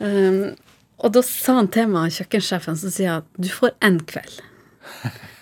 Um, 0.00 0.54
og 1.02 1.12
da 1.12 1.20
sa 1.26 1.58
han 1.58 1.68
til 1.74 1.88
meg, 1.92 2.10
kjøkkensjefen, 2.14 2.78
som 2.78 2.90
sier 2.94 3.18
at 3.20 3.28
du 3.36 3.48
får 3.52 3.74
én 3.84 4.00
kveld. 4.08 4.40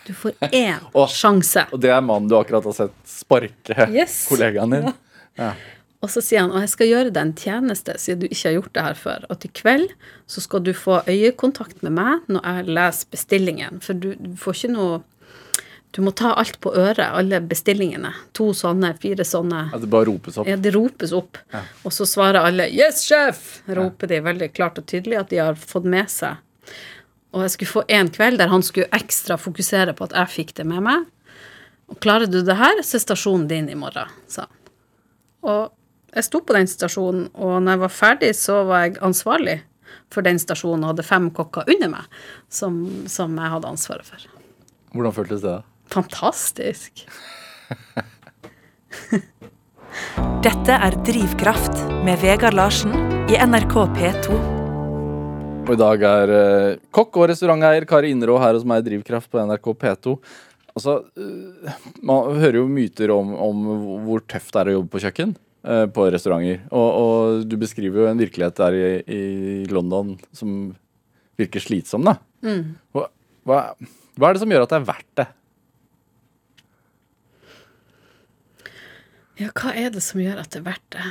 Du 0.09 0.13
får 0.17 0.33
én 0.51 0.81
og, 0.93 1.07
sjanse. 1.13 1.67
Og 1.73 1.81
det 1.81 1.93
er 1.95 2.01
mannen 2.03 2.29
du 2.29 2.35
akkurat 2.39 2.65
har 2.67 2.73
sett 2.77 2.97
sparke 3.07 3.87
Yes. 3.93 4.25
kollegaen 4.29 4.75
din? 4.75 4.91
Ja. 5.39 5.53
Og 6.01 6.09
så 6.09 6.23
sier 6.25 6.47
han 6.47 6.53
og 6.55 6.63
jeg 6.65 6.73
skal 6.73 6.89
gjøre 6.89 7.13
deg 7.13 7.21
en 7.21 7.37
tjeneste, 7.37 7.95
siden 8.01 8.23
du 8.23 8.31
ikke 8.31 8.47
har 8.47 8.55
gjort 8.57 8.75
det 8.77 8.85
her 8.87 8.97
før. 8.97 9.25
At 9.33 9.45
i 9.45 9.51
kveld 9.53 9.91
så 10.31 10.41
skal 10.41 10.63
du 10.65 10.73
få 10.77 11.03
øyekontakt 11.05 11.83
med 11.85 11.93
meg 11.99 12.31
når 12.33 12.47
jeg 12.47 12.77
leser 12.79 13.11
bestillingen. 13.13 13.83
For 13.85 13.99
du, 14.01 14.15
du 14.17 14.37
får 14.41 14.61
ikke 14.63 14.77
noe 14.77 15.01
Du 15.91 16.05
må 16.07 16.13
ta 16.15 16.29
alt 16.39 16.61
på 16.63 16.71
øret, 16.71 17.03
alle 17.03 17.41
bestillingene. 17.43 18.13
To 18.39 18.53
sånne, 18.55 18.93
fire 19.03 19.25
sånne. 19.27 19.65
Ja, 19.73 19.79
det 19.83 19.89
bare 19.91 20.07
ropes 20.07 20.37
opp. 20.39 20.47
Ja, 20.47 20.55
det 20.55 20.71
ropes 20.77 21.11
opp. 21.19 21.41
Og 21.83 21.91
så 21.91 22.07
svarer 22.07 22.47
alle 22.47 22.69
'Yes, 22.71 23.03
sjef!' 23.09 23.67
roper 23.67 24.07
de 24.07 24.21
veldig 24.23 24.53
klart 24.55 24.79
og 24.79 24.87
tydelig 24.87 25.19
at 25.19 25.31
de 25.31 25.41
har 25.43 25.59
fått 25.59 25.85
med 25.91 26.07
seg. 26.07 26.39
Og 27.35 27.43
jeg 27.43 27.51
skulle 27.51 27.75
få 27.75 27.83
en 27.89 28.09
kveld 28.09 28.39
der 28.39 28.55
han 28.55 28.63
skulle 28.63 28.87
ekstra 28.95 29.35
fokusere 29.35 29.93
på 29.99 30.07
at 30.07 30.15
jeg 30.15 30.35
fikk 30.37 30.55
det 30.55 30.67
med 30.71 30.87
meg. 30.87 31.11
Og 31.91 31.99
klarer 31.99 32.31
du 32.31 32.39
det 32.43 32.55
her, 32.55 32.83
så 32.87 32.95
er 32.95 33.03
stasjonen 33.03 33.49
din 33.51 33.69
i 33.69 33.75
morgen, 33.75 34.07
sa 34.31 34.47
han. 34.47 34.57
Og 35.43 35.73
jeg 36.11 36.27
sto 36.27 36.41
på 36.43 36.55
den 36.57 36.67
stasjonen, 36.71 37.29
og 37.39 37.61
når 37.63 37.77
jeg 37.77 37.83
var 37.85 37.93
ferdig, 37.95 38.31
så 38.39 38.63
var 38.67 38.87
jeg 38.87 38.99
ansvarlig 39.07 39.61
for 40.11 40.27
den 40.27 40.41
stasjonen 40.43 40.85
og 40.85 40.91
hadde 40.95 41.07
fem 41.07 41.29
kokker 41.35 41.69
under 41.71 41.91
meg 41.93 42.23
som, 42.51 42.81
som 43.11 43.37
jeg 43.39 43.53
hadde 43.55 43.71
ansvaret 43.71 44.07
for. 44.07 44.25
Hvordan 44.95 45.15
føltes 45.15 45.45
det? 45.45 45.59
Fantastisk. 45.91 47.05
Dette 50.47 50.79
er 50.87 50.97
Drivkraft 51.07 51.77
med 52.07 52.19
Vegard 52.23 52.57
Larsen 52.59 52.95
i 53.31 53.39
NRK 53.39 53.75
P2. 53.95 54.39
Og 55.61 55.73
i 55.77 55.79
dag 55.79 56.03
er 56.09 56.33
uh, 56.35 56.79
kokk 56.95 57.21
og 57.21 57.29
restauranteier 57.31 57.87
Kari 57.87 58.11
Inderå 58.11 58.41
her 58.43 58.57
hos 58.57 58.67
meg 58.67 58.83
i 58.83 58.87
Drivkraft 58.89 59.31
på 59.31 59.39
NRK 59.47 59.67
P2. 59.79 60.17
Altså, 60.75 60.93
uh, 61.07 61.79
Man 62.03 62.35
hører 62.41 62.59
jo 62.59 62.67
myter 62.71 63.15
om, 63.15 63.31
om 63.39 63.57
hvor 64.09 64.21
tøft 64.27 64.51
det 64.57 64.65
er 64.65 64.73
å 64.73 64.77
jobbe 64.81 64.93
på 64.97 65.05
kjøkken 65.07 65.37
på 65.61 66.07
restauranter. 66.13 66.63
Og, 66.73 66.89
og 67.01 67.43
du 67.49 67.57
beskriver 67.61 68.03
jo 68.03 68.07
en 68.11 68.21
virkelighet 68.21 68.57
der 68.61 68.77
i, 68.79 68.85
i 69.13 69.23
London 69.69 70.15
som 70.37 70.73
virker 71.41 71.63
slitsom, 71.65 72.07
da. 72.07 72.17
Hva, 72.95 73.07
hva, 73.49 73.59
hva 74.17 74.31
er 74.31 74.37
det 74.37 74.43
som 74.43 74.53
gjør 74.53 74.65
at 74.65 74.73
det 74.73 74.81
er 74.81 74.89
verdt 74.89 75.11
det? 75.21 75.27
Ja, 79.41 79.51
hva 79.57 79.71
er 79.73 79.93
det 79.95 80.03
som 80.05 80.21
gjør 80.21 80.41
at 80.43 80.51
det 80.53 80.61
er 80.61 80.67
verdt 80.67 80.97
det? 80.97 81.05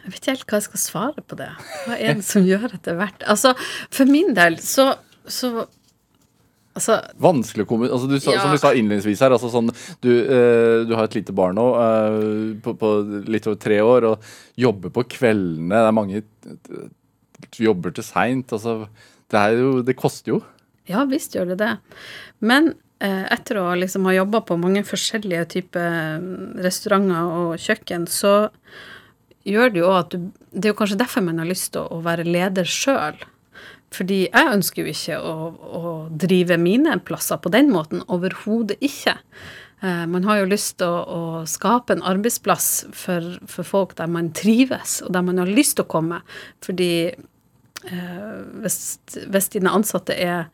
Jeg 0.00 0.12
vet 0.12 0.18
ikke 0.18 0.32
helt 0.32 0.48
hva 0.50 0.58
jeg 0.58 0.66
skal 0.66 0.82
svare 0.82 1.22
på 1.24 1.36
det. 1.38 1.50
Hva 1.86 1.96
er 1.96 2.18
det 2.18 2.26
som 2.26 2.44
gjør 2.44 2.66
at 2.72 2.80
det 2.84 2.92
er 2.92 2.98
verdt 2.98 3.20
det? 3.22 3.28
Altså, 3.32 3.54
for 3.92 4.10
min 4.10 4.34
del 4.36 4.58
så, 4.64 4.90
så 5.24 5.66
Altså, 6.78 7.00
Vanskelig 7.18 7.64
å 7.64 7.68
komme 7.68 7.88
altså 7.90 8.06
du, 8.08 8.14
sa- 8.22 8.30
Ja. 8.36 8.42
Som 8.44 8.52
vi 8.54 8.58
sa 8.62 8.70
innledningsvis 8.78 9.20
her, 9.24 9.32
altså 9.34 9.48
sånn, 9.50 9.72
du, 10.04 10.10
eh, 10.22 10.84
du 10.86 10.92
har 10.94 11.08
et 11.08 11.16
lite 11.18 11.34
barn 11.34 11.56
nå 11.58 11.64
eh, 11.74 12.60
på, 12.62 12.76
på 12.78 12.90
litt 13.26 13.48
over 13.50 13.58
tre 13.58 13.80
år 13.82 14.06
og 14.12 14.28
jobber 14.60 14.92
på 14.94 15.02
kveldene. 15.16 15.74
Det 15.74 15.88
er 15.88 15.96
mange 15.96 16.22
Du 17.50 17.64
jobber 17.64 17.90
til 17.96 18.04
seint. 18.06 18.52
Altså, 18.54 18.86
det, 19.32 19.42
jo, 19.58 19.72
det 19.82 19.96
koster 19.98 20.36
jo. 20.36 20.40
ja 20.90 21.02
visst 21.10 21.34
gjør 21.34 21.52
det 21.54 21.58
det. 21.64 21.72
Men 22.40 22.70
eh, 23.02 23.26
etter 23.34 23.58
å 23.60 23.66
liksom 23.78 24.06
ha 24.06 24.14
jobba 24.14 24.40
på 24.46 24.56
mange 24.60 24.84
forskjellige 24.86 25.48
typer 25.56 26.20
mm, 26.22 26.60
restauranter 26.62 27.34
og 27.40 27.58
kjøkken, 27.58 28.06
så 28.10 28.50
gjør 29.48 29.72
det 29.74 29.80
jo 29.82 29.90
at 29.96 30.10
du 30.14 30.30
Det 30.52 30.66
er 30.68 30.72
jo 30.74 30.78
kanskje 30.80 30.98
derfor 31.02 31.22
man 31.22 31.38
har 31.38 31.46
lyst 31.50 31.72
til 31.74 31.82
å 31.86 32.00
være 32.02 32.24
leder 32.26 32.66
sjøl. 32.66 33.18
Fordi 33.94 34.20
jeg 34.28 34.52
ønsker 34.54 34.84
jo 34.84 34.92
ikke 34.92 35.16
å, 35.18 35.32
å 35.50 35.94
drive 36.10 36.58
mine 36.60 36.94
plasser 37.06 37.40
på 37.42 37.50
den 37.52 37.72
måten. 37.74 38.04
Overhodet 38.12 38.78
ikke. 38.84 39.16
Eh, 39.82 40.04
man 40.06 40.26
har 40.28 40.42
jo 40.42 40.50
lyst 40.52 40.76
til 40.80 40.92
å, 40.92 41.00
å 41.00 41.22
skape 41.48 41.96
en 41.96 42.04
arbeidsplass 42.06 42.68
for, 42.96 43.26
for 43.50 43.66
folk 43.66 43.96
der 43.98 44.10
man 44.12 44.30
trives, 44.36 45.00
og 45.02 45.14
der 45.16 45.26
man 45.26 45.40
har 45.42 45.50
lyst 45.50 45.78
til 45.78 45.88
å 45.88 45.90
komme. 45.90 46.20
Fordi 46.64 46.92
eh, 47.10 48.32
hvis, 48.62 48.80
hvis 49.26 49.52
dine 49.56 49.74
ansatte 49.74 50.14
er 50.14 50.50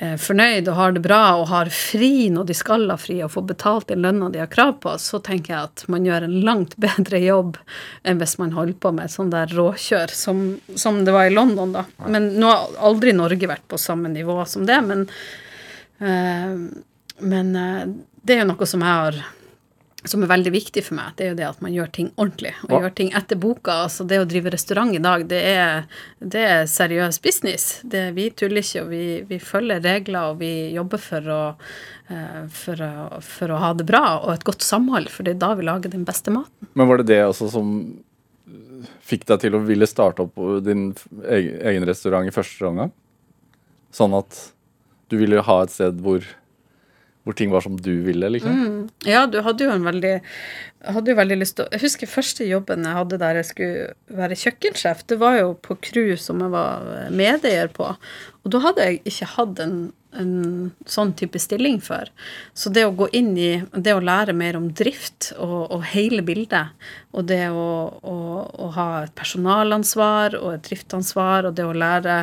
fornøyd 0.00 0.68
og 0.70 0.76
har 0.78 0.94
det 0.96 1.02
bra 1.04 1.20
og 1.36 1.48
har 1.50 1.68
fri 1.74 2.30
når 2.32 2.46
de 2.48 2.54
skal 2.56 2.86
ha 2.88 2.96
fri 2.96 3.18
og 3.24 3.34
får 3.34 3.44
betalt 3.50 3.90
den 3.90 4.00
lønna 4.06 4.30
de 4.32 4.40
har 4.40 4.48
krav 4.52 4.78
på, 4.80 4.94
så 4.96 5.20
tenker 5.20 5.52
jeg 5.52 5.68
at 5.68 5.84
man 5.92 6.06
gjør 6.08 6.24
en 6.24 6.38
langt 6.46 6.76
bedre 6.84 7.20
jobb 7.20 7.58
enn 8.02 8.22
hvis 8.22 8.38
man 8.40 8.54
holder 8.56 8.78
på 8.80 8.94
med 8.96 9.10
et 9.10 9.16
sånt 9.16 9.36
der 9.36 9.52
råkjør 9.56 10.14
som, 10.16 10.44
som 10.72 11.02
det 11.04 11.12
var 11.16 11.28
i 11.28 11.34
London, 11.34 11.74
da. 11.76 11.84
Men 12.08 12.32
nå 12.40 12.48
har 12.48 12.78
aldri 12.90 13.12
Norge 13.16 13.50
vært 13.50 13.68
på 13.68 13.80
samme 13.80 14.08
nivå 14.12 14.38
som 14.48 14.64
det, 14.68 14.80
men 14.88 15.04
eh, 16.00 16.56
men 17.20 17.56
eh, 17.56 17.84
det 18.22 18.36
er 18.36 18.42
jo 18.44 18.50
noe 18.52 18.68
som 18.68 18.82
jeg 18.84 18.96
har 19.02 19.20
som 20.08 20.22
er 20.24 20.30
veldig 20.30 20.52
viktig 20.54 20.82
for 20.86 20.96
meg, 20.96 21.12
det 21.18 21.26
er 21.26 21.32
jo 21.32 21.38
det 21.38 21.46
at 21.48 21.60
man 21.64 21.74
gjør 21.74 21.90
ting 21.92 22.08
ordentlig. 22.14 22.54
Og 22.64 22.72
ja. 22.72 22.80
gjør 22.84 22.94
ting 22.96 23.10
etter 23.18 23.40
boka. 23.40 23.74
Altså 23.84 24.06
det 24.08 24.20
å 24.22 24.28
drive 24.28 24.52
restaurant 24.54 24.96
i 24.96 25.02
dag, 25.02 25.26
det 25.28 25.40
er, 25.50 25.88
det 26.18 26.44
er 26.48 26.68
seriøs 26.70 27.20
business. 27.24 27.66
Det, 27.84 28.06
vi 28.16 28.30
tuller 28.32 28.64
ikke, 28.64 28.84
og 28.86 28.92
vi, 28.94 29.04
vi 29.28 29.40
følger 29.44 29.82
regler, 29.84 30.32
og 30.32 30.40
vi 30.40 30.52
jobber 30.72 31.02
for 31.04 31.32
å, 31.34 31.40
eh, 32.08 32.38
for, 32.62 32.84
å, 32.86 33.20
for 33.24 33.52
å 33.52 33.60
ha 33.60 33.74
det 33.76 33.88
bra 33.90 34.04
og 34.22 34.32
et 34.34 34.46
godt 34.48 34.64
samhold, 34.64 35.10
for 35.12 35.28
det 35.28 35.36
er 35.36 35.42
da 35.44 35.52
vi 35.58 35.68
lager 35.68 35.92
den 35.92 36.06
beste 36.08 36.32
maten. 36.32 36.70
Men 36.72 36.88
var 36.88 37.02
det 37.02 37.10
det 37.12 37.20
også 37.26 37.50
som 37.52 37.74
fikk 39.04 39.26
deg 39.28 39.44
til 39.44 39.58
å 39.58 39.64
ville 39.66 39.88
starte 39.88 40.24
opp 40.24 40.40
din 40.64 40.90
egen, 41.26 41.60
egen 41.74 41.88
restaurant 41.88 42.28
i 42.28 42.34
første 42.34 42.72
omgang? 42.72 42.94
Sånn 43.92 44.14
at 44.16 44.38
du 45.10 45.18
ville 45.20 45.42
ha 45.44 45.56
et 45.64 45.72
sted 45.74 45.98
hvor, 46.00 46.24
hvor 47.24 47.36
ting 47.36 47.50
var 47.52 47.60
som 47.60 47.76
du 47.76 47.92
ville, 48.06 48.30
liksom? 48.32 48.88
Ja, 49.04 49.26
du 49.28 49.40
hadde 49.44 49.66
jo 49.66 49.74
en 49.74 49.84
veldig 49.84 50.14
hadde 50.80 51.12
jo 51.12 51.18
veldig 51.18 51.36
lyst 51.36 51.58
til 51.58 51.66
å 51.66 51.72
Jeg 51.74 51.82
husker 51.82 52.08
første 52.08 52.46
jobben 52.48 52.86
jeg 52.88 52.96
hadde 52.96 53.20
der 53.20 53.40
jeg 53.42 53.48
skulle 53.50 54.16
være 54.16 54.38
kjøkkensjef. 54.40 55.04
Det 55.10 55.20
var 55.20 55.36
jo 55.36 55.54
på 55.60 55.76
Crew 55.84 56.14
som 56.16 56.40
jeg 56.40 56.52
var 56.54 57.10
medeier 57.12 57.68
på. 57.72 57.92
Og 58.40 58.54
da 58.54 58.62
hadde 58.64 58.86
jeg 58.86 59.02
ikke 59.04 59.28
hatt 59.34 59.60
en, 59.60 59.76
en 60.16 60.32
sånn 60.88 61.12
type 61.20 61.42
stilling 61.42 61.76
før. 61.84 62.08
Så 62.56 62.72
det 62.72 62.86
å 62.88 62.96
gå 62.96 63.10
inn 63.12 63.34
i 63.36 63.50
Det 63.76 63.92
å 63.92 64.00
lære 64.00 64.32
mer 64.32 64.56
om 64.56 64.70
drift 64.72 65.34
og, 65.36 65.68
og 65.76 65.84
hele 65.92 66.24
bildet, 66.24 66.72
og 67.12 67.28
det 67.28 67.50
å, 67.52 67.70
å, 68.00 68.18
å 68.48 68.72
ha 68.80 68.90
et 69.04 69.16
personalansvar 69.18 70.40
og 70.40 70.54
et 70.56 70.68
driftsansvar, 70.72 71.50
og 71.50 71.60
det 71.60 71.68
å 71.68 71.76
lære 71.76 72.22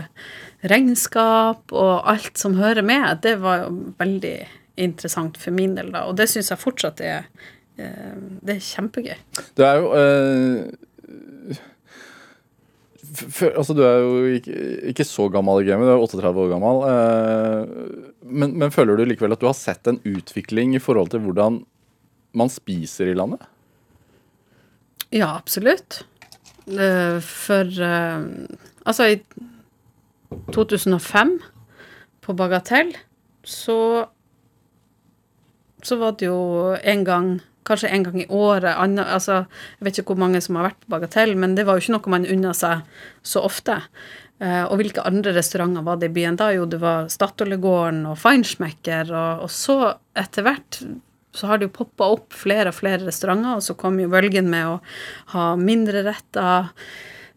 regnskap 0.66 1.70
og 1.70 2.08
alt 2.10 2.42
som 2.42 2.58
hører 2.58 2.82
med, 2.82 3.22
det 3.22 3.38
var 3.44 3.68
jo 3.68 3.76
veldig 4.02 4.40
interessant 4.78 5.38
for 5.42 5.52
min 5.56 5.76
del, 5.78 5.92
da. 5.92 6.06
Og 6.10 6.18
det 6.20 6.30
syns 6.32 6.50
jeg 6.54 6.62
fortsatt 6.62 7.02
er 7.02 7.26
eh, 7.78 8.14
Det 8.46 8.56
er 8.58 8.64
kjempegøy. 8.68 9.18
Det 9.58 9.66
er 9.66 9.82
jo 9.82 9.90
øh, 9.98 10.72
f- 13.18 13.30
f- 13.32 13.54
Altså, 13.58 13.74
du 13.78 13.82
er 13.86 13.98
jo 14.04 14.26
ikke, 14.38 14.56
ikke 14.92 15.06
så 15.08 15.28
gammel 15.34 15.64
i 15.64 15.70
gamet, 15.70 15.88
du 15.90 15.94
er 15.96 16.04
38 16.06 16.44
år 16.46 16.52
gammel. 16.54 16.82
Øh, 16.92 18.02
men, 18.28 18.58
men 18.60 18.72
føler 18.72 18.98
du 19.00 19.06
likevel 19.08 19.32
at 19.36 19.42
du 19.42 19.48
har 19.50 19.58
sett 19.58 19.88
en 19.88 20.02
utvikling 20.06 20.76
i 20.76 20.82
forhold 20.84 21.10
til 21.14 21.24
hvordan 21.26 21.62
man 22.38 22.50
spiser 22.54 23.10
i 23.12 23.16
landet? 23.18 23.42
Ja, 25.12 25.30
absolutt. 25.38 26.02
Eh, 26.68 27.20
For 27.24 27.64
eh, 27.64 28.26
Altså, 28.88 29.04
i 29.16 29.18
2005, 30.54 31.40
på 32.24 32.34
Bagatell, 32.36 32.94
så 33.48 34.06
så 35.86 36.00
var 36.02 36.18
det 36.18 36.30
jo 36.30 36.40
en 36.82 37.06
gang 37.08 37.38
Kanskje 37.68 37.90
en 37.92 38.04
gang 38.06 38.22
i 38.22 38.30
året. 38.32 38.78
Altså, 38.80 39.42
jeg 39.76 39.84
vet 39.84 39.98
ikke 40.00 40.14
hvor 40.14 40.22
mange 40.22 40.40
som 40.40 40.56
har 40.56 40.70
vært 40.70 40.78
på 40.86 40.92
Bagatell, 40.94 41.34
men 41.36 41.58
det 41.58 41.66
var 41.68 41.76
jo 41.76 41.84
ikke 41.84 41.98
noe 41.98 42.14
man 42.14 42.28
unna 42.32 42.54
seg 42.56 42.86
så 43.28 43.42
ofte. 43.44 43.76
Eh, 44.40 44.62
og 44.62 44.78
hvilke 44.80 45.04
andre 45.04 45.34
restauranter 45.36 45.84
var 45.84 46.00
det 46.00 46.12
i 46.12 46.14
byen 46.16 46.38
da? 46.40 46.48
Jo, 46.56 46.64
det 46.70 46.80
var 46.80 47.10
Statoilegården 47.12 48.06
og 48.08 48.16
Feinschmecker, 48.22 49.12
og, 49.12 49.44
og 49.48 49.52
så 49.52 49.78
etter 50.16 50.48
hvert 50.48 50.80
så 51.38 51.50
har 51.50 51.60
det 51.60 51.68
jo 51.68 51.76
poppa 51.82 52.08
opp 52.16 52.34
flere 52.34 52.72
og 52.72 52.78
flere 52.78 53.04
restauranter, 53.04 53.60
og 53.60 53.66
så 53.66 53.76
kom 53.78 54.00
jo 54.02 54.10
bølgen 54.10 54.48
med 54.50 54.70
å 54.72 54.78
ha 55.34 55.50
mindre 55.60 56.06
retter, 56.08 56.72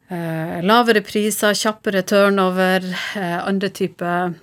eh, 0.09 0.61
lavere 0.65 1.03
priser, 1.05 1.57
kjappere 1.59 2.05
turnover, 2.09 2.87
eh, 3.19 3.37
andre 3.43 3.73
typer 3.77 4.37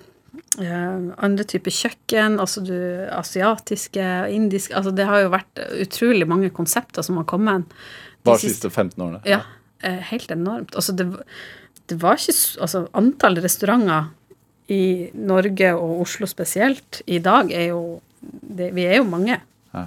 andre 0.58 1.44
typer 1.46 1.70
kjøkken, 1.70 2.38
altså 2.42 2.62
du, 2.66 2.74
asiatiske, 3.14 4.04
indiske 4.34 4.74
Altså 4.74 4.90
det 4.94 5.06
har 5.06 5.20
jo 5.22 5.30
vært 5.30 5.60
utrolig 5.84 6.26
mange 6.26 6.50
konsepter 6.50 7.02
som 7.06 7.16
har 7.16 7.24
kommet. 7.24 7.68
de 7.68 8.24
Bare 8.24 8.36
de 8.36 8.48
siste- 8.48 8.68
siste 8.68 8.70
15 8.70 9.02
årene? 9.04 9.20
Ja, 9.24 9.42
eh, 9.82 10.00
helt 10.10 10.28
enormt. 10.30 10.74
Altså 10.74 10.94
det, 10.96 11.06
det 11.86 11.98
var 12.02 12.16
ikke 12.16 12.60
Altså 12.60 12.88
antall 12.94 13.36
restauranter 13.36 14.08
i 14.68 15.10
Norge 15.14 15.72
og 15.74 16.00
Oslo 16.02 16.26
spesielt 16.26 17.02
i 17.06 17.18
dag 17.18 17.50
er 17.52 17.68
jo 17.68 18.00
det, 18.42 18.74
Vi 18.74 18.84
er 18.84 18.96
jo 18.96 19.04
mange. 19.04 19.40
Ja. 19.72 19.86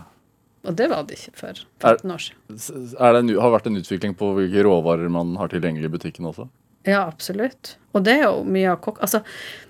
Og 0.63 0.75
det 0.75 0.89
var 0.89 1.03
det 1.03 1.17
ikke 1.19 1.35
for 1.35 1.47
Er- 1.49 1.97
15 1.97 2.11
år 2.11 2.17
siden. 2.17 2.95
Er 2.99 3.13
det 3.13 3.19
en, 3.19 3.29
har 3.41 3.49
det 3.51 3.61
vært 3.61 3.67
en 3.67 3.77
utvikling 3.81 4.15
på 4.15 4.33
hvilke 4.35 4.63
råvarer 4.63 5.09
man 5.11 5.35
har 5.35 5.47
tilgjengelig 5.49 5.85
i 5.85 5.97
butikken 5.97 6.25
også? 6.25 6.47
Ja, 6.87 7.05
absolutt. 7.05 7.75
Og 7.93 8.03
det 8.03 8.13
er 8.21 8.23
jo 8.31 8.43
mye 8.43 8.71
av 8.71 8.79
kokk... 8.81 8.97
Altså, 9.01 9.17
eh, 9.17 9.69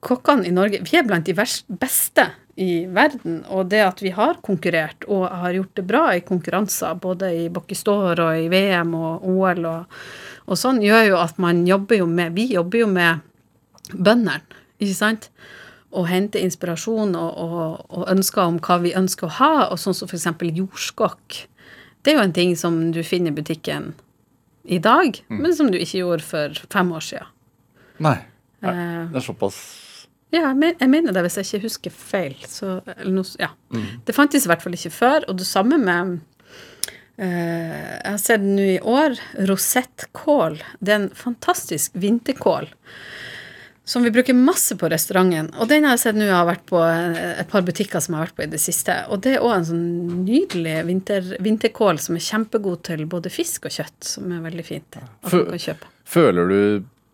kokkene 0.00 0.46
i 0.48 0.52
Norge 0.54 0.78
Vi 0.86 0.96
er 0.96 1.04
blant 1.04 1.26
de 1.28 1.34
beste 1.36 2.24
i 2.60 2.86
verden. 2.86 3.40
Og 3.48 3.70
det 3.72 3.80
at 3.84 4.02
vi 4.04 4.12
har 4.14 4.40
konkurrert 4.44 5.06
og 5.08 5.28
har 5.28 5.54
gjort 5.56 5.76
det 5.78 5.86
bra 5.88 6.04
i 6.16 6.24
konkurranser, 6.26 6.98
både 7.00 7.32
i 7.44 7.48
Bokkestår 7.52 8.20
og 8.20 8.42
i 8.42 8.50
VM 8.52 8.94
og 8.98 9.24
OL 9.30 9.64
og, 9.70 10.00
og 10.50 10.58
sånn, 10.58 10.82
gjør 10.84 11.12
jo 11.12 11.20
at 11.22 11.40
man 11.40 11.64
jobber 11.68 12.02
jo 12.02 12.08
med 12.10 12.36
Vi 12.36 12.50
jobber 12.54 12.82
jo 12.82 12.90
med 12.90 13.24
bøndene, 13.92 14.40
ikke 14.80 14.96
sant? 14.98 15.30
Og 15.90 16.06
henter 16.06 16.44
inspirasjon 16.44 17.16
og, 17.18 17.38
og, 17.42 17.86
og 17.90 18.10
ønsker 18.12 18.44
om 18.44 18.60
hva 18.62 18.78
vi 18.82 18.94
ønsker 18.98 19.26
å 19.26 19.36
ha, 19.40 19.54
og 19.70 19.80
sånn 19.80 19.96
som 19.96 20.10
f.eks. 20.10 20.28
jordskokk. 20.60 21.40
Det 22.02 22.12
er 22.12 22.20
jo 22.20 22.26
en 22.28 22.36
ting 22.36 22.54
som 22.56 22.78
du 22.94 23.02
finner 23.04 23.34
i 23.34 23.40
butikken 23.40 23.92
i 24.70 24.78
dag, 24.78 25.16
men 25.32 25.54
som 25.56 25.70
du 25.72 25.78
ikke 25.80 26.02
gjorde 26.02 26.26
for 26.26 26.60
fem 26.70 26.92
år 26.94 27.04
siden. 27.04 27.32
Nei. 28.04 28.18
Nei. 28.64 28.74
Eh, 28.74 29.06
Det 29.12 29.22
er 29.22 29.26
såpass 29.30 29.60
ja, 30.30 30.52
jeg, 30.54 30.86
mener 30.86 31.10
det, 31.10 31.24
hvis 31.26 31.40
jeg 31.40 31.48
ikke 31.48 31.66
husker 31.66 31.94
feil. 31.94 32.36
Så, 32.46 32.76
eller 32.94 33.14
noe, 33.16 33.30
ja. 33.42 33.50
mm. 33.74 33.86
Det 34.06 34.14
fantes 34.14 34.46
i 34.46 34.50
hvert 34.50 34.62
fall 34.62 34.76
ikke 34.76 34.92
før. 34.94 35.24
Og 35.26 35.40
det 35.40 35.46
samme 35.48 35.78
med 35.82 36.20
eh, 37.18 37.96
Jeg 37.96 38.12
har 38.12 38.20
sett 38.22 38.44
nå 38.46 38.68
i 38.76 38.78
år 38.78 39.18
rosettkål. 39.50 40.60
Det 40.78 40.94
er 40.94 41.02
en 41.02 41.10
fantastisk 41.18 41.98
vinterkål 41.98 42.70
som 43.90 44.04
vi 44.06 44.12
bruker 44.14 44.36
masse 44.38 44.76
på 44.78 44.86
restauranten. 44.92 45.48
Og 45.58 45.66
den 45.66 45.82
har 45.82 45.96
jeg 45.96 46.02
sett 46.04 46.18
nå 46.20 46.28
har 46.30 46.46
vært 46.46 46.62
på 46.70 46.78
eh, 46.78 47.40
et 47.42 47.50
par 47.50 47.66
butikker 47.66 47.98
som 47.98 48.14
jeg 48.14 48.20
har 48.20 48.28
vært 48.28 48.38
på 48.38 48.46
i 48.46 48.52
det 48.52 48.62
siste. 48.62 49.00
Og 49.10 49.24
det 49.26 49.34
er 49.34 49.42
òg 49.42 49.56
en 49.56 49.66
sånn 49.66 50.22
nydelig 50.28 50.76
vinter, 50.86 51.34
vinterkål 51.42 51.98
som 52.06 52.14
er 52.14 52.26
kjempegod 52.28 52.84
til 52.86 53.02
både 53.10 53.34
fisk 53.34 53.66
og 53.66 53.74
kjøtt, 53.80 53.98
som 54.12 54.30
er 54.30 54.46
veldig 54.46 54.66
fint. 54.68 55.00
Føler 56.06 56.54
du 56.54 56.60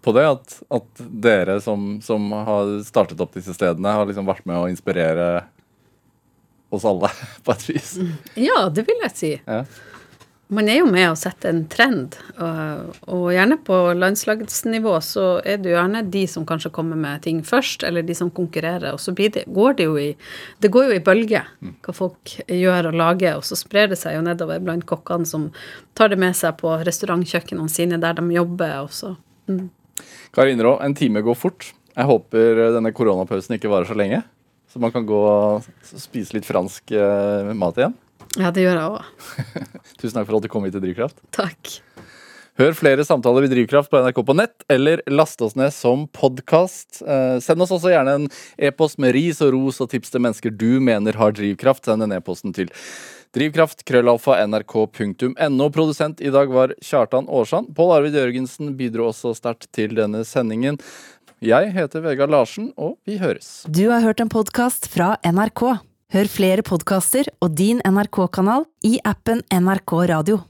på 0.07 0.15
det 0.15 0.23
at, 0.29 0.61
at 0.71 1.05
dere 1.11 1.59
som, 1.61 1.97
som 2.05 2.31
har 2.47 2.77
startet 2.87 3.21
opp 3.23 3.35
disse 3.35 3.57
stedene, 3.57 3.97
har 3.99 4.07
liksom 4.07 4.29
vært 4.29 4.47
med 4.47 4.61
å 4.61 4.71
inspirere 4.71 5.27
oss 6.71 6.87
alle 6.87 7.11
på 7.45 7.57
et 7.57 7.69
vis? 7.73 7.93
Ja, 8.39 8.69
det 8.71 8.87
vil 8.87 9.03
jeg 9.03 9.15
si. 9.19 9.35
Ja. 9.43 9.65
Man 10.47 10.69
er 10.71 10.77
jo 10.79 10.87
med 10.87 11.09
å 11.11 11.17
sette 11.19 11.51
en 11.51 11.65
trend, 11.67 12.15
og, 12.39 12.99
og 13.11 13.25
gjerne 13.35 13.57
på 13.67 13.81
landslagsnivå 13.99 14.93
så 15.03 15.25
er 15.43 15.59
det 15.59 15.73
jo 15.73 15.75
gjerne 15.75 16.05
de 16.15 16.23
som 16.31 16.45
kanskje 16.47 16.71
kommer 16.77 17.01
med 17.03 17.25
ting 17.25 17.41
først, 17.43 17.83
eller 17.89 18.07
de 18.07 18.15
som 18.15 18.31
konkurrerer, 18.31 18.93
og 18.95 19.03
så 19.03 19.11
blir 19.11 19.33
det, 19.35 19.43
går 19.51 19.75
det 19.81 19.89
jo 19.89 19.97
i 19.99 20.13
Det 20.63 20.71
går 20.71 20.93
jo 20.93 21.01
i 21.01 21.03
bølger 21.03 21.51
hva 21.83 21.95
folk 21.99 22.37
gjør 22.47 22.93
og 22.93 23.01
lager, 23.01 23.41
og 23.41 23.49
så 23.49 23.59
sprer 23.59 23.91
det 23.91 23.99
seg 23.99 24.15
jo 24.15 24.23
nedover 24.23 24.63
blant 24.63 24.87
kokkene 24.87 25.27
som 25.27 25.49
tar 25.99 26.15
det 26.15 26.21
med 26.23 26.39
seg 26.39 26.55
på 26.63 26.79
restaurantkjøkkenene 26.87 27.75
sine 27.75 27.99
der 27.99 28.15
de 28.15 28.39
jobber, 28.39 28.85
og 28.87 28.95
så 28.95 29.17
Kari 30.37 30.55
Inderå, 30.55 30.77
en 30.85 30.97
time 30.97 31.23
går 31.25 31.39
fort. 31.39 31.71
Jeg 31.97 32.09
håper 32.11 32.67
denne 32.75 32.93
koronapausen 32.93 33.57
ikke 33.57 33.71
varer 33.73 33.89
så 33.89 33.97
lenge. 33.97 34.23
Så 34.73 34.81
man 34.83 34.93
kan 34.93 35.07
gå 35.09 35.17
og 35.17 35.65
spise 35.97 36.37
litt 36.37 36.49
fransk 36.49 36.93
eh, 36.93 37.55
mat 37.57 37.79
igjen. 37.81 37.97
Ja, 38.37 38.51
det 38.53 38.67
gjør 38.67 38.77
jeg 38.77 38.93
òg. 38.93 39.37
Tusen 40.01 40.19
takk 40.19 40.29
for 40.29 40.37
at 40.37 40.45
du 40.45 40.53
kom 40.53 40.67
hit 40.67 40.75
til 40.77 40.85
Drivkraft. 40.85 41.23
Takk. 41.33 41.79
Hør 42.57 42.73
flere 42.73 43.05
samtaler 43.05 43.45
i 43.45 43.51
Drivkraft 43.51 43.91
på 43.93 44.01
NRK 44.01 44.19
på 44.25 44.35
nett, 44.37 44.65
eller 44.73 45.03
last 45.13 45.43
oss 45.45 45.57
ned 45.61 45.75
som 45.77 46.07
podkast. 46.17 47.03
Eh, 47.05 47.37
send 47.45 47.61
oss 47.61 47.73
også 47.73 47.93
gjerne 47.93 48.15
en 48.17 48.29
e-post 48.57 49.01
med 49.01 49.13
ris 49.17 49.43
og 49.45 49.53
ros 49.53 49.81
og 49.85 49.91
tips 49.93 50.13
til 50.13 50.25
mennesker 50.25 50.55
du 50.57 50.79
mener 50.81 51.17
har 51.21 51.37
drivkraft. 51.37 51.85
Send 51.85 52.05
den 52.05 52.17
e-posten 52.17 52.57
til 52.57 52.73
drivkraft, 53.35 53.85
krøllalfa, 53.89 54.39
nrk.no. 54.47 55.69
Produsent 55.75 56.21
i 56.21 56.31
dag 56.35 56.53
var 56.53 56.75
Kjartan 56.85 57.27
Aarsand. 57.27 57.75
Pål 57.77 57.97
Arvid 57.99 58.19
Jørgensen 58.21 58.75
bidro 58.79 59.11
også 59.11 59.35
sterkt 59.37 59.69
til 59.75 59.97
denne 59.99 60.23
sendingen. 60.29 60.79
Jeg 61.45 61.75
heter 61.75 62.01
Vegard 62.01 62.33
Larsen, 62.33 62.71
og 62.81 62.97
vi 63.05 63.19
høres. 63.21 63.67
Du 63.69 63.89
har 63.91 64.01
hørt 64.07 64.23
en 64.25 64.33
podkast 64.33 64.89
fra 64.93 65.17
NRK. 65.27 65.67
Hør 66.15 66.29
flere 66.31 66.63
podkaster 66.65 67.29
og 67.43 67.57
din 67.59 67.83
NRK-kanal 67.85 68.69
i 68.87 68.97
appen 69.05 69.43
NRK 69.51 69.99
Radio. 70.15 70.47